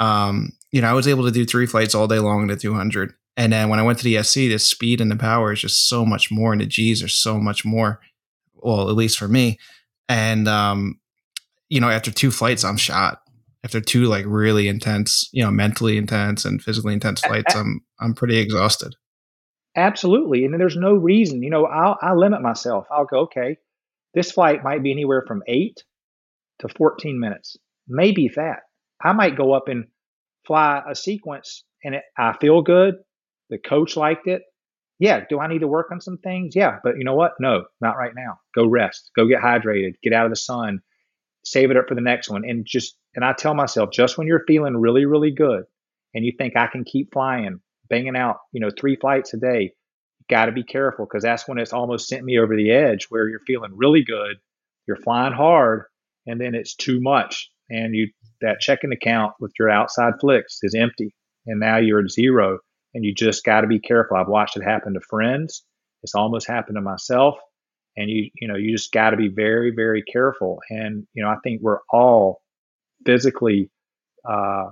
[0.00, 2.56] um, you know, I was able to do three flights all day long in the
[2.56, 3.12] 200.
[3.36, 5.88] And then when I went to the SC, the speed and the power is just
[5.88, 8.00] so much more, and the G's are so much more.
[8.54, 9.58] Well, at least for me.
[10.08, 10.98] And um,
[11.68, 13.22] you know, after two flights, I'm shot.
[13.64, 18.14] After two like really intense, you know, mentally intense and physically intense flights, I'm I'm
[18.14, 18.96] pretty exhausted.
[19.76, 21.42] Absolutely, and there's no reason.
[21.42, 22.86] You know, I'll I limit myself.
[22.90, 23.58] I'll go okay.
[24.14, 25.84] This flight might be anywhere from eight
[26.60, 27.56] to 14 minutes,
[27.86, 28.60] maybe that.
[29.02, 29.86] I might go up and
[30.46, 32.96] fly a sequence and it, I feel good.
[33.50, 34.42] The coach liked it.
[34.98, 35.24] Yeah.
[35.28, 36.56] Do I need to work on some things?
[36.56, 36.78] Yeah.
[36.82, 37.34] But you know what?
[37.38, 38.40] No, not right now.
[38.54, 39.10] Go rest.
[39.14, 39.94] Go get hydrated.
[40.02, 40.80] Get out of the sun.
[41.44, 42.42] Save it up for the next one.
[42.44, 45.64] And just, and I tell myself, just when you're feeling really, really good
[46.14, 49.74] and you think I can keep flying, banging out, you know, three flights a day,
[50.28, 53.28] got to be careful because that's when it's almost sent me over the edge where
[53.28, 54.36] you're feeling really good,
[54.86, 55.84] you're flying hard,
[56.28, 58.08] and then it's too much, and you
[58.40, 61.14] that checking account with your outside flicks is empty,
[61.46, 62.58] and now you're at zero,
[62.94, 64.16] and you just got to be careful.
[64.16, 65.64] I've watched it happen to friends.
[66.02, 67.36] It's almost happened to myself,
[67.96, 70.60] and you you know you just got to be very very careful.
[70.70, 72.42] And you know I think we're all
[73.04, 73.70] physically
[74.28, 74.70] uh,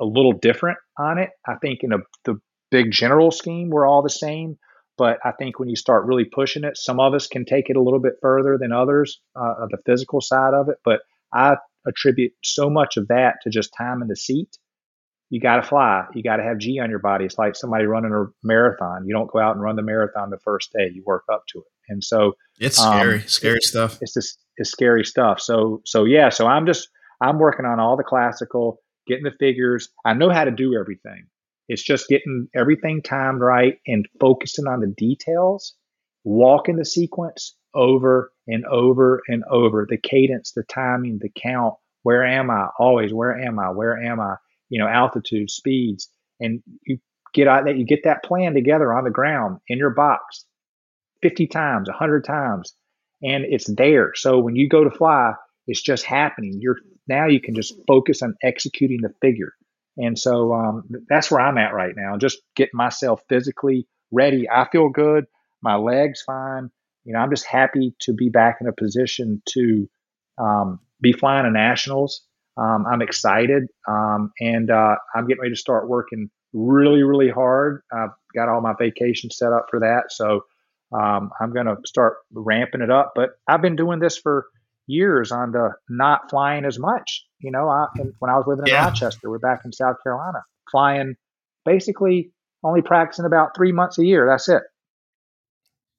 [0.00, 1.30] a little different on it.
[1.46, 2.40] I think in a, the
[2.70, 4.58] big general scheme, we're all the same.
[4.96, 7.76] But I think when you start really pushing it, some of us can take it
[7.76, 10.76] a little bit further than others, uh, the physical side of it.
[10.84, 11.00] But
[11.32, 11.56] I
[11.86, 14.56] attribute so much of that to just time in the seat.
[15.30, 16.04] You got to fly.
[16.14, 17.24] You got to have G on your body.
[17.24, 19.04] It's like somebody running a marathon.
[19.06, 20.90] You don't go out and run the marathon the first day.
[20.92, 21.64] You work up to it.
[21.88, 23.98] And so it's scary, um, scary stuff.
[24.00, 25.40] It's just it's scary stuff.
[25.40, 26.28] So so yeah.
[26.28, 26.88] So I'm just
[27.20, 29.88] I'm working on all the classical, getting the figures.
[30.04, 31.26] I know how to do everything.
[31.68, 35.74] It's just getting everything timed right and focusing on the details,
[36.24, 41.74] walking the sequence over and over and over the cadence, the timing, the count.
[42.02, 42.68] Where am I?
[42.78, 43.70] Always, where am I?
[43.70, 44.36] Where am I?
[44.68, 46.08] You know, altitude, speeds.
[46.40, 46.98] And you
[47.32, 50.44] get out that you get that plan together on the ground in your box
[51.22, 52.74] 50 times, 100 times,
[53.22, 54.12] and it's there.
[54.14, 55.32] So when you go to fly,
[55.66, 56.58] it's just happening.
[56.60, 56.76] You're
[57.08, 59.52] now you can just focus on executing the figure.
[59.96, 64.48] And so um, that's where I'm at right now, just getting myself physically ready.
[64.50, 65.26] I feel good.
[65.62, 66.70] My legs fine.
[67.04, 69.88] You know, I'm just happy to be back in a position to
[70.38, 72.22] um, be flying a nationals.
[72.56, 77.82] Um, I'm excited, um, and uh, I'm getting ready to start working really, really hard.
[77.92, 80.44] I've got all my vacation set up for that, so
[80.92, 83.12] um, I'm going to start ramping it up.
[83.16, 84.46] But I've been doing this for
[84.86, 87.24] years on the not flying as much.
[87.40, 87.86] You know, I,
[88.18, 88.84] when I was living in yeah.
[88.84, 91.16] Rochester, we're back in South Carolina, flying
[91.64, 92.32] basically
[92.62, 94.26] only practicing about three months a year.
[94.26, 94.62] That's it.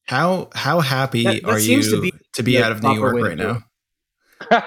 [0.05, 3.15] How how happy that, that are you to be, to be out of New York
[3.15, 3.63] right now?
[4.51, 4.61] oh,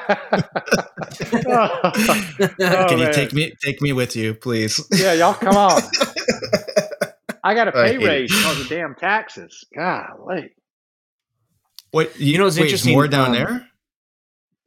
[2.89, 3.13] Can you man.
[3.13, 4.85] take me take me with you, please?
[4.91, 5.81] Yeah, y'all come on.
[7.45, 9.65] I got a pay raise because of damn taxes.
[9.75, 10.51] Golly.
[11.93, 12.47] What you, you know?
[12.47, 12.93] It's interesting.
[12.93, 13.69] More down um, there.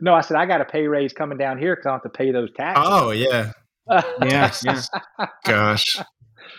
[0.01, 2.09] No, I said I got a pay raise coming down here because I have to
[2.09, 2.83] pay those taxes.
[2.87, 3.51] Oh yeah,
[4.21, 4.81] yeah, yeah.
[5.45, 5.97] Gosh,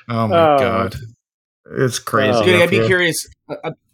[0.08, 0.58] oh my oh.
[0.58, 0.94] god,
[1.72, 2.54] it's crazy.
[2.54, 3.28] I'd be curious.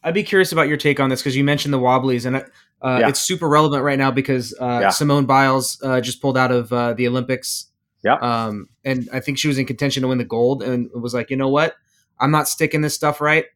[0.04, 2.42] I'd be curious about your take on this because you mentioned the wobblies, and uh,
[2.82, 3.08] yeah.
[3.08, 4.90] it's super relevant right now because uh, yeah.
[4.90, 7.66] Simone Biles uh, just pulled out of uh, the Olympics.
[8.04, 11.14] Yeah, um, and I think she was in contention to win the gold, and was
[11.14, 11.74] like, you know what,
[12.20, 13.46] I'm not sticking this stuff right.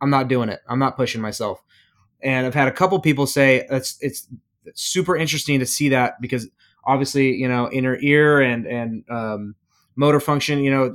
[0.00, 0.60] I'm not doing it.
[0.68, 1.62] I'm not pushing myself.
[2.22, 4.28] And I've had a couple people say it's it's
[4.74, 6.48] super interesting to see that because
[6.84, 9.54] obviously, you know, inner ear and and um,
[9.96, 10.94] motor function, you know,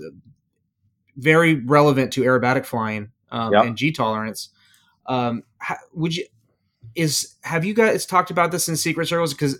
[1.17, 3.65] very relevant to aerobatic flying um, yep.
[3.65, 4.49] and G tolerance.
[5.05, 6.25] Um, how, would you
[6.95, 9.33] is have you guys talked about this in secret circles?
[9.33, 9.59] Because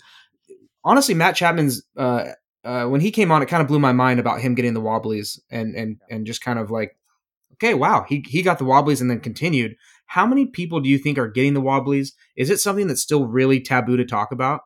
[0.83, 2.31] honestly, Matt Chapman's uh,
[2.63, 4.81] uh, when he came on, it kind of blew my mind about him getting the
[4.81, 6.97] wobblies and and and just kind of like,
[7.53, 9.75] okay, wow, he he got the wobblies and then continued.
[10.09, 12.13] How many people do you think are getting the wobblies?
[12.35, 14.61] Is it something that's still really taboo to talk about?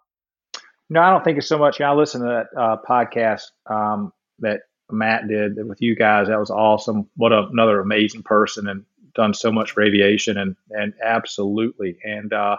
[0.89, 1.81] No, I don't think it's so much.
[1.81, 6.29] I listened to that uh, podcast um, that Matt did with you guys.
[6.29, 7.09] That was awesome.
[7.17, 12.31] What a, another amazing person and done so much for aviation and and absolutely and
[12.31, 12.55] uh,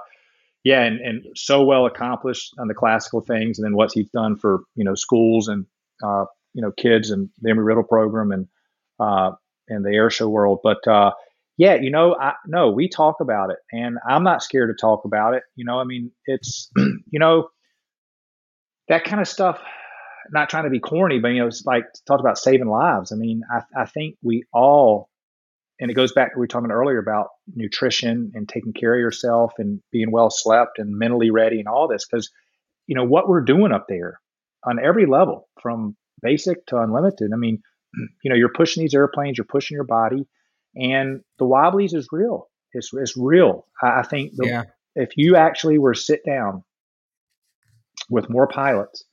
[0.63, 4.37] yeah and, and so well accomplished on the classical things and then what he's done
[4.37, 5.65] for you know schools and
[6.05, 8.47] uh, you know kids and the Embry Riddle program and
[9.01, 9.33] uh,
[9.69, 10.61] and the air show world.
[10.63, 11.13] But uh,
[11.57, 15.05] yeah, you know, I no, we talk about it and I'm not scared to talk
[15.05, 15.43] about it.
[15.55, 17.49] You know, I mean, it's, you know,
[18.89, 19.61] that kind of stuff,
[20.33, 23.13] not trying to be corny, but, you know, it's like talked about saving lives.
[23.13, 25.09] I mean, I, I think we all,
[25.81, 29.01] and it goes back to we were talking earlier about nutrition and taking care of
[29.01, 32.05] yourself and being well slept and mentally ready and all this.
[32.05, 32.31] Cause,
[32.87, 34.19] you know, what we're doing up there
[34.65, 37.31] on every level from basic to unlimited.
[37.33, 37.63] I mean,
[38.25, 40.27] you know, you're pushing these airplanes, you're pushing your body
[40.77, 42.49] and the wobblies is real.
[42.73, 43.67] It's, it's real.
[43.83, 44.63] I, I think the, yeah.
[44.95, 46.65] if you actually were sit down
[48.11, 49.05] with more pilots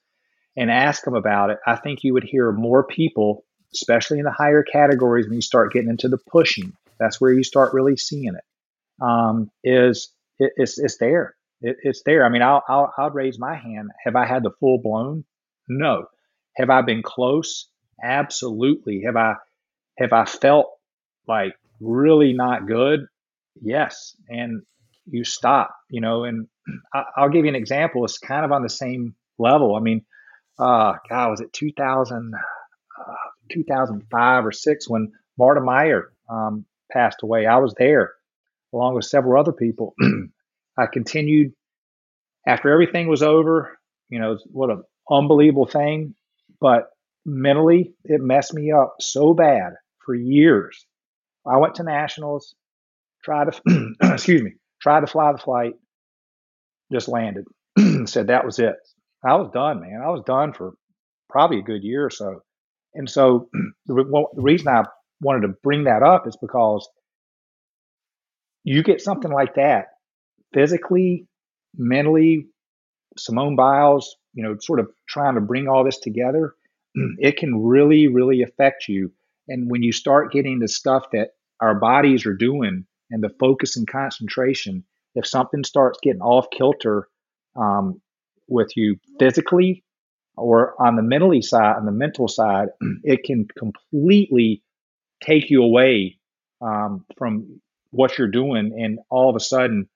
[0.58, 4.32] and ask them about it, I think you would hear more people, especially in the
[4.32, 6.74] higher categories when you start getting into the pushing.
[7.00, 9.04] That's where you start really seeing it.
[9.04, 10.10] Um, is
[10.40, 11.36] it, it's, it's there.
[11.62, 12.26] It, it's there.
[12.26, 13.90] I mean, I'll, I'll, I'll raise my hand.
[14.04, 15.24] Have I had the full blown?
[15.68, 16.06] No.
[16.58, 17.70] Have I been close?
[18.04, 19.04] Absolutely.
[19.06, 19.36] Have I,
[19.98, 20.68] have I felt
[21.28, 23.02] like really not good?
[23.62, 24.16] Yes.
[24.30, 24.62] And
[25.06, 26.48] you stop, you know, and
[26.94, 28.06] I, will give you an example.
[28.06, 29.76] It's kind of on the same level.
[29.76, 30.06] I mean,
[30.60, 33.14] uh, God, was it 2000, uh,
[33.52, 37.46] 2005 or six when Marta Meyer um, passed away?
[37.46, 38.14] I was there
[38.74, 39.96] along with several other people.
[40.78, 41.54] I continued
[42.48, 43.78] after everything was over.
[44.10, 46.16] You know, what an unbelievable thing.
[46.60, 46.90] But
[47.26, 49.74] mentally, it messed me up so bad
[50.06, 50.86] for years.
[51.46, 52.56] I went to nationals,
[53.24, 55.74] tried to, excuse me, tried to fly the flight,
[56.92, 57.46] just landed.
[58.06, 58.76] Said that was it.
[59.24, 60.02] I was done, man.
[60.04, 60.74] I was done for
[61.30, 62.42] probably a good year or so.
[62.94, 63.50] And so
[63.86, 64.84] the, well, the reason I
[65.22, 66.88] wanted to bring that up is because
[68.64, 69.88] you get something like that
[70.54, 71.28] physically,
[71.76, 72.48] mentally,
[73.18, 76.54] Simone Biles, you know, sort of trying to bring all this together,
[77.20, 79.12] it can really, really affect you.
[79.48, 83.78] And when you start getting the stuff that our bodies are doing and the focus
[83.78, 84.84] and concentration,
[85.16, 87.08] if something starts getting off kilter
[87.56, 88.02] um,
[88.48, 89.84] with you physically
[90.38, 92.70] or on the mentally side, on the mental side,
[93.04, 94.64] it can completely
[95.22, 96.18] take you away
[96.62, 97.62] um, from
[97.92, 99.90] what you're doing, and all of a sudden,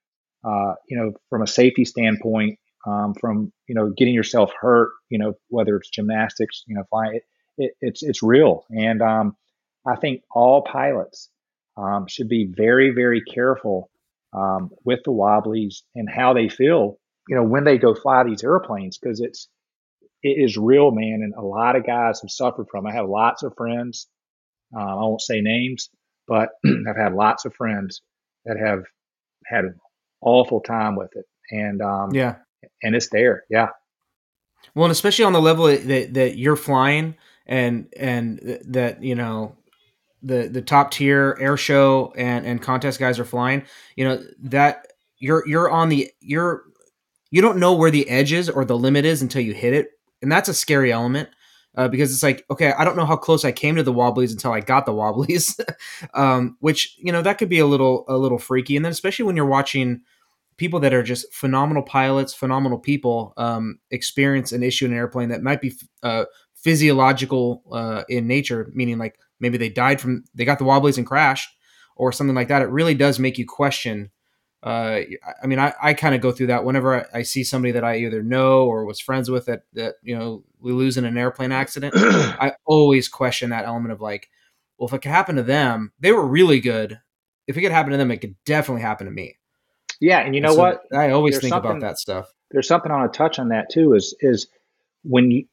[0.43, 5.17] uh, you know, from a safety standpoint, um, from you know getting yourself hurt, you
[5.17, 7.23] know, whether it's gymnastics, you know, flying, it,
[7.57, 9.36] it, it's it's real, and um,
[9.86, 11.30] I think all pilots
[11.77, 13.90] um, should be very very careful
[14.34, 18.44] um, with the wobblies and how they feel, you know, when they go fly these
[18.44, 19.48] airplanes because it's
[20.22, 22.86] it is real, man, and a lot of guys have suffered from.
[22.86, 22.90] It.
[22.90, 24.07] I have lots of friends.
[24.76, 25.90] Uh, I won't say names,
[26.27, 28.02] but I've had lots of friends
[28.45, 28.84] that have
[29.45, 29.80] had an
[30.22, 32.38] awful time with it, and um, yeah,
[32.82, 33.69] and it's there, yeah.
[34.73, 37.15] Well, and especially on the level that that you're flying,
[37.45, 39.55] and and that you know
[40.23, 43.63] the the top tier air show and and contest guys are flying,
[43.95, 44.88] you know that
[45.19, 46.63] you're you're on the you're
[47.31, 49.91] you don't know where the edge is or the limit is until you hit it,
[50.22, 51.30] and that's a scary element
[51.77, 54.31] uh, because it's like okay i don't know how close i came to the wobblies
[54.31, 55.59] until i got the wobblies
[56.13, 59.26] um, which you know that could be a little a little freaky and then especially
[59.26, 60.01] when you're watching
[60.57, 65.30] people that are just phenomenal pilots phenomenal people um, experience an issue in an airplane
[65.30, 65.73] that might be
[66.03, 66.26] uh,
[66.66, 71.06] physiological uh, in nature meaning like maybe they died from they got the wobblies and
[71.06, 71.50] crashed
[71.96, 74.10] or something like that it really does make you question
[74.66, 75.02] uh,
[75.44, 77.84] I mean, I, I kind of go through that whenever I, I, see somebody that
[77.84, 81.20] I either know or was friends with that, that, you know, we lose in an
[81.20, 81.94] airplane accident.
[81.98, 84.28] I always question that element of like,
[84.80, 87.00] well, if it could happen to them, they were really good.
[87.46, 89.38] If it could happen to them, it could definitely happen to me.
[90.02, 90.22] Yeah.
[90.22, 90.82] And you know so what?
[90.92, 92.26] I always there's think about that stuff.
[92.50, 94.48] There's something I want to touch on that too is, is
[95.04, 95.46] when you,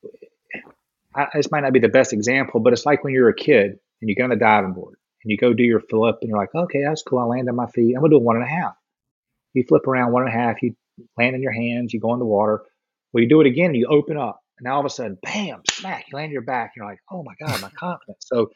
[1.14, 3.72] I, this might not be the best example, but it's like when you're a kid
[4.00, 6.38] and you get on the diving board and you go do your flip and you're
[6.38, 7.18] like, okay, that's cool.
[7.18, 7.94] I land on my feet.
[7.94, 8.74] I'm going to do a one and a half
[9.54, 10.74] you flip around one and a half, you
[11.16, 12.62] land in your hands, you go in the water.
[13.12, 15.18] Well, you do it again, and you open up, and now all of a sudden,
[15.22, 16.72] bam, smack, you land on your back.
[16.76, 18.24] You're like, oh my God, my confidence.
[18.26, 18.50] So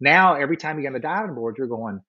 [0.00, 2.00] now every time you get on the diving board, you're going,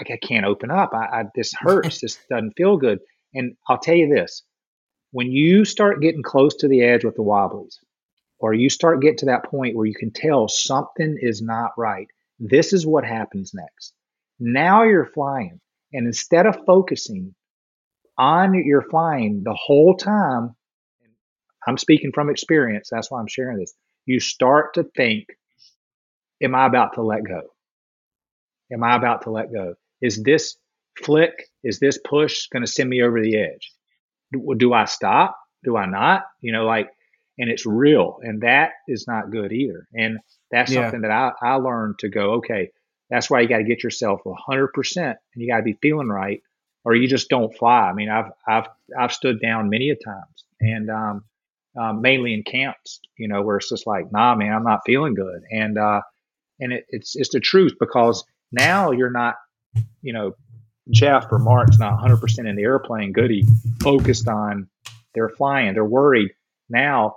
[0.00, 0.94] I, I can't open up.
[0.94, 2.00] I, I this hurts.
[2.02, 3.00] this doesn't feel good.
[3.34, 4.42] And I'll tell you this:
[5.10, 7.78] when you start getting close to the edge with the wobblies,
[8.38, 12.08] or you start getting to that point where you can tell something is not right,
[12.38, 13.94] this is what happens next.
[14.38, 15.60] Now you're flying.
[15.92, 17.34] And instead of focusing
[18.18, 20.54] on your flying the whole time,
[21.66, 23.74] I'm speaking from experience, that's why I'm sharing this.
[24.04, 25.26] You start to think,
[26.42, 27.42] Am I about to let go?
[28.72, 29.74] Am I about to let go?
[30.02, 30.56] Is this
[31.02, 33.72] flick, is this push going to send me over the edge?
[34.32, 35.36] Do, do I stop?
[35.64, 36.24] Do I not?
[36.40, 36.90] You know, like,
[37.38, 38.18] and it's real.
[38.22, 39.86] And that is not good either.
[39.94, 40.18] And
[40.50, 40.82] that's yeah.
[40.82, 42.70] something that I, I learned to go, okay,
[43.10, 46.42] that's why you got to get yourself 100% and you got to be feeling right
[46.84, 47.88] or you just don't fly.
[47.88, 48.66] I mean, I've, I've,
[48.98, 51.24] I've stood down many a times and, um,
[51.78, 55.14] um, mainly in camps, you know, where it's just like, nah, man, I'm not feeling
[55.14, 55.42] good.
[55.50, 56.00] And, uh,
[56.58, 59.34] and it, it's, it's the truth because now you're not,
[60.00, 60.34] you know,
[60.90, 63.44] Jeff or Mark's not 100% in the airplane goody
[63.82, 64.68] focused on
[65.14, 66.30] they're flying, they're worried.
[66.68, 67.16] Now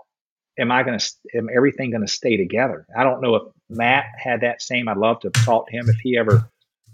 [0.60, 2.86] am I going to, am everything going to stay together?
[2.96, 5.98] I don't know if Matt had that same, I'd love to talk to him if
[6.02, 6.50] he ever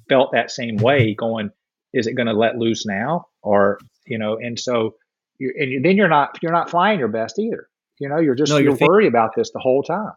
[0.07, 1.51] felt that same way going,
[1.93, 3.27] is it going to let loose now?
[3.41, 4.95] Or, you know, and so,
[5.39, 7.67] you, and then you're not, you're not flying your best either.
[7.99, 10.11] You know, you're just, no, you're, you're worried about this the whole time.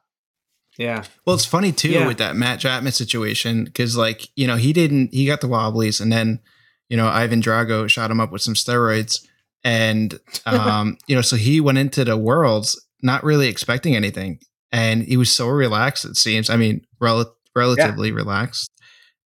[0.76, 1.04] Yeah.
[1.24, 2.06] Well, it's funny too yeah.
[2.06, 6.00] with that Matt Chapman situation because, like, you know, he didn't, he got the wobblies
[6.00, 6.40] and then,
[6.88, 9.26] you know, Ivan Drago shot him up with some steroids
[9.64, 14.38] and um, you know, so he went into the worlds not really expecting anything,
[14.72, 16.04] and he was so relaxed.
[16.04, 16.50] It seems.
[16.50, 18.14] I mean, rel- relatively yeah.
[18.14, 18.70] relaxed,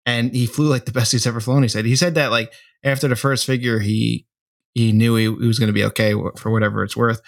[0.06, 1.64] and he flew like the best he's ever flown.
[1.64, 1.85] He said.
[1.85, 2.53] He said that like
[2.84, 4.26] after the first figure, he
[4.73, 7.22] he knew he, he was going to be okay for whatever it's worth,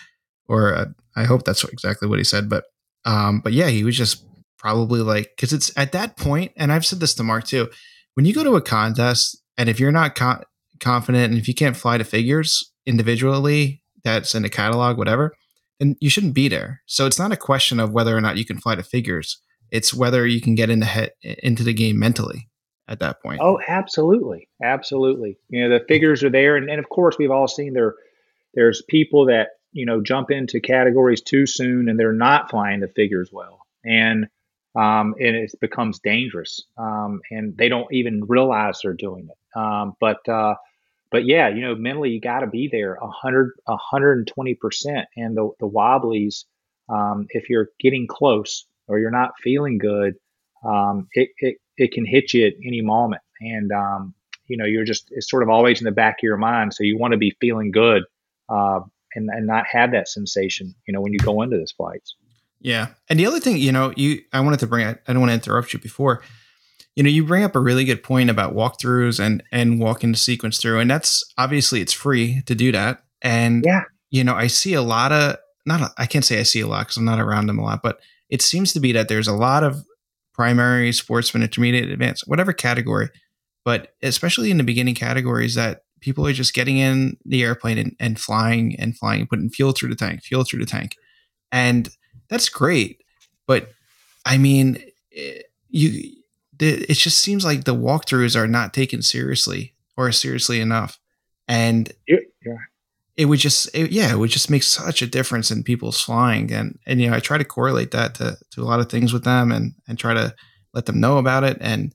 [0.48, 2.50] or uh, I hope that's exactly what he said.
[2.50, 2.66] But
[3.06, 4.26] um, but yeah, he was just
[4.58, 7.70] probably like because it's at that point, and I've said this to Mark too.
[8.16, 10.44] When you go to a contest, and if you're not co-
[10.80, 15.36] confident, and if you can't fly to figures individually, that's in the catalog, whatever,
[15.80, 16.82] then you shouldn't be there.
[16.86, 19.40] So it's not a question of whether or not you can fly to figures.
[19.72, 22.50] It's whether you can get into the head into the game mentally
[22.88, 23.42] at that point.
[23.42, 25.38] Oh, absolutely, absolutely.
[25.50, 27.96] You know, the figures are there, and, and of course, we've all seen there.
[28.54, 32.88] There's people that you know jump into categories too soon, and they're not flying the
[32.88, 34.28] figures well, and
[34.76, 39.60] um, and it becomes dangerous, um, and they don't even realize they're doing it.
[39.60, 40.56] Um, but uh,
[41.14, 44.28] but yeah, you know, mentally you got to be there a hundred, a hundred and
[44.28, 46.46] twenty percent, and the the wobblies.
[46.90, 50.16] Um, if you're getting close or you're not feeling good,
[50.66, 54.16] um, it, it it can hit you at any moment, and um,
[54.48, 56.74] you know you're just it's sort of always in the back of your mind.
[56.74, 58.04] So you want to be feeling good
[58.50, 58.80] uh,
[59.14, 62.16] and and not have that sensation, you know, when you go into this flights.
[62.60, 65.30] Yeah, and the other thing, you know, you I wanted to bring I don't want
[65.30, 66.24] to interrupt you before.
[66.96, 70.18] You know, you bring up a really good point about walkthroughs and and walking the
[70.18, 73.04] sequence through, and that's obviously it's free to do that.
[73.22, 76.62] And yeah, you know, I see a lot of not I can't say I see
[76.62, 78.00] a lot because I'm not around them a lot, but
[78.30, 79.84] it seems to be that there's a lot of
[80.34, 83.10] primary, sportsman, intermediate, advanced, whatever category,
[83.64, 87.96] but especially in the beginning categories that people are just getting in the airplane and,
[88.00, 90.98] and flying and flying and putting fuel through the tank, fuel through the tank.
[91.52, 91.90] And
[92.28, 93.02] that's great.
[93.48, 93.70] But
[94.26, 96.23] I mean, it, eh, you,
[96.60, 101.00] it just seems like the walkthroughs are not taken seriously or seriously enough.
[101.48, 102.18] And yeah,
[103.16, 106.52] it would just it, yeah it would just make such a difference in people's flying.
[106.52, 109.14] And and you know i try to correlate that to to a lot of things
[109.14, 110.34] with them and and try to
[110.74, 111.58] let them know about it.
[111.62, 111.94] And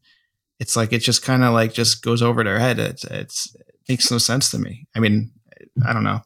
[0.60, 2.78] it's like it just kind of like just goes over their head.
[2.78, 4.86] It's it's it makes no sense to me.
[4.94, 5.30] I mean
[5.86, 6.20] i don't know.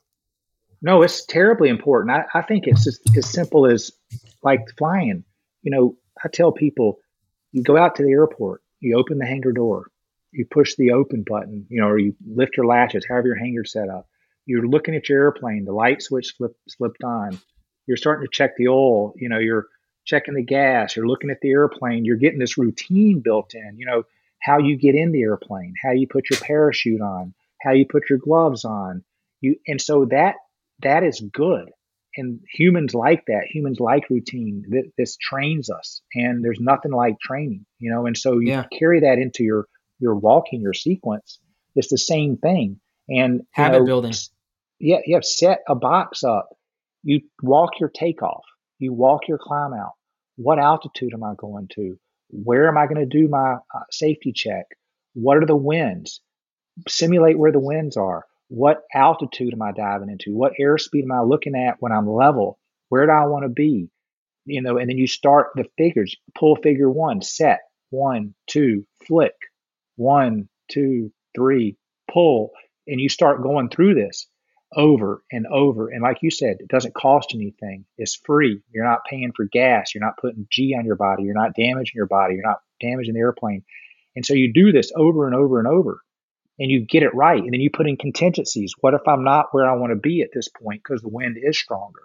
[0.82, 2.10] No it's terribly important.
[2.10, 3.90] I, I think it's just as simple as
[4.42, 5.24] like flying.
[5.62, 6.98] You know i tell people
[7.52, 9.88] you go out to the airport you open the hangar door
[10.32, 13.64] you push the open button you know or you lift your latches however your hangar
[13.64, 14.06] set up
[14.46, 17.38] you're looking at your airplane, the light switch flip, slipped on.
[17.86, 19.66] You're starting to check the oil, you know, you're
[20.04, 23.86] checking the gas, you're looking at the airplane, you're getting this routine built in, you
[23.86, 24.04] know,
[24.40, 28.10] how you get in the airplane, how you put your parachute on, how you put
[28.10, 29.04] your gloves on.
[29.40, 30.36] You and so that
[30.80, 31.70] that is good.
[32.16, 33.44] And humans like that.
[33.46, 34.64] Humans like routine.
[34.68, 38.06] This, this trains us, and there's nothing like training, you know.
[38.06, 38.64] And so you yeah.
[38.78, 39.66] carry that into your
[39.98, 41.38] your walking, your sequence.
[41.74, 42.80] It's the same thing.
[43.08, 44.14] And habit know, building.
[44.78, 46.50] Yeah, you have set a box up.
[47.02, 48.44] You walk your takeoff.
[48.78, 49.92] You walk your climb out.
[50.36, 51.98] What altitude am I going to?
[52.30, 54.66] Where am I going to do my uh, safety check?
[55.14, 56.20] What are the winds?
[56.88, 58.24] Simulate where the winds are.
[58.54, 60.36] What altitude am I diving into?
[60.36, 62.58] What airspeed am I looking at when I'm level?
[62.90, 63.88] Where do I want to be?
[64.44, 66.14] You know, and then you start the figures.
[66.36, 69.32] Pull figure one, set one, two, flick,
[69.96, 71.78] one, two, three,
[72.10, 72.50] pull
[72.86, 74.28] and you start going through this
[74.76, 75.88] over and over.
[75.88, 77.86] And like you said, it doesn't cost anything.
[77.96, 78.60] It's free.
[78.70, 79.94] You're not paying for gas.
[79.94, 81.22] You're not putting G on your body.
[81.22, 82.34] You're not damaging your body.
[82.34, 83.64] You're not damaging the airplane.
[84.14, 86.02] And so you do this over and over and over
[86.58, 87.42] and you get it right.
[87.42, 88.74] And then you put in contingencies.
[88.80, 91.36] What if I'm not where I want to be at this point because the wind
[91.42, 92.02] is stronger?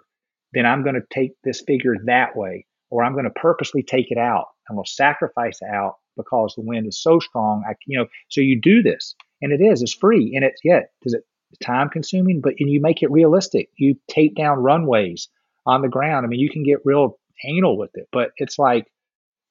[0.52, 4.10] Then I'm going to take this figure that way, or I'm going to purposely take
[4.10, 4.46] it out.
[4.68, 7.64] I'm going to sacrifice out because the wind is so strong.
[7.68, 10.80] I, you know, so you do this and it is it's free and it's yeah
[11.02, 11.24] does it
[11.62, 15.28] time consuming but and you make it realistic you tape down runways
[15.66, 18.86] on the ground i mean you can get real anal with it but it's like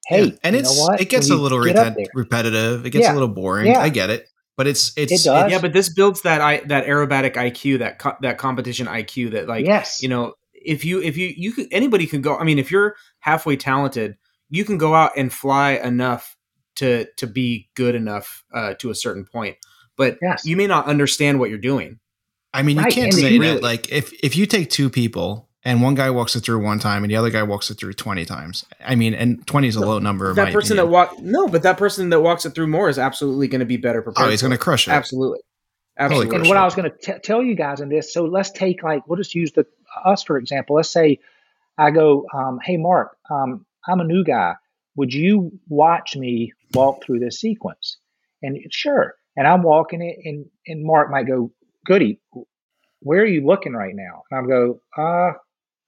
[0.08, 0.36] hey yeah.
[0.44, 3.12] and it's it gets a little repet- repetitive it gets yeah.
[3.12, 4.28] a little boring i get it
[4.58, 5.52] but it's it's it does.
[5.52, 9.48] yeah but this builds that i that aerobatic iq that co- that competition iq that
[9.48, 12.60] like yes you know if you if you you could anybody can go i mean
[12.60, 14.18] if you're halfway talented
[14.50, 16.36] you can go out and fly enough
[16.76, 19.56] to to be good enough uh, to a certain point
[19.98, 20.46] but yes.
[20.46, 22.00] you may not understand what you're doing.
[22.54, 22.86] I mean, right.
[22.86, 23.64] you can't and say really, that.
[23.64, 27.04] Like, if if you take two people and one guy walks it through one time
[27.04, 29.82] and the other guy walks it through twenty times, I mean, and twenty is a
[29.82, 30.34] low number.
[30.34, 30.86] That person opinion.
[30.86, 33.66] that walk no, but that person that walks it through more is absolutely going to
[33.66, 34.28] be better prepared.
[34.28, 34.92] Oh, he's going to crush it.
[34.92, 35.40] Absolutely.
[36.00, 36.36] Absolutely.
[36.38, 39.06] And what I was going to tell you guys in this, so let's take like
[39.08, 39.66] we'll just use the
[40.06, 40.78] us for example.
[40.78, 41.20] Let's say
[41.78, 44.56] I go, um, hey Mark, um, I'm a new guy.
[44.96, 47.98] Would you watch me walk through this sequence?
[48.42, 51.52] And sure, and I'm walking it, and and Mark might go,
[51.86, 52.22] "Goody,
[53.00, 54.24] where are you looking right now?
[54.32, 55.34] And I go, uh,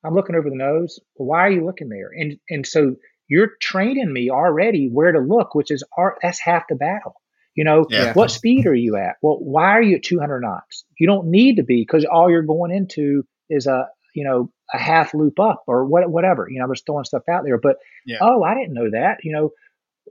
[0.04, 1.00] I'm looking over the nose.
[1.16, 2.12] Why are you looking there?
[2.16, 2.96] And and so
[3.28, 7.22] you're training me already where to look, which is our, that's half the battle.
[7.56, 8.14] You know, yeah.
[8.14, 9.18] what speed are you at?
[9.22, 10.86] Well, why are you at 200 knots?
[10.98, 14.78] You don't need to be because all you're going into is a you know a
[14.78, 16.48] half loop up or what, whatever.
[16.50, 17.58] You know, I'm just throwing stuff out there.
[17.58, 18.18] But yeah.
[18.22, 19.18] oh, I didn't know that.
[19.24, 19.50] You know,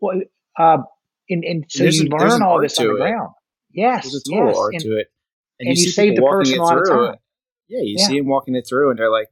[0.00, 0.20] well,
[0.58, 0.82] uh,
[1.30, 3.30] and and so there's you learn all this on the ground.
[3.72, 4.58] Yes, there's a total yes.
[4.58, 5.06] art and, to it,
[5.60, 7.16] and, and you, you save the person a lot of time.
[7.68, 8.06] Yeah, you yeah.
[8.06, 9.28] see them walking it through, and they're like,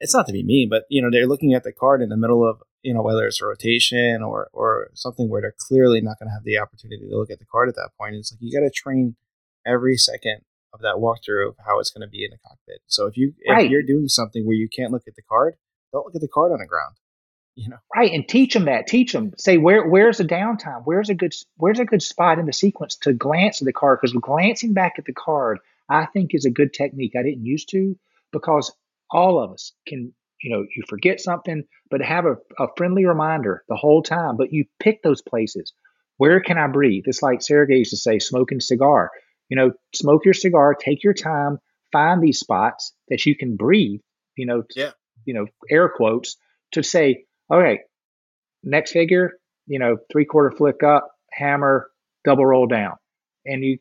[0.00, 2.16] it's not to be mean, but you know, they're looking at the card in the
[2.16, 6.18] middle of you know whether it's a rotation or or something where they're clearly not
[6.18, 8.14] going to have the opportunity to look at the card at that point.
[8.14, 9.16] It's like you got to train
[9.66, 10.40] every second
[10.72, 12.80] of that walkthrough of how it's going to be in the cockpit.
[12.86, 15.54] So if you if you're doing something where you can't look at the card,
[15.92, 16.94] don't look at the card on the ground.
[17.54, 18.12] You know, right?
[18.12, 18.86] And teach them that.
[18.86, 19.32] Teach them.
[19.36, 20.82] Say where where's the downtime?
[20.84, 23.98] Where's a good where's a good spot in the sequence to glance at the card?
[24.00, 25.58] Because glancing back at the card,
[25.88, 27.14] I think, is a good technique.
[27.18, 27.98] I didn't used to
[28.30, 28.72] because
[29.10, 30.12] all of us can
[30.42, 34.52] you know you forget something but have a, a friendly reminder the whole time but
[34.52, 35.72] you pick those places.
[36.16, 37.04] Where can i breathe?
[37.06, 39.10] It's like Sergei used to say smoking cigar.
[39.48, 41.58] You know smoke your cigar take your time
[41.92, 44.00] find these spots that you can breathe
[44.36, 44.90] you know yeah.
[45.24, 46.36] you know air quotes
[46.72, 47.80] to say okay
[48.62, 49.32] next figure
[49.66, 51.90] you know three quarter flick up hammer
[52.24, 52.96] double roll down.
[53.44, 53.78] And you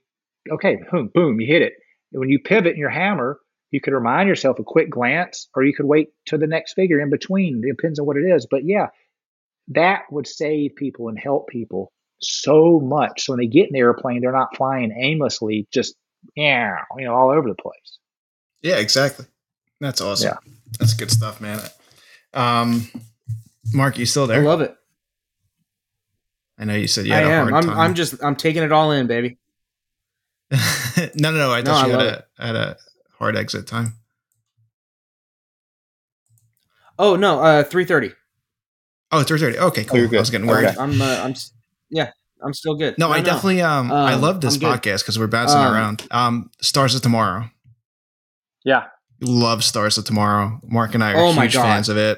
[0.52, 1.74] okay boom boom you hit it.
[2.14, 3.40] And when you pivot in your hammer
[3.72, 7.00] you could remind yourself a quick glance, or you could wait to the next figure
[7.00, 7.62] in between.
[7.64, 8.48] It depends on what it is.
[8.50, 8.88] But yeah,
[9.70, 13.26] that would save people and help people so much.
[13.26, 15.96] So when they get in the airplane, they're not flying aimlessly, just
[16.36, 18.00] yeah, you know, all over the place.
[18.62, 19.26] Yeah, exactly.
[19.80, 20.30] That's awesome.
[20.30, 20.54] Yeah.
[20.80, 21.60] That's good stuff, man.
[22.34, 22.88] Um,
[23.74, 24.42] Mark, you still there?
[24.42, 24.76] I love it.
[26.58, 27.50] I know you said you had I a am.
[27.50, 27.80] hard I'm, time.
[27.80, 29.38] I'm just I'm taking it all in, baby.
[30.52, 30.58] no,
[31.16, 31.54] no, no.
[31.54, 32.78] I thought no, you I had a, had a
[33.20, 33.94] hard exit time?
[37.00, 38.12] Oh no, uh, three thirty.
[39.12, 39.58] Oh, three thirty.
[39.58, 40.00] Okay, cool.
[40.00, 40.68] Oh, I was getting worried.
[40.68, 40.78] Okay.
[40.80, 41.34] I'm, uh, I'm,
[41.90, 42.12] yeah,
[42.44, 42.98] I'm still good.
[42.98, 46.08] No, no I definitely, um, um, I love this podcast because we're bouncing um, around.
[46.12, 47.50] Um, Stars of Tomorrow.
[48.66, 48.86] Yeah,
[49.22, 50.60] love Stars of Tomorrow.
[50.64, 52.18] Mark and I are oh huge fans of it.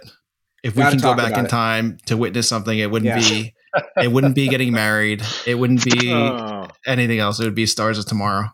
[0.63, 1.49] If we can go back in it.
[1.49, 3.29] time to witness something, it wouldn't yeah.
[3.29, 3.53] be,
[4.01, 5.23] it wouldn't be getting married.
[5.45, 6.67] It wouldn't be oh.
[6.85, 7.39] anything else.
[7.39, 8.49] It would be Stars of Tomorrow.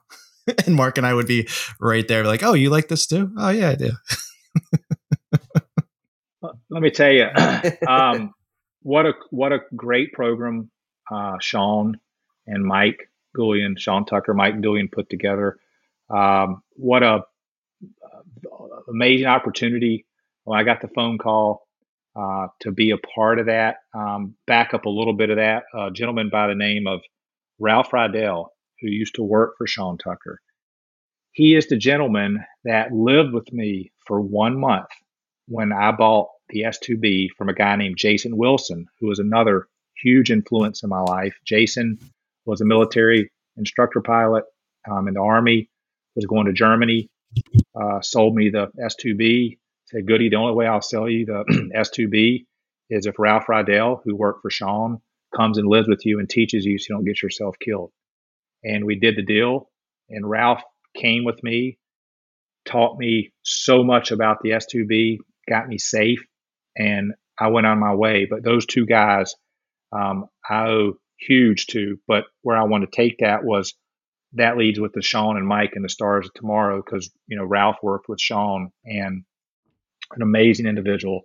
[0.66, 1.48] and Mark and I would be
[1.80, 3.32] right there, like, "Oh, you like this too?
[3.38, 3.92] Oh, yeah, I do."
[6.70, 7.28] Let me tell you,
[7.88, 8.34] um,
[8.82, 10.70] what a what a great program
[11.12, 12.00] uh, Sean
[12.46, 15.58] and Mike Goulian, Sean Tucker, Mike Goulian put together.
[16.10, 17.24] Um, what a
[18.04, 20.06] uh, amazing opportunity!
[20.44, 21.68] When I got the phone call
[22.16, 25.64] uh, to be a part of that, um, back up a little bit of that.
[25.74, 27.02] A gentleman by the name of
[27.60, 28.48] Ralph Rydell
[28.82, 30.40] who used to work for Sean Tucker.
[31.32, 34.88] He is the gentleman that lived with me for one month
[35.48, 39.68] when I bought the S2B from a guy named Jason Wilson, who was another
[40.02, 41.36] huge influence in my life.
[41.46, 42.00] Jason
[42.46, 44.46] was a military instructor pilot
[44.90, 45.70] um, in the Army,
[46.16, 47.10] was going to Germany,
[47.80, 49.58] uh, sold me the S2B.
[49.88, 51.44] Said, Goody, the only way I'll sell you the
[51.76, 52.46] S2B
[52.90, 55.02] is if Ralph Rydell, who worked for Sean,
[55.36, 57.92] comes and lives with you and teaches you so you don't get yourself killed
[58.66, 59.70] and we did the deal.
[60.10, 60.62] And Ralph
[60.96, 61.78] came with me,
[62.66, 65.18] taught me so much about the S2B,
[65.48, 66.26] got me safe,
[66.76, 68.28] and I went on my way.
[68.30, 69.36] But those two guys,
[69.92, 72.00] um, I owe huge to.
[72.08, 73.74] But where I want to take that was
[74.34, 77.46] that leads with the Sean and Mike and the Stars of Tomorrow because you know
[77.46, 79.24] Ralph worked with Sean and
[80.12, 81.22] an amazing individual.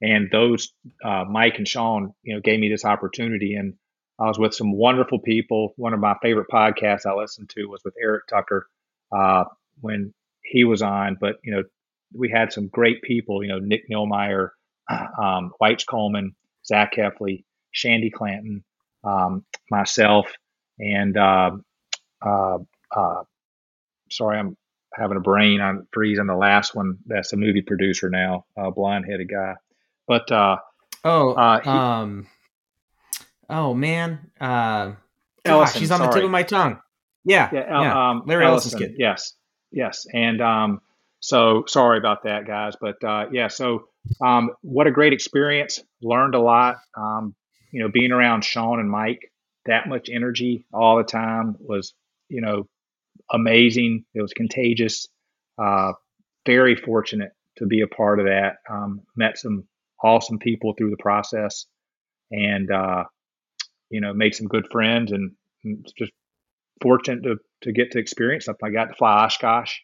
[0.00, 0.72] And those
[1.04, 3.74] uh, Mike and Sean, you know, gave me this opportunity, and
[4.18, 5.74] I was with some wonderful people.
[5.76, 8.68] One of my favorite podcasts I listened to was with Eric Tucker
[9.12, 9.44] uh,
[9.80, 11.16] when he was on.
[11.20, 11.64] But you know,
[12.12, 13.42] we had some great people.
[13.42, 14.50] You know, Nick Nillmeyer,
[14.90, 16.34] um, Weitz Coleman,
[16.64, 18.64] Zach Heffley, Shandy Clanton,
[19.02, 20.32] um, myself,
[20.78, 21.50] and uh,
[22.24, 22.58] uh,
[22.94, 23.22] uh,
[24.10, 24.56] sorry, I'm
[24.92, 26.98] having a brain on freeze on the last one.
[27.06, 29.54] That's a movie producer now, a blonde headed guy.
[30.06, 30.58] But uh,
[31.02, 32.26] oh, uh, he, um,
[33.48, 34.92] Oh man, uh,
[35.44, 36.10] Ellison, she's on sorry.
[36.10, 36.78] the tip of my tongue.
[37.24, 38.10] Yeah, yeah, yeah.
[38.10, 38.82] Um, Larry Ellison.
[38.82, 39.34] Ellison yes,
[39.70, 40.80] yes, and um,
[41.20, 42.74] so sorry about that, guys.
[42.80, 43.88] But uh, yeah, so
[44.20, 45.80] um, what a great experience.
[46.02, 46.76] Learned a lot.
[46.96, 47.34] Um,
[47.72, 49.32] you know, being around Sean and Mike,
[49.66, 51.94] that much energy all the time was,
[52.28, 52.68] you know,
[53.32, 54.04] amazing.
[54.14, 55.08] It was contagious.
[55.58, 55.92] Uh,
[56.46, 58.56] very fortunate to be a part of that.
[58.68, 59.64] Um, met some
[60.02, 61.66] awesome people through the process,
[62.30, 63.04] and uh,
[63.90, 65.32] you know, made some good friends and,
[65.96, 66.12] just
[66.82, 68.68] fortunate to, to get to experience something.
[68.68, 69.78] I got to fly Oshkosh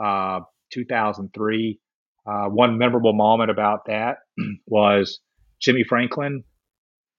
[0.00, 0.40] uh,
[0.72, 1.80] 2003.
[2.24, 4.18] Uh, one memorable moment about that
[4.66, 5.18] was
[5.60, 6.44] Jimmy Franklin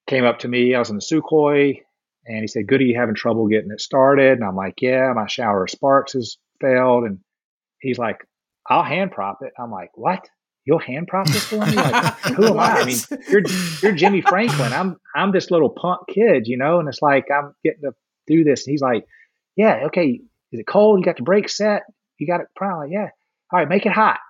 [0.06, 0.74] came up to me.
[0.74, 1.80] I was in the Sukhoi
[2.26, 4.38] and he said, Goody, you having trouble getting it started?
[4.38, 7.04] And I'm like, Yeah, my shower of sparks has failed.
[7.04, 7.18] And
[7.80, 8.18] he's like,
[8.66, 9.52] I'll hand prop it.
[9.58, 10.28] I'm like, What?
[10.70, 11.74] You'll hand process for me?
[11.74, 12.82] Like, who am I?
[12.82, 12.96] I mean,
[13.28, 13.42] you're
[13.82, 14.72] you're Jimmy Franklin.
[14.72, 17.92] I'm I'm this little punk kid, you know, and it's like I'm getting to
[18.28, 18.64] do this.
[18.64, 19.04] And he's like,
[19.56, 20.20] Yeah, okay.
[20.52, 21.00] Is it cold?
[21.00, 21.82] You got the brake set?
[22.18, 23.08] You got it probably, yeah.
[23.52, 24.20] All right, make it hot.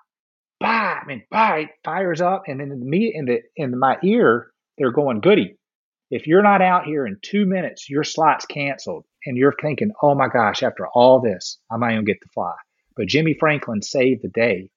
[0.60, 4.50] Bah, I mean, bah, it fires up, and then me in the in my ear,
[4.78, 5.58] they're going, Goody,
[6.10, 9.04] if you're not out here in two minutes, your slot's canceled.
[9.26, 12.54] And you're thinking, oh my gosh, after all this, I might even get to fly.
[12.96, 14.70] But Jimmy Franklin saved the day.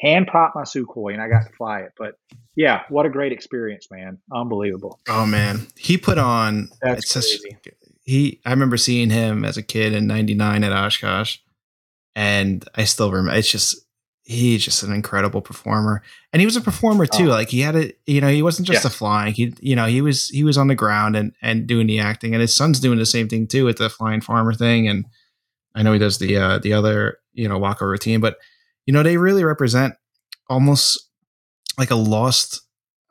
[0.00, 1.92] Hand prop my Sukhoi and I got to fly it.
[1.98, 2.14] But
[2.56, 4.18] yeah, what a great experience, man.
[4.32, 4.98] Unbelievable.
[5.08, 5.66] Oh man.
[5.76, 7.56] He put on That's crazy.
[8.02, 11.38] He I remember seeing him as a kid in ninety nine at Oshkosh.
[12.16, 13.76] And I still remember it's just
[14.30, 16.02] he's just an incredible performer
[16.32, 17.30] and he was a performer too oh.
[17.30, 20.00] like he had a you know he wasn't just a flying he you know he
[20.00, 22.96] was he was on the ground and and doing the acting and his son's doing
[22.96, 25.04] the same thing too with the flying farmer thing and
[25.74, 28.36] i know he does the uh the other you know Waco routine but
[28.86, 29.94] you know they really represent
[30.48, 31.10] almost
[31.78, 32.60] like a lost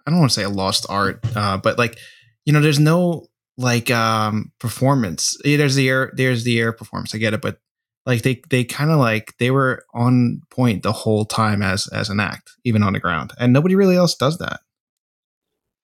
[0.06, 1.98] i don't want to say a lost art uh but like
[2.46, 3.28] you know there's no
[3.60, 5.38] like um performance.
[5.44, 7.60] There's the air there's the air performance i get it but
[8.06, 12.10] like they they kind of like they were on point the whole time as as
[12.10, 14.62] an act even on the ground and nobody really else does that.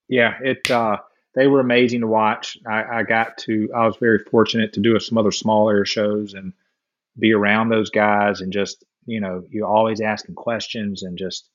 [0.08, 0.98] Yeah it uh
[1.36, 2.58] they were amazing to watch.
[2.66, 6.34] I, I got to i was very fortunate to do some other small air shows
[6.34, 6.54] and
[7.20, 11.50] be around those guys and just you know you're always asking questions and just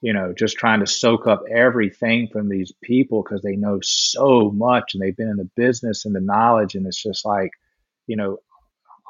[0.00, 4.50] you know just trying to soak up everything from these people because they know so
[4.50, 7.50] much and they've been in the business and the knowledge and it's just like
[8.06, 8.38] you know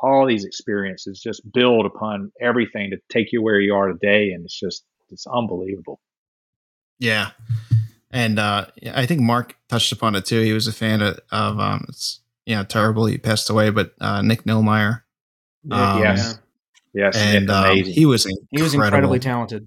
[0.00, 4.44] all these experiences just build upon everything to take you where you are today and
[4.44, 6.00] it's just it's unbelievable.
[6.98, 7.30] Yeah.
[8.10, 10.40] And uh i think mark touched upon it too.
[10.40, 13.92] He was a fan of, of um it's you know terrible he passed away but
[14.00, 15.02] uh nick nillmeyer
[15.70, 16.38] um, yes
[16.94, 18.48] yes and um, he was incredible.
[18.51, 19.66] he was incredibly talented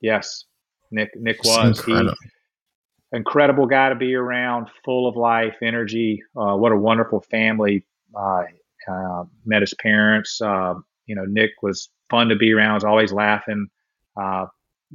[0.00, 0.44] yes
[0.90, 2.14] nick nick was incredible.
[2.22, 7.84] He, incredible guy to be around full of life energy uh, what a wonderful family
[8.14, 8.44] uh,
[8.88, 10.40] uh, met his parents.
[10.40, 10.74] Uh,
[11.06, 12.74] you know, Nick was fun to be around.
[12.74, 13.68] Was always laughing.
[14.16, 14.46] Uh,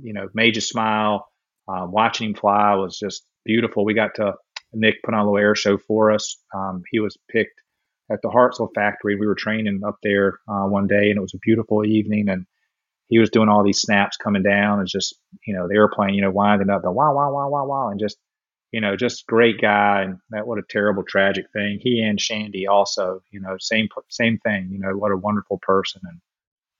[0.02, 1.28] you know, made you smile.
[1.68, 3.86] Uh, watching him fly was just beautiful.
[3.86, 4.34] We got to
[4.74, 6.38] Nick put on a little air show for us.
[6.54, 7.62] Um, he was picked
[8.12, 9.16] at the Hartselle factory.
[9.16, 12.30] We were training up there uh, one day, and it was a beautiful evening.
[12.30, 12.46] And
[13.08, 15.16] he was doing all these snaps coming down, and just
[15.46, 18.00] you know the airplane, you know, winding up the wow, wow, wow, wow, wow, and
[18.00, 18.18] just
[18.72, 21.80] you know, just great guy, and that what a terrible tragic thing.
[21.82, 24.70] He and Shandy also, you know, same same thing.
[24.72, 26.20] You know, what a wonderful person, and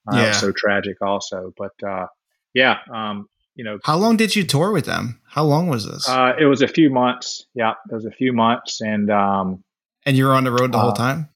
[0.08, 0.32] uh, yeah.
[0.34, 1.52] so tragic also.
[1.58, 2.08] But uh,
[2.54, 5.20] yeah, um, you know, how long did you tour with them?
[5.28, 6.08] How long was this?
[6.08, 7.46] Uh, it was a few months.
[7.56, 9.64] Yeah, it was a few months, and um,
[10.06, 11.30] and you were on the road the whole uh, time.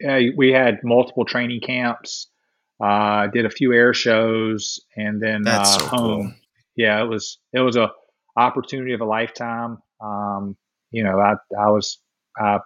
[0.00, 2.28] Yeah, we had multiple training camps.
[2.82, 6.22] Uh, did a few air shows, and then That's uh, so home.
[6.22, 6.32] Cool.
[6.76, 7.90] Yeah, it was it was a
[8.36, 9.78] opportunity of a lifetime.
[10.00, 10.56] Um,
[10.90, 11.98] you know, I, I was,
[12.38, 12.58] I,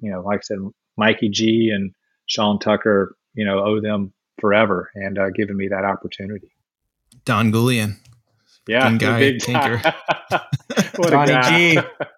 [0.00, 0.58] you know, like I said,
[0.96, 1.92] Mikey G and
[2.26, 6.52] Sean Tucker, you know, owe them forever and uh, giving me that opportunity.
[7.24, 7.96] Don Goulian.
[8.66, 9.76] Yeah, guy, big guy.
[10.96, 11.74] what Donnie a guy.
[11.74, 11.80] G.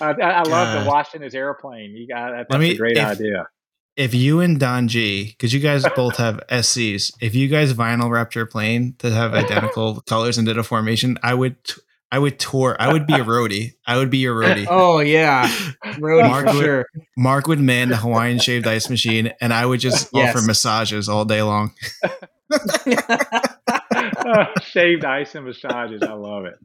[0.00, 1.96] I, I love the watching his airplane.
[1.96, 3.48] You got that's, me, a great if, idea.
[3.96, 8.10] If you and Don G, because you guys both have SCs, if you guys vinyl
[8.10, 11.80] wrapped your plane to have identical colors and did a formation, I would t-
[12.12, 12.76] I would tour.
[12.78, 13.74] I would be a roadie.
[13.86, 14.66] I would be your roadie.
[14.70, 15.46] oh yeah,
[15.84, 16.86] roadie Mark for would, sure.
[17.16, 20.34] Mark would man the Hawaiian shaved ice machine, and I would just yes.
[20.34, 21.72] offer massages all day long.
[24.62, 26.02] shaved ice and massages.
[26.02, 26.58] I love it,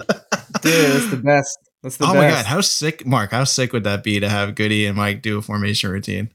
[0.61, 0.91] dude.
[0.91, 1.59] That's the best.
[1.85, 2.17] That's the oh best.
[2.17, 3.29] my god, how sick, Mark?
[3.29, 6.31] How sick would that be to have Goody and Mike do a formation routine?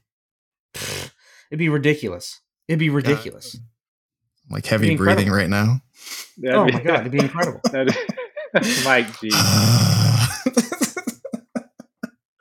[0.75, 2.39] It'd be ridiculous.
[2.69, 3.57] It'd be ridiculous.
[4.49, 5.81] like heavy breathing right now.
[6.37, 7.59] That'd oh be, my god, it'd be incredible.
[8.85, 9.29] Mike G.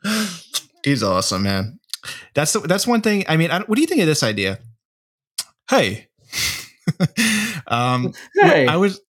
[0.85, 1.81] He's awesome, man.
[2.35, 3.25] That's the, that's one thing.
[3.29, 4.61] I mean, I, what do you think of this idea?
[5.69, 6.07] Hey,
[7.67, 8.69] um, hey.
[8.69, 9.01] I was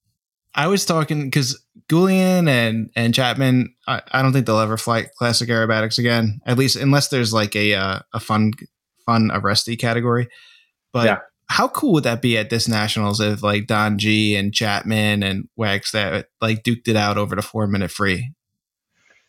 [0.55, 3.75] I was talking because Goulian and and Chapman.
[3.87, 6.39] I, I, don't think they'll ever fly classic aerobatics again.
[6.45, 8.51] At least unless there's like a uh, a fun
[9.05, 10.29] fun Aresti category.
[10.93, 11.17] But yeah
[11.51, 15.49] how cool would that be at this nationals if like Don G and Chapman and
[15.57, 18.31] Wax that like duked it out over the four minute free?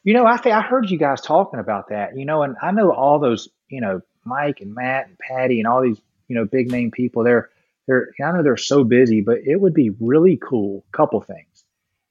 [0.05, 2.16] You know, I think I heard you guys talking about that.
[2.16, 5.66] You know, and I know all those, you know, Mike and Matt and Patty and
[5.66, 7.24] all these, you know, big name people.
[7.24, 7.51] They're
[7.89, 10.84] they're I know they're so busy, but it would be really cool.
[10.93, 11.52] Couple things,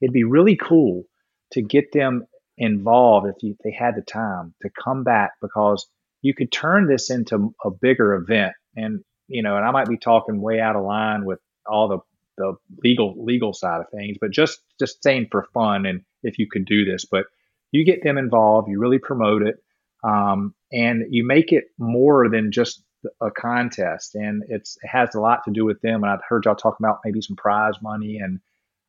[0.02, 1.04] it'd be really cool
[1.52, 2.26] to get them
[2.58, 5.86] involved if you, they had the time to come back because
[6.20, 8.52] you could turn this into a bigger event.
[8.76, 11.98] And you know, and I might be talking way out of line with all the
[12.36, 16.46] the legal legal side of things, but just just saying for fun and if you
[16.50, 17.26] could do this, but
[17.70, 19.56] you get them involved, you really promote it,
[20.04, 22.82] um, and you make it more than just
[23.20, 24.14] a contest.
[24.14, 26.02] And it's it has a lot to do with them.
[26.02, 28.40] And I've heard y'all talk about maybe some prize money, and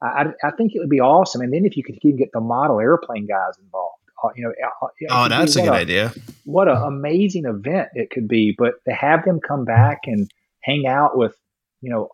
[0.03, 1.41] I, I think it would be awesome.
[1.41, 4.51] And then if you could even get the model airplane guys involved, uh, you know,
[4.51, 6.13] uh, oh, that's a good a, idea.
[6.45, 8.55] What an amazing event it could be.
[8.57, 10.29] But to have them come back and
[10.61, 11.35] hang out with,
[11.81, 12.09] you know,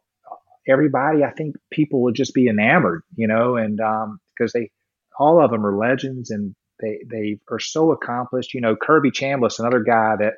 [0.68, 4.72] everybody, I think people would just be enamored, you know, and because um, they,
[5.18, 8.54] all of them are legends and they they are so accomplished.
[8.54, 10.34] You know, Kirby Chambliss, another guy that,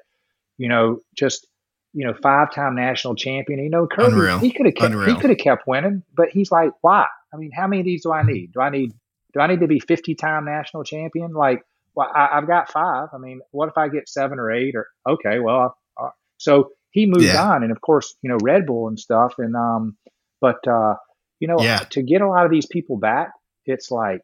[0.58, 1.48] you know, just
[1.94, 3.60] you know, five time national champion.
[3.60, 4.40] You know, Kirby, Unreal.
[4.40, 5.16] he could have kept Unreal.
[5.16, 7.08] he could have kept winning, but he's like, why?
[7.34, 8.54] I mean, how many of these do I need?
[8.54, 8.94] Do I need
[9.34, 11.34] do I need to be fifty time national champion?
[11.34, 11.64] Like,
[11.96, 13.10] well, I, have got five.
[13.14, 14.76] I mean, what if I get seven or eight?
[14.76, 17.44] Or okay, well, I, so he moved yeah.
[17.44, 19.98] on, and of course, you know, Red Bull and stuff, and um,
[20.40, 20.96] but uh,
[21.40, 21.80] you know, yeah.
[21.92, 23.32] to get a lot of these people back,
[23.66, 24.22] it's like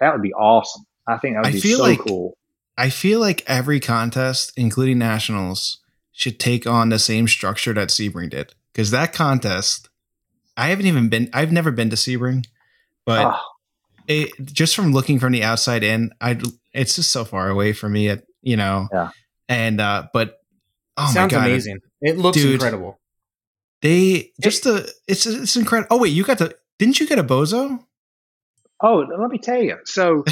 [0.00, 0.84] that would be awesome.
[1.06, 2.36] I think that would I be feel so like, cool.
[2.76, 5.81] I feel like every contest, including nationals,
[6.12, 8.54] should take on the same structure that Sebring did.
[8.72, 9.88] Because that contest,
[10.56, 12.46] I haven't even been, I've never been to Sebring,
[13.04, 13.40] but oh.
[14.06, 16.40] it, just from looking from the outside in, I
[16.72, 18.88] it's just so far away from me, at, you know.
[18.92, 19.10] Yeah.
[19.48, 20.38] And, uh, but
[20.96, 21.80] oh sounds amazing.
[22.00, 22.98] It looks Dude, incredible.
[23.82, 25.96] They just it, the it's it's incredible.
[25.96, 27.84] Oh wait, you got the didn't you get a bozo?
[28.84, 29.76] Oh, let me tell you.
[29.84, 30.24] So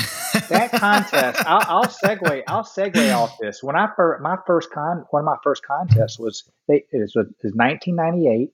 [0.48, 2.42] that contest, I'll, I'll, segue.
[2.48, 3.62] I'll segue off this.
[3.62, 7.14] When I first, my first con, one of my first contests was they, it was,
[7.14, 8.50] it was 1998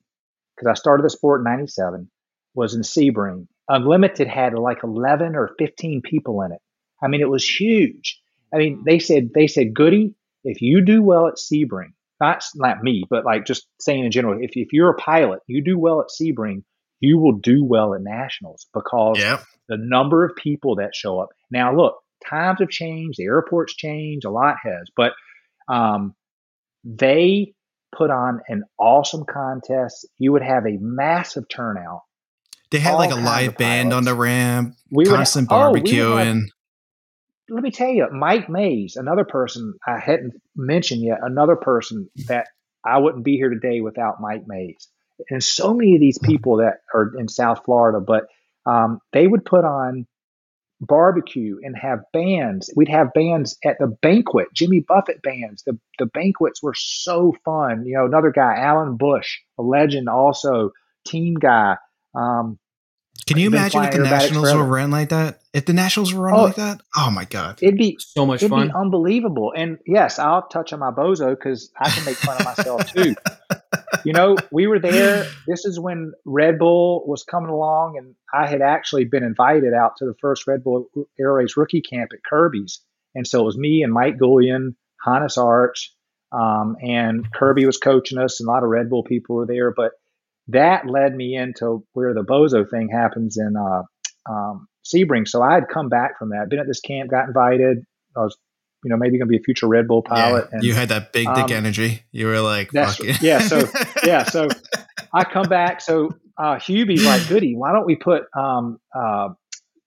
[0.54, 2.10] because I started the sport in '97.
[2.54, 3.48] Was in Sebring.
[3.68, 6.60] Unlimited had like 11 or 15 people in it.
[7.02, 8.20] I mean, it was huge.
[8.52, 10.14] I mean, they said they said, Goody,
[10.44, 14.38] if you do well at Sebring, not not me, but like just saying in general,
[14.40, 16.62] if if you're a pilot, you do well at Sebring,
[17.00, 19.42] you will do well at nationals because yep.
[19.68, 21.28] the number of people that show up.
[21.50, 21.96] Now, look,
[22.28, 25.12] times have changed, the airports changed, a lot has, but
[25.68, 26.14] um,
[26.84, 27.54] they
[27.96, 30.06] put on an awesome contest.
[30.18, 32.00] You would have a massive turnout.
[32.70, 36.50] They had like a live band on the ramp, we constant would, barbecue, oh, and
[37.48, 42.48] let me tell you, Mike Mays, another person I hadn't mentioned yet, another person that
[42.84, 44.88] I wouldn't be here today without Mike Mays
[45.30, 48.24] and so many of these people that are in South Florida, but
[48.66, 50.06] um, they would put on
[50.80, 52.72] barbecue and have bands.
[52.76, 55.62] We'd have bands at the banquet, Jimmy Buffett bands.
[55.64, 57.84] The the banquets were so fun.
[57.86, 60.72] You know, another guy, Alan Bush, a legend, also
[61.06, 61.76] team guy.
[62.14, 62.58] Um,
[63.26, 65.40] Can you imagine if the Nationals were run like that?
[65.52, 68.42] If the Nationals were run oh, like that, oh my god, it'd be so much
[68.42, 69.52] it'd fun, be unbelievable.
[69.56, 73.14] And yes, I'll touch on my bozo because I can make fun of myself too.
[74.04, 75.26] you know, we were there.
[75.46, 79.96] This is when Red Bull was coming along, and I had actually been invited out
[79.98, 82.80] to the first Red Bull Air Race rookie camp at Kirby's.
[83.14, 84.74] And so it was me and Mike Goulian,
[85.04, 85.92] Hannes Arch,
[86.32, 89.72] um, and Kirby was coaching us, and a lot of Red Bull people were there.
[89.72, 89.92] But
[90.48, 93.82] that led me into where the Bozo thing happens in uh,
[94.30, 95.26] um, Sebring.
[95.26, 97.84] So I had come back from that, been at this camp, got invited.
[98.16, 98.36] I was
[98.84, 100.48] you know, maybe going to be a future Red Bull pilot.
[100.50, 102.02] Yeah, and, you had that big dick um, energy.
[102.12, 103.40] You were like, Fuck yeah.
[103.40, 103.68] So
[104.04, 104.48] yeah, so
[105.12, 105.80] I come back.
[105.80, 109.30] So uh, Hubie's like, Goody, why don't we put um, uh,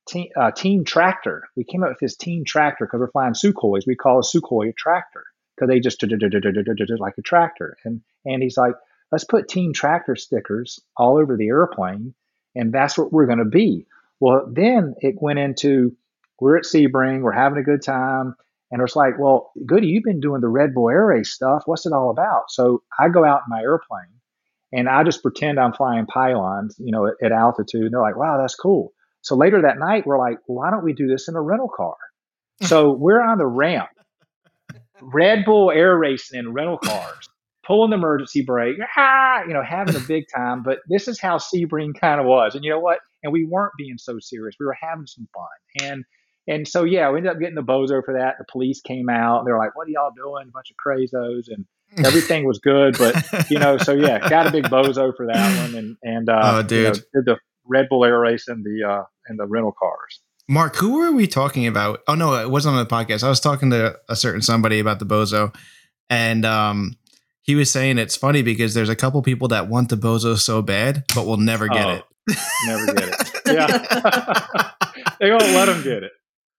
[0.08, 1.44] team, uh, team tractor?
[1.56, 3.86] We came up with this team tractor because we're flying Sukhois.
[3.86, 5.26] We call a Sukhoi a tractor
[5.56, 6.04] because they just
[7.00, 7.78] like a tractor.
[7.86, 8.74] And and he's like,
[9.12, 12.14] let's put team tractor stickers all over the airplane,
[12.56, 13.86] and that's what we're going to be.
[14.20, 15.96] Well, then it went into
[16.42, 18.36] we're at Sebring, we're having a good time
[18.72, 21.64] and it's like, well, Goody, you've been doing the Red Bull Air Race stuff.
[21.66, 22.44] What's it all about?
[22.50, 24.20] So I go out in my airplane
[24.72, 27.86] and I just pretend I'm flying pylons, you know, at, at altitude.
[27.86, 28.94] And they're like, wow, that's cool.
[29.22, 31.70] So later that night, we're like, well, why don't we do this in a rental
[31.76, 31.96] car?
[32.62, 33.90] So we're on the ramp,
[35.02, 37.28] Red Bull Air Racing in rental cars,
[37.66, 40.62] pulling the emergency brake, ah, you know, having a big time.
[40.62, 42.54] But this is how Sebring kind of was.
[42.54, 43.00] And you know what?
[43.24, 44.56] And we weren't being so serious.
[44.60, 45.90] We were having some fun.
[45.90, 46.06] And
[46.48, 48.36] and so, yeah, we ended up getting the bozo for that.
[48.40, 49.46] The police came out.
[49.46, 50.48] They're like, "What are y'all doing?
[50.48, 51.66] A bunch of crazos." And
[52.06, 55.76] everything was good, but you know, so yeah, got a big bozo for that one,
[55.76, 58.88] and and uh, oh, dude, you know, did the Red Bull Air Race and the
[58.88, 60.22] uh, and the rental cars.
[60.48, 62.02] Mark, who were we talking about?
[62.08, 63.24] Oh no, it wasn't on the podcast.
[63.24, 65.56] I was talking to a certain somebody about the bozo,
[66.10, 66.98] and um,
[67.42, 70.62] he was saying it's funny because there's a couple people that want the bozo so
[70.62, 72.38] bad, but will never get oh, it.
[72.66, 73.16] never get it.
[73.50, 74.72] Yeah,
[75.20, 76.12] they won't let them get it.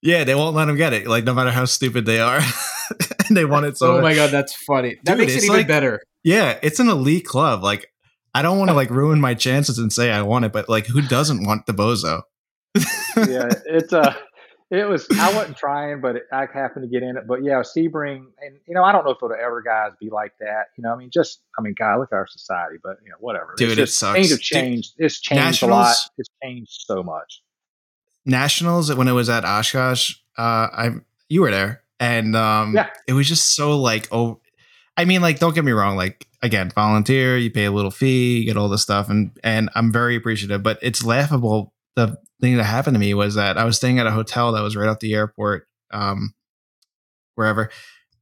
[0.03, 1.07] Yeah, they won't let them get it.
[1.07, 2.41] Like no matter how stupid they are,
[3.29, 3.99] and they want it so.
[3.99, 4.99] Oh my god, that's funny.
[5.05, 6.01] That Dude, makes it even like, better.
[6.25, 7.63] Yeah, it's an elite club.
[7.63, 7.87] Like
[8.35, 10.87] I don't want to like ruin my chances and say I want it, but like
[10.87, 12.23] who doesn't want the bozo?
[13.17, 14.01] yeah, it's a.
[14.01, 14.15] Uh,
[14.71, 17.27] it was I wasn't trying, but it, I happened to get in it.
[17.27, 20.33] But yeah, Sebring, and you know, I don't know if it'll ever guys be like
[20.39, 20.67] that.
[20.79, 23.17] You know, I mean, just I mean, God, look at our society, but you know,
[23.19, 23.55] whatever.
[23.57, 24.15] Dude, it's it sucks.
[24.15, 24.97] Things have changed.
[24.97, 25.97] Dude, it's changed Nationals, a lot.
[26.19, 27.43] It's changed so much.
[28.25, 30.91] Nationals when it was at Oshkosh, uh, I
[31.29, 34.41] you were there, and um, yeah, it was just so like oh,
[34.97, 38.39] I mean, like don't get me wrong, like again, volunteer, you pay a little fee,
[38.39, 42.57] you get all this stuff, and and I'm very appreciative, but it's laughable the thing
[42.57, 44.89] that happened to me was that I was staying at a hotel that was right
[44.89, 46.35] off the airport, um,
[47.35, 47.71] wherever,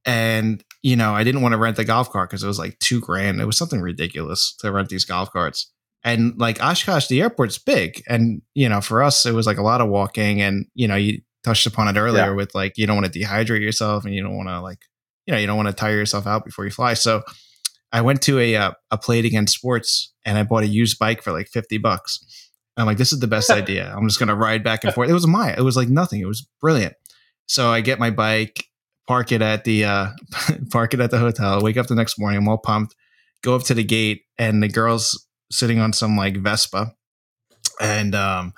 [0.05, 2.79] and you know I didn't want to rent the golf cart because it was like
[2.79, 3.39] two grand.
[3.39, 5.71] It was something ridiculous to rent these golf carts.
[6.03, 9.63] And like Oshkosh, the airport's big, and you know for us it was like a
[9.63, 12.31] lot of walking, and you know you touched upon it earlier yeah.
[12.31, 14.79] with like you don't want to dehydrate yourself, and you don't want to like
[15.25, 16.93] you know you don't want to tire yourself out before you fly.
[16.93, 17.23] So
[17.91, 20.99] I went to a uh, a Play It Again Sports, and I bought a used
[20.99, 22.25] bike for like fifty bucks
[22.79, 23.93] I'm like, this is the best idea.
[23.95, 25.09] I'm just gonna ride back and forth.
[25.09, 26.21] It was my, it was like nothing.
[26.21, 26.93] It was brilliant.
[27.47, 28.65] So I get my bike,
[29.07, 30.07] park it at the uh,
[30.71, 31.61] park it at the hotel.
[31.61, 32.95] Wake up the next morning, I'm all pumped.
[33.41, 36.93] Go up to the gate, and the girl's sitting on some like Vespa,
[37.79, 38.53] and um,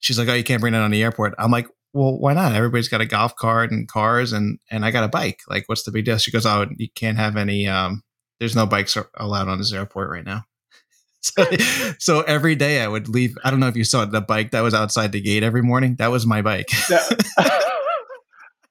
[0.00, 2.54] she's like, "Oh, you can't bring it on the airport." I'm like, "Well, why not?
[2.54, 5.40] Everybody's got a golf cart and cars, and and I got a bike.
[5.48, 7.66] Like, what's the big deal?" She goes, "Oh, you can't have any.
[7.68, 8.02] Um,
[8.40, 10.44] there's no bikes allowed on this airport right now."
[11.20, 11.44] so,
[11.98, 13.36] so, every day I would leave.
[13.44, 15.96] I don't know if you saw the bike that was outside the gate every morning.
[15.96, 16.70] That was my bike.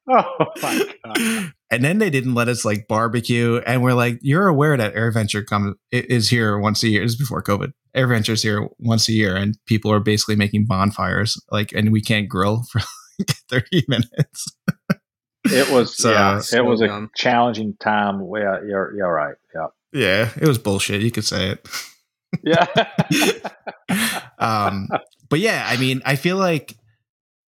[0.09, 1.53] oh my god!
[1.69, 5.11] And then they didn't let us like barbecue, and we're like, "You're aware that Air
[5.11, 7.03] AirVenture comes is here once a year.
[7.03, 7.71] This is before COVID.
[7.93, 12.01] Air AirVenture's here once a year, and people are basically making bonfires, like, and we
[12.01, 12.81] can't grill for
[13.19, 14.55] like thirty minutes."
[15.45, 17.05] it was so, yeah, so it was dumb.
[17.13, 18.21] a challenging time.
[18.35, 19.35] Yeah, you're you're right.
[19.53, 21.01] Yeah, yeah, it was bullshit.
[21.01, 21.69] You could say it.
[22.43, 22.65] Yeah.
[24.39, 24.87] um,
[25.29, 26.75] but yeah, I mean, I feel like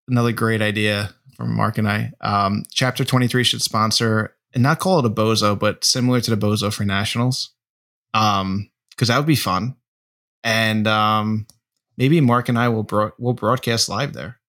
[0.07, 2.11] another great idea from Mark and I.
[2.21, 6.37] Um, chapter 23 should sponsor and not call it a bozo, but similar to the
[6.37, 7.51] bozo for nationals.
[8.13, 9.75] Um, because that would be fun.
[10.43, 11.47] And um,
[11.97, 14.39] maybe Mark and I will bro- will broadcast live there.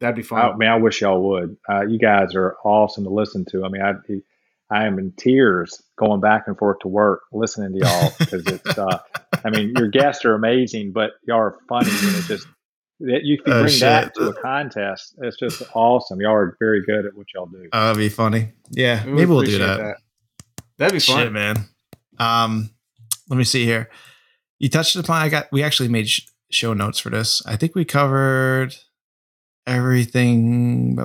[0.00, 0.40] That'd be fun.
[0.40, 1.56] I, mean, I wish y'all would.
[1.68, 3.64] Uh, you guys are awesome to listen to.
[3.64, 3.94] I mean, I
[4.70, 8.78] I am in tears going back and forth to work listening to y'all because it's.
[8.78, 8.98] Uh,
[9.44, 12.46] I mean, your guests are amazing, but y'all are funny, and it's just
[13.00, 15.14] that you can oh, bring that to a contest.
[15.18, 16.20] It's just awesome.
[16.20, 17.68] Y'all are very good at what y'all do.
[17.72, 18.52] Oh, that'd be funny.
[18.70, 19.78] Yeah, we maybe we'll do that.
[19.78, 19.96] that.
[20.78, 21.56] That'd be fun, Shit, man.
[22.18, 22.70] Um,
[23.28, 23.90] let me see here.
[24.58, 25.22] You touched upon.
[25.22, 25.46] I got.
[25.52, 27.42] We actually made sh- show notes for this.
[27.46, 28.74] I think we covered
[29.66, 30.98] everything.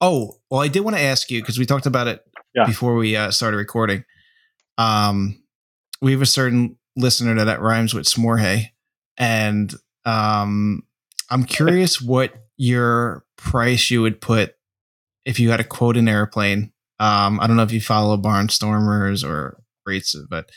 [0.00, 2.22] Oh, well, I did want to ask you because we talked about it
[2.54, 2.66] yeah.
[2.66, 4.04] before we uh, started recording.
[4.78, 5.42] Um,
[6.00, 8.66] we have a certain listener that, that rhymes with Smorhay,
[9.16, 9.74] and
[10.04, 10.82] um,
[11.30, 14.54] I'm curious what your price you would put
[15.24, 16.72] if you had to quote an airplane.
[17.00, 20.50] Um, I don't know if you follow Barnstormers or rates, but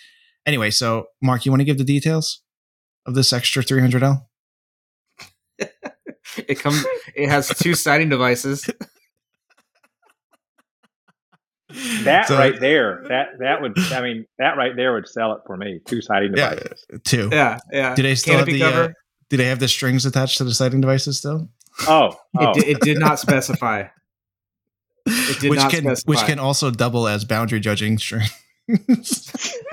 [0.45, 0.69] anyway.
[0.72, 2.41] So, Mark, you want to give the details
[3.06, 4.26] of this extra 300L?
[6.38, 6.86] it comes.
[7.15, 8.69] It has two sighting devices.
[12.03, 15.41] that so, right there, that that would, I mean, that right there would sell it
[15.48, 15.80] for me.
[15.86, 16.86] Two sighting devices.
[16.90, 17.30] Yeah, two.
[17.32, 17.95] Yeah, yeah.
[17.95, 18.84] Do they still Canopy have the?
[18.84, 18.90] Uh,
[19.30, 21.49] do they have the strings attached to the sighting devices still?
[21.88, 22.52] Oh, oh.
[22.58, 23.86] It, it, did not specify.
[25.10, 26.10] It did which not can specify.
[26.10, 28.30] which can also double as boundary judging strings.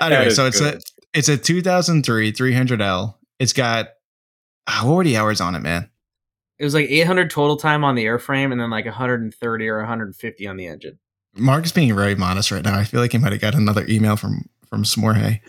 [0.00, 0.76] anyway, so it's good.
[0.76, 0.80] a
[1.14, 3.16] it's a 2003 300L.
[3.40, 3.88] It's got
[4.68, 5.90] uh, what were the hours on it, man?
[6.60, 10.46] It was like 800 total time on the airframe, and then like 130 or 150
[10.46, 11.00] on the engine.
[11.34, 12.78] Mark is being very modest right now.
[12.78, 15.40] I feel like he might have got another email from from Smorhay.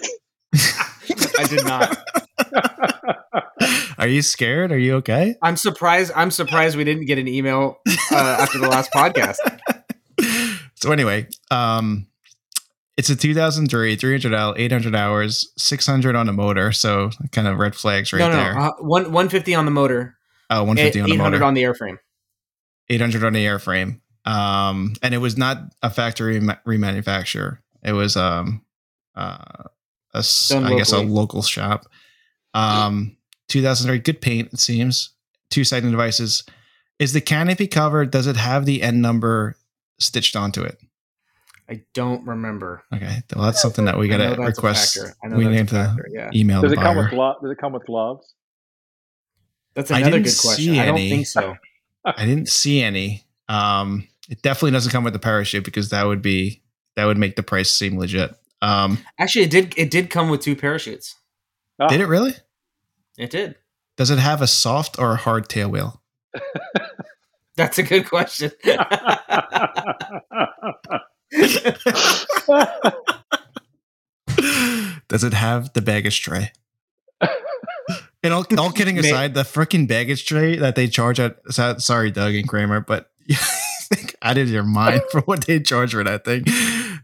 [1.39, 1.97] I did not.
[3.97, 4.71] Are you scared?
[4.71, 5.35] Are you okay?
[5.41, 6.11] I'm surprised.
[6.15, 7.77] I'm surprised we didn't get an email
[8.11, 9.37] uh, after the last podcast.
[10.81, 12.07] So anyway, um,
[12.95, 16.71] it's a 2003 300L, 800 hours, 600 on the motor.
[16.71, 18.57] So kind of red flags right no, no, there.
[18.57, 20.15] Uh, one 150 on the motor.
[20.49, 21.35] Oh, 150 on the motor.
[21.35, 21.97] 800 on the airframe.
[22.89, 23.99] 800 on the airframe.
[24.23, 27.57] Um, and it was not a factory remanufacturer.
[27.83, 28.63] It was um,
[29.15, 29.63] uh,
[30.13, 31.85] a, I guess a local shop.
[32.53, 33.15] Um,
[33.49, 35.11] 2003, good paint it seems.
[35.49, 36.43] Two sighting devices.
[36.99, 38.11] Is the canopy covered?
[38.11, 39.55] Does it have the N number
[39.99, 40.79] stitched onto it?
[41.69, 42.83] I don't remember.
[42.93, 44.97] Okay, well that's something that we gotta request.
[45.23, 46.31] I know We need to yeah.
[46.33, 46.61] email.
[46.61, 47.39] Does it come with gloves?
[47.41, 48.33] Does it come with gloves?
[49.75, 50.77] That's another good question.
[50.77, 51.55] I don't think so.
[52.05, 53.23] I didn't see any.
[53.47, 56.61] Um, it definitely doesn't come with the parachute because that would be
[56.95, 58.35] that would make the price seem legit.
[58.61, 59.73] Um, Actually, it did.
[59.77, 61.15] It did come with two parachutes.
[61.79, 61.87] Oh.
[61.87, 62.33] Did it really?
[63.17, 63.55] It did.
[63.97, 66.01] Does it have a soft or a hard tail wheel?
[67.57, 68.51] That's a good question.
[75.09, 76.53] Does it have the baggage tray?
[78.23, 82.35] and all, all kidding aside, the freaking baggage tray that they charge at sorry, Doug
[82.35, 83.11] and Kramer, but
[84.21, 86.45] out of your mind for what they charge for that thing.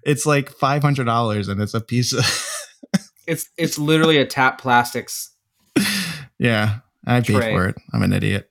[0.06, 2.26] It's like five hundred dollars, and it's a piece of.
[3.28, 5.34] it's it's literally a tap plastics.
[6.38, 7.76] Yeah, I paid for it.
[7.94, 8.50] I'm an idiot.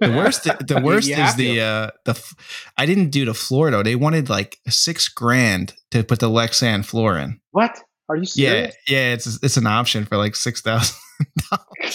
[0.00, 2.34] The worst, the worst is the uh the.
[2.76, 3.82] I didn't do the floor though.
[3.82, 7.40] They wanted like six grand to put the Lexan floor in.
[7.52, 7.78] What?
[8.08, 8.74] Are you serious?
[8.88, 9.12] Yeah, yeah.
[9.12, 10.96] It's it's an option for like six thousand.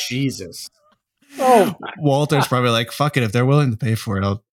[0.08, 0.70] Jesus.
[1.38, 4.44] Oh, Walter's probably like, "Fuck it." If they're willing to pay for it, I'll.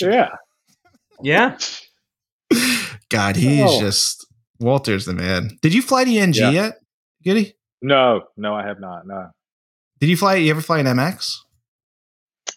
[0.00, 0.30] Yeah.
[1.22, 1.58] Yeah.
[3.16, 3.80] God, he's oh.
[3.80, 4.26] just
[4.60, 5.58] Walter's the man.
[5.62, 6.50] Did you fly the NG yeah.
[6.50, 6.80] yet,
[7.22, 7.54] Giddy?
[7.82, 9.06] No, no, I have not.
[9.06, 9.30] No.
[10.00, 10.36] Did you fly?
[10.36, 11.36] You ever fly an MX?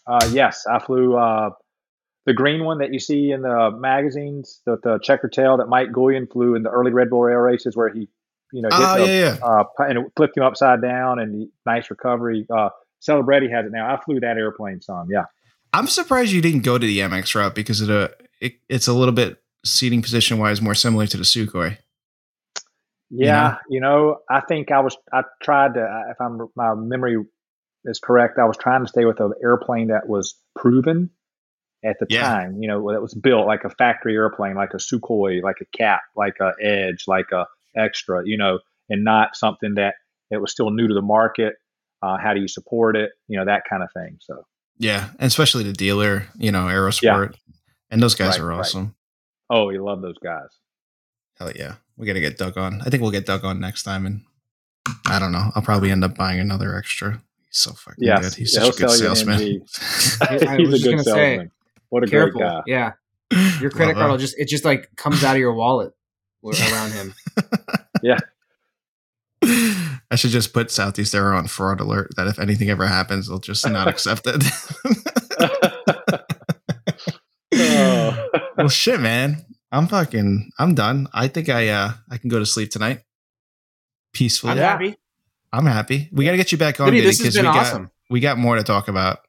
[0.08, 1.52] Uh, yes, I flew uh,
[2.26, 5.90] the green one that you see in the magazines, the, the checker tail that Mike
[5.90, 8.10] Goulian flew in the early Red Bull Air races, where he,
[8.52, 9.46] you know, oh, the, yeah, yeah.
[9.46, 12.46] Uh, and it flipped him upside down, and the nice recovery.
[12.50, 12.70] Uh,
[13.02, 13.94] Celebretti has it now.
[13.94, 15.08] I flew that airplane some.
[15.10, 15.26] Yeah.
[15.72, 18.10] I'm surprised you didn't go to the MX route because it, uh,
[18.42, 21.78] it it's a little bit seating position wise more similar to the Sukhoi.
[23.10, 23.88] Yeah, you know?
[23.98, 27.18] you know, I think I was I tried to if I'm my memory
[27.86, 28.38] is correct.
[28.40, 31.10] I was trying to stay with an airplane that was proven
[31.84, 32.22] at the yeah.
[32.22, 32.62] time.
[32.62, 36.02] You know, that was built like a factory airplane, like a Sukhoi, like a Cap,
[36.16, 37.46] like a Edge, like a
[37.76, 38.22] Extra.
[38.26, 38.60] You know,
[38.90, 39.96] and not something that
[40.30, 41.56] it was still new to the market.
[42.02, 43.12] Uh, how do you support it?
[43.28, 44.18] You know, that kind of thing.
[44.22, 44.46] So
[44.78, 46.28] yeah, and especially the dealer.
[46.38, 47.54] You know, Aerosport, yeah.
[47.90, 48.84] and those guys right, are awesome.
[48.84, 48.94] Right.
[49.50, 50.50] Oh, we love those guys.
[51.38, 52.82] Hell yeah, we got to get Doug on.
[52.82, 54.24] I think we'll get Doug on next time, and
[55.08, 55.52] I don't know.
[55.56, 58.22] I'll probably end up buying another extra He's so fucking yes.
[58.22, 58.34] good.
[58.38, 59.40] He's yeah, such a good salesman.
[59.40, 61.04] He's a good salesman.
[61.04, 61.48] Say,
[61.90, 62.40] what a careful.
[62.40, 62.62] great guy.
[62.68, 62.92] Yeah.
[63.60, 65.94] Your credit card will just it just like comes out of your wallet
[66.44, 67.14] around him.
[68.02, 68.18] yeah.
[69.44, 73.38] I should just put Southeast Aero on fraud alert that if anything ever happens, they'll
[73.38, 74.44] just not accept it.
[77.54, 78.30] oh.
[78.60, 79.46] Well shit, man.
[79.72, 81.08] I'm fucking I'm done.
[81.14, 83.02] I think I uh I can go to sleep tonight.
[84.14, 84.54] Peacefully.
[84.54, 84.96] I'm happy.
[85.52, 86.10] I'm happy.
[86.12, 87.84] We got to get you back on because we awesome.
[87.84, 89.20] got we got more to talk about.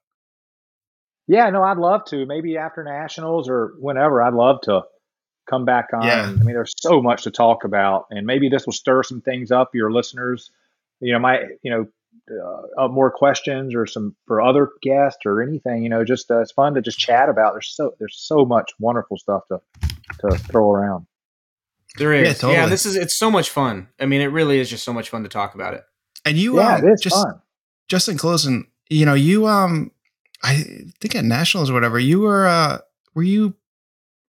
[1.27, 2.27] Yeah, no, I'd love to.
[2.27, 4.83] Maybe after nationals or whenever, I'd love to
[5.49, 6.03] come back on.
[6.03, 6.25] Yeah.
[6.25, 9.51] I mean, there's so much to talk about, and maybe this will stir some things
[9.53, 9.75] up.
[9.75, 10.51] Your listeners,
[11.01, 11.87] you know, my, you know.
[12.79, 16.53] Uh, more questions or some for other guests or anything you know just uh, it's
[16.53, 19.61] fun to just chat about there's so there's so much wonderful stuff to
[20.21, 21.07] to throw around
[21.99, 22.55] there is yeah, totally.
[22.55, 25.09] yeah this is it's so much fun i mean it really is just so much
[25.09, 25.83] fun to talk about it
[26.25, 27.41] and you, yeah, um, it is just, fun.
[27.89, 29.91] Just in closing, you know, you, um,
[30.43, 30.65] I
[31.01, 32.79] think at nationals or whatever, you were, uh,
[33.15, 33.55] were you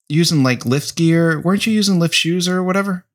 [0.10, 1.40] using like lift gear?
[1.42, 3.06] Weren't you using lift shoes or whatever?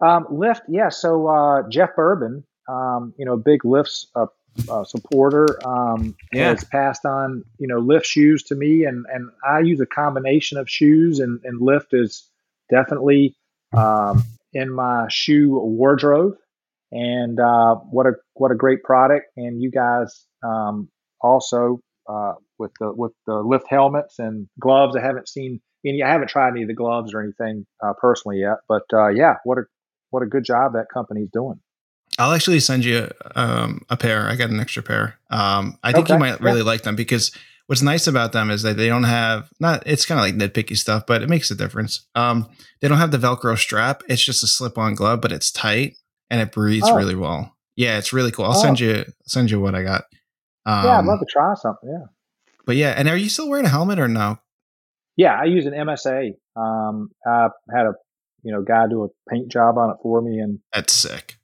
[0.00, 0.90] Um, lift, yeah.
[0.90, 4.26] So uh, Jeff Boerboon, um, you know, big lifts uh,
[4.68, 6.48] uh, supporter, um, yeah.
[6.48, 10.58] has passed on you know lift shoes to me, and and I use a combination
[10.58, 12.28] of shoes, and and lift is
[12.70, 13.36] definitely
[13.72, 16.36] um, in my shoe wardrobe
[16.92, 19.26] and uh, what a what a great product!
[19.36, 20.88] And you guys um,
[21.20, 24.96] also uh, with the with the lift helmets and gloves.
[24.96, 26.02] I haven't seen any.
[26.02, 29.34] I haven't tried any of the gloves or anything uh, personally yet, but uh, yeah,
[29.44, 29.62] what a
[30.10, 31.60] what a good job that company's doing.
[32.18, 34.28] I'll actually send you um, a pair.
[34.28, 35.18] I got an extra pair.
[35.30, 36.14] Um, I think okay.
[36.14, 36.64] you might really yeah.
[36.64, 37.30] like them because
[37.66, 39.82] what's nice about them is that they don't have not.
[39.86, 42.06] It's kind of like nitpicky stuff, but it makes a difference.
[42.14, 42.48] Um,
[42.80, 44.02] they don't have the Velcro strap.
[44.08, 45.96] It's just a slip-on glove, but it's tight
[46.30, 46.96] and it breathes oh.
[46.96, 47.54] really well.
[47.76, 48.46] Yeah, it's really cool.
[48.46, 48.62] I'll oh.
[48.62, 50.04] send you send you what I got.
[50.64, 51.90] Um, yeah, I'd love to try something.
[51.90, 52.06] Yeah.
[52.64, 54.38] But yeah, and are you still wearing a helmet or no?
[55.16, 56.32] Yeah, I use an MSA.
[56.56, 57.94] Um, I had a
[58.42, 61.36] you know guy do a paint job on it for me, and that's sick.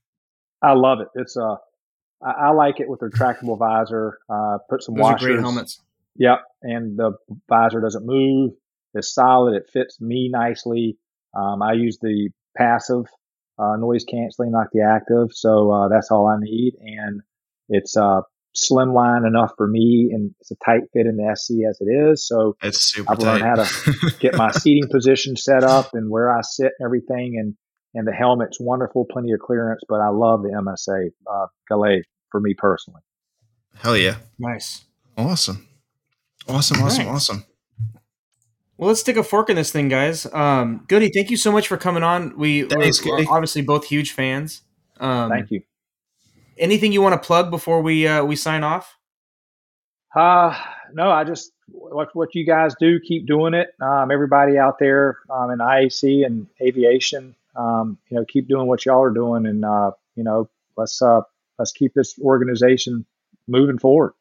[0.63, 1.09] I love it.
[1.15, 1.57] It's uh,
[2.25, 4.19] I, I like it with the retractable visor.
[4.29, 5.27] Uh, put some Those washers.
[5.27, 5.81] great helmets.
[6.17, 7.13] Yep, and the
[7.49, 8.53] visor doesn't move.
[8.95, 9.55] It's solid.
[9.55, 10.99] It fits me nicely.
[11.35, 13.07] Um, I use the passive
[13.59, 15.29] uh, noise canceling, not the active.
[15.33, 17.23] So uh, that's all I need, and
[17.71, 18.21] it's uh,
[18.55, 22.27] slimline enough for me, and it's a tight fit in the SC as it is.
[22.27, 23.41] So it's I've tight.
[23.41, 27.37] learned how to get my seating position set up and where I sit and everything.
[27.39, 27.55] And
[27.94, 29.82] and the helmet's wonderful, plenty of clearance.
[29.89, 33.02] But I love the MSA uh, Gallet for me personally.
[33.77, 34.16] Hell yeah!
[34.39, 34.85] Nice,
[35.16, 35.66] awesome,
[36.48, 37.14] awesome, awesome, nice.
[37.14, 37.44] awesome.
[38.77, 40.27] Well, let's stick a fork in this thing, guys.
[40.32, 42.36] Um, Goody, thank you so much for coming on.
[42.36, 42.82] We are
[43.28, 44.62] obviously both huge fans.
[44.98, 45.62] Um, thank you.
[46.59, 48.97] Anything you want to plug before we uh, we sign off?
[50.14, 50.55] Uh
[50.93, 53.69] no, I just what what you guys do, keep doing it.
[53.81, 58.85] Um, everybody out there um, in IAC and aviation, um, you know, keep doing what
[58.87, 61.20] y'all are doing, and uh, you know, let's uh,
[61.59, 63.05] let's keep this organization
[63.47, 64.12] moving forward.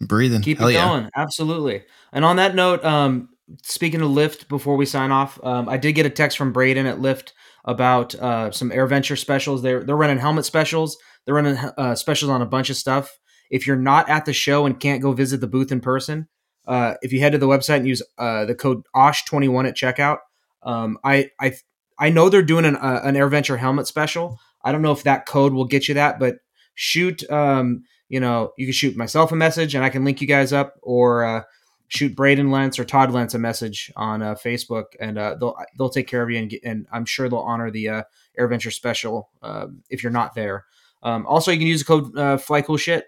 [0.00, 0.88] Breathing, keep Hell it yeah.
[0.88, 1.82] going, absolutely.
[2.12, 3.30] And on that note, um,
[3.62, 6.86] speaking of Lift, before we sign off, um, I did get a text from Braden
[6.86, 7.32] at Lift
[7.64, 9.62] about uh, some AirVenture specials.
[9.62, 10.96] They're they're running helmet specials.
[11.24, 13.18] They're running uh, specials on a bunch of stuff.
[13.50, 16.28] If you're not at the show and can't go visit the booth in person,
[16.66, 20.18] uh, if you head to the website and use uh, the code OSH21 at checkout,
[20.62, 21.54] um, I I
[21.98, 24.38] I know they're doing an uh, an AirVenture helmet special.
[24.62, 26.36] I don't know if that code will get you that, but
[26.74, 30.26] shoot, um, you know, you can shoot myself a message and I can link you
[30.26, 31.42] guys up, or uh,
[31.88, 35.90] shoot Braden Lentz or Todd Lentz a message on uh, Facebook, and uh, they'll they'll
[35.90, 38.02] take care of you, and, and I'm sure they'll honor the uh,
[38.38, 40.66] AirVenture special uh, if you're not there.
[41.02, 43.06] Um, also, you can use the code uh, Fly Cool Shit,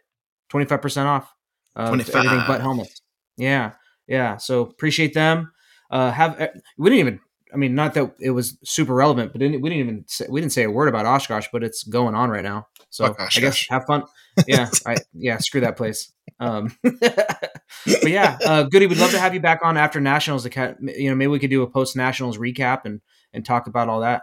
[0.49, 1.33] twenty five percent off.
[1.77, 2.15] Uh, 25.
[2.17, 3.01] everything but helmets.
[3.37, 3.73] Yeah,
[4.09, 4.39] yeah.
[4.39, 5.53] So appreciate them.
[5.91, 7.21] Uh, have we didn't even.
[7.53, 10.53] I mean, not that it was super relevant, but we didn't even say, we didn't
[10.53, 12.69] say a word about Oshkosh, but it's going on right now.
[12.91, 14.05] So I guess have fun.
[14.47, 15.39] Yeah, I yeah.
[15.39, 16.13] Screw that place.
[16.39, 17.61] Um, but
[18.05, 20.45] yeah, uh, Goody, we'd love to have you back on after nationals.
[20.45, 23.01] You know, maybe we could do a post nationals recap and
[23.33, 24.23] and talk about all that.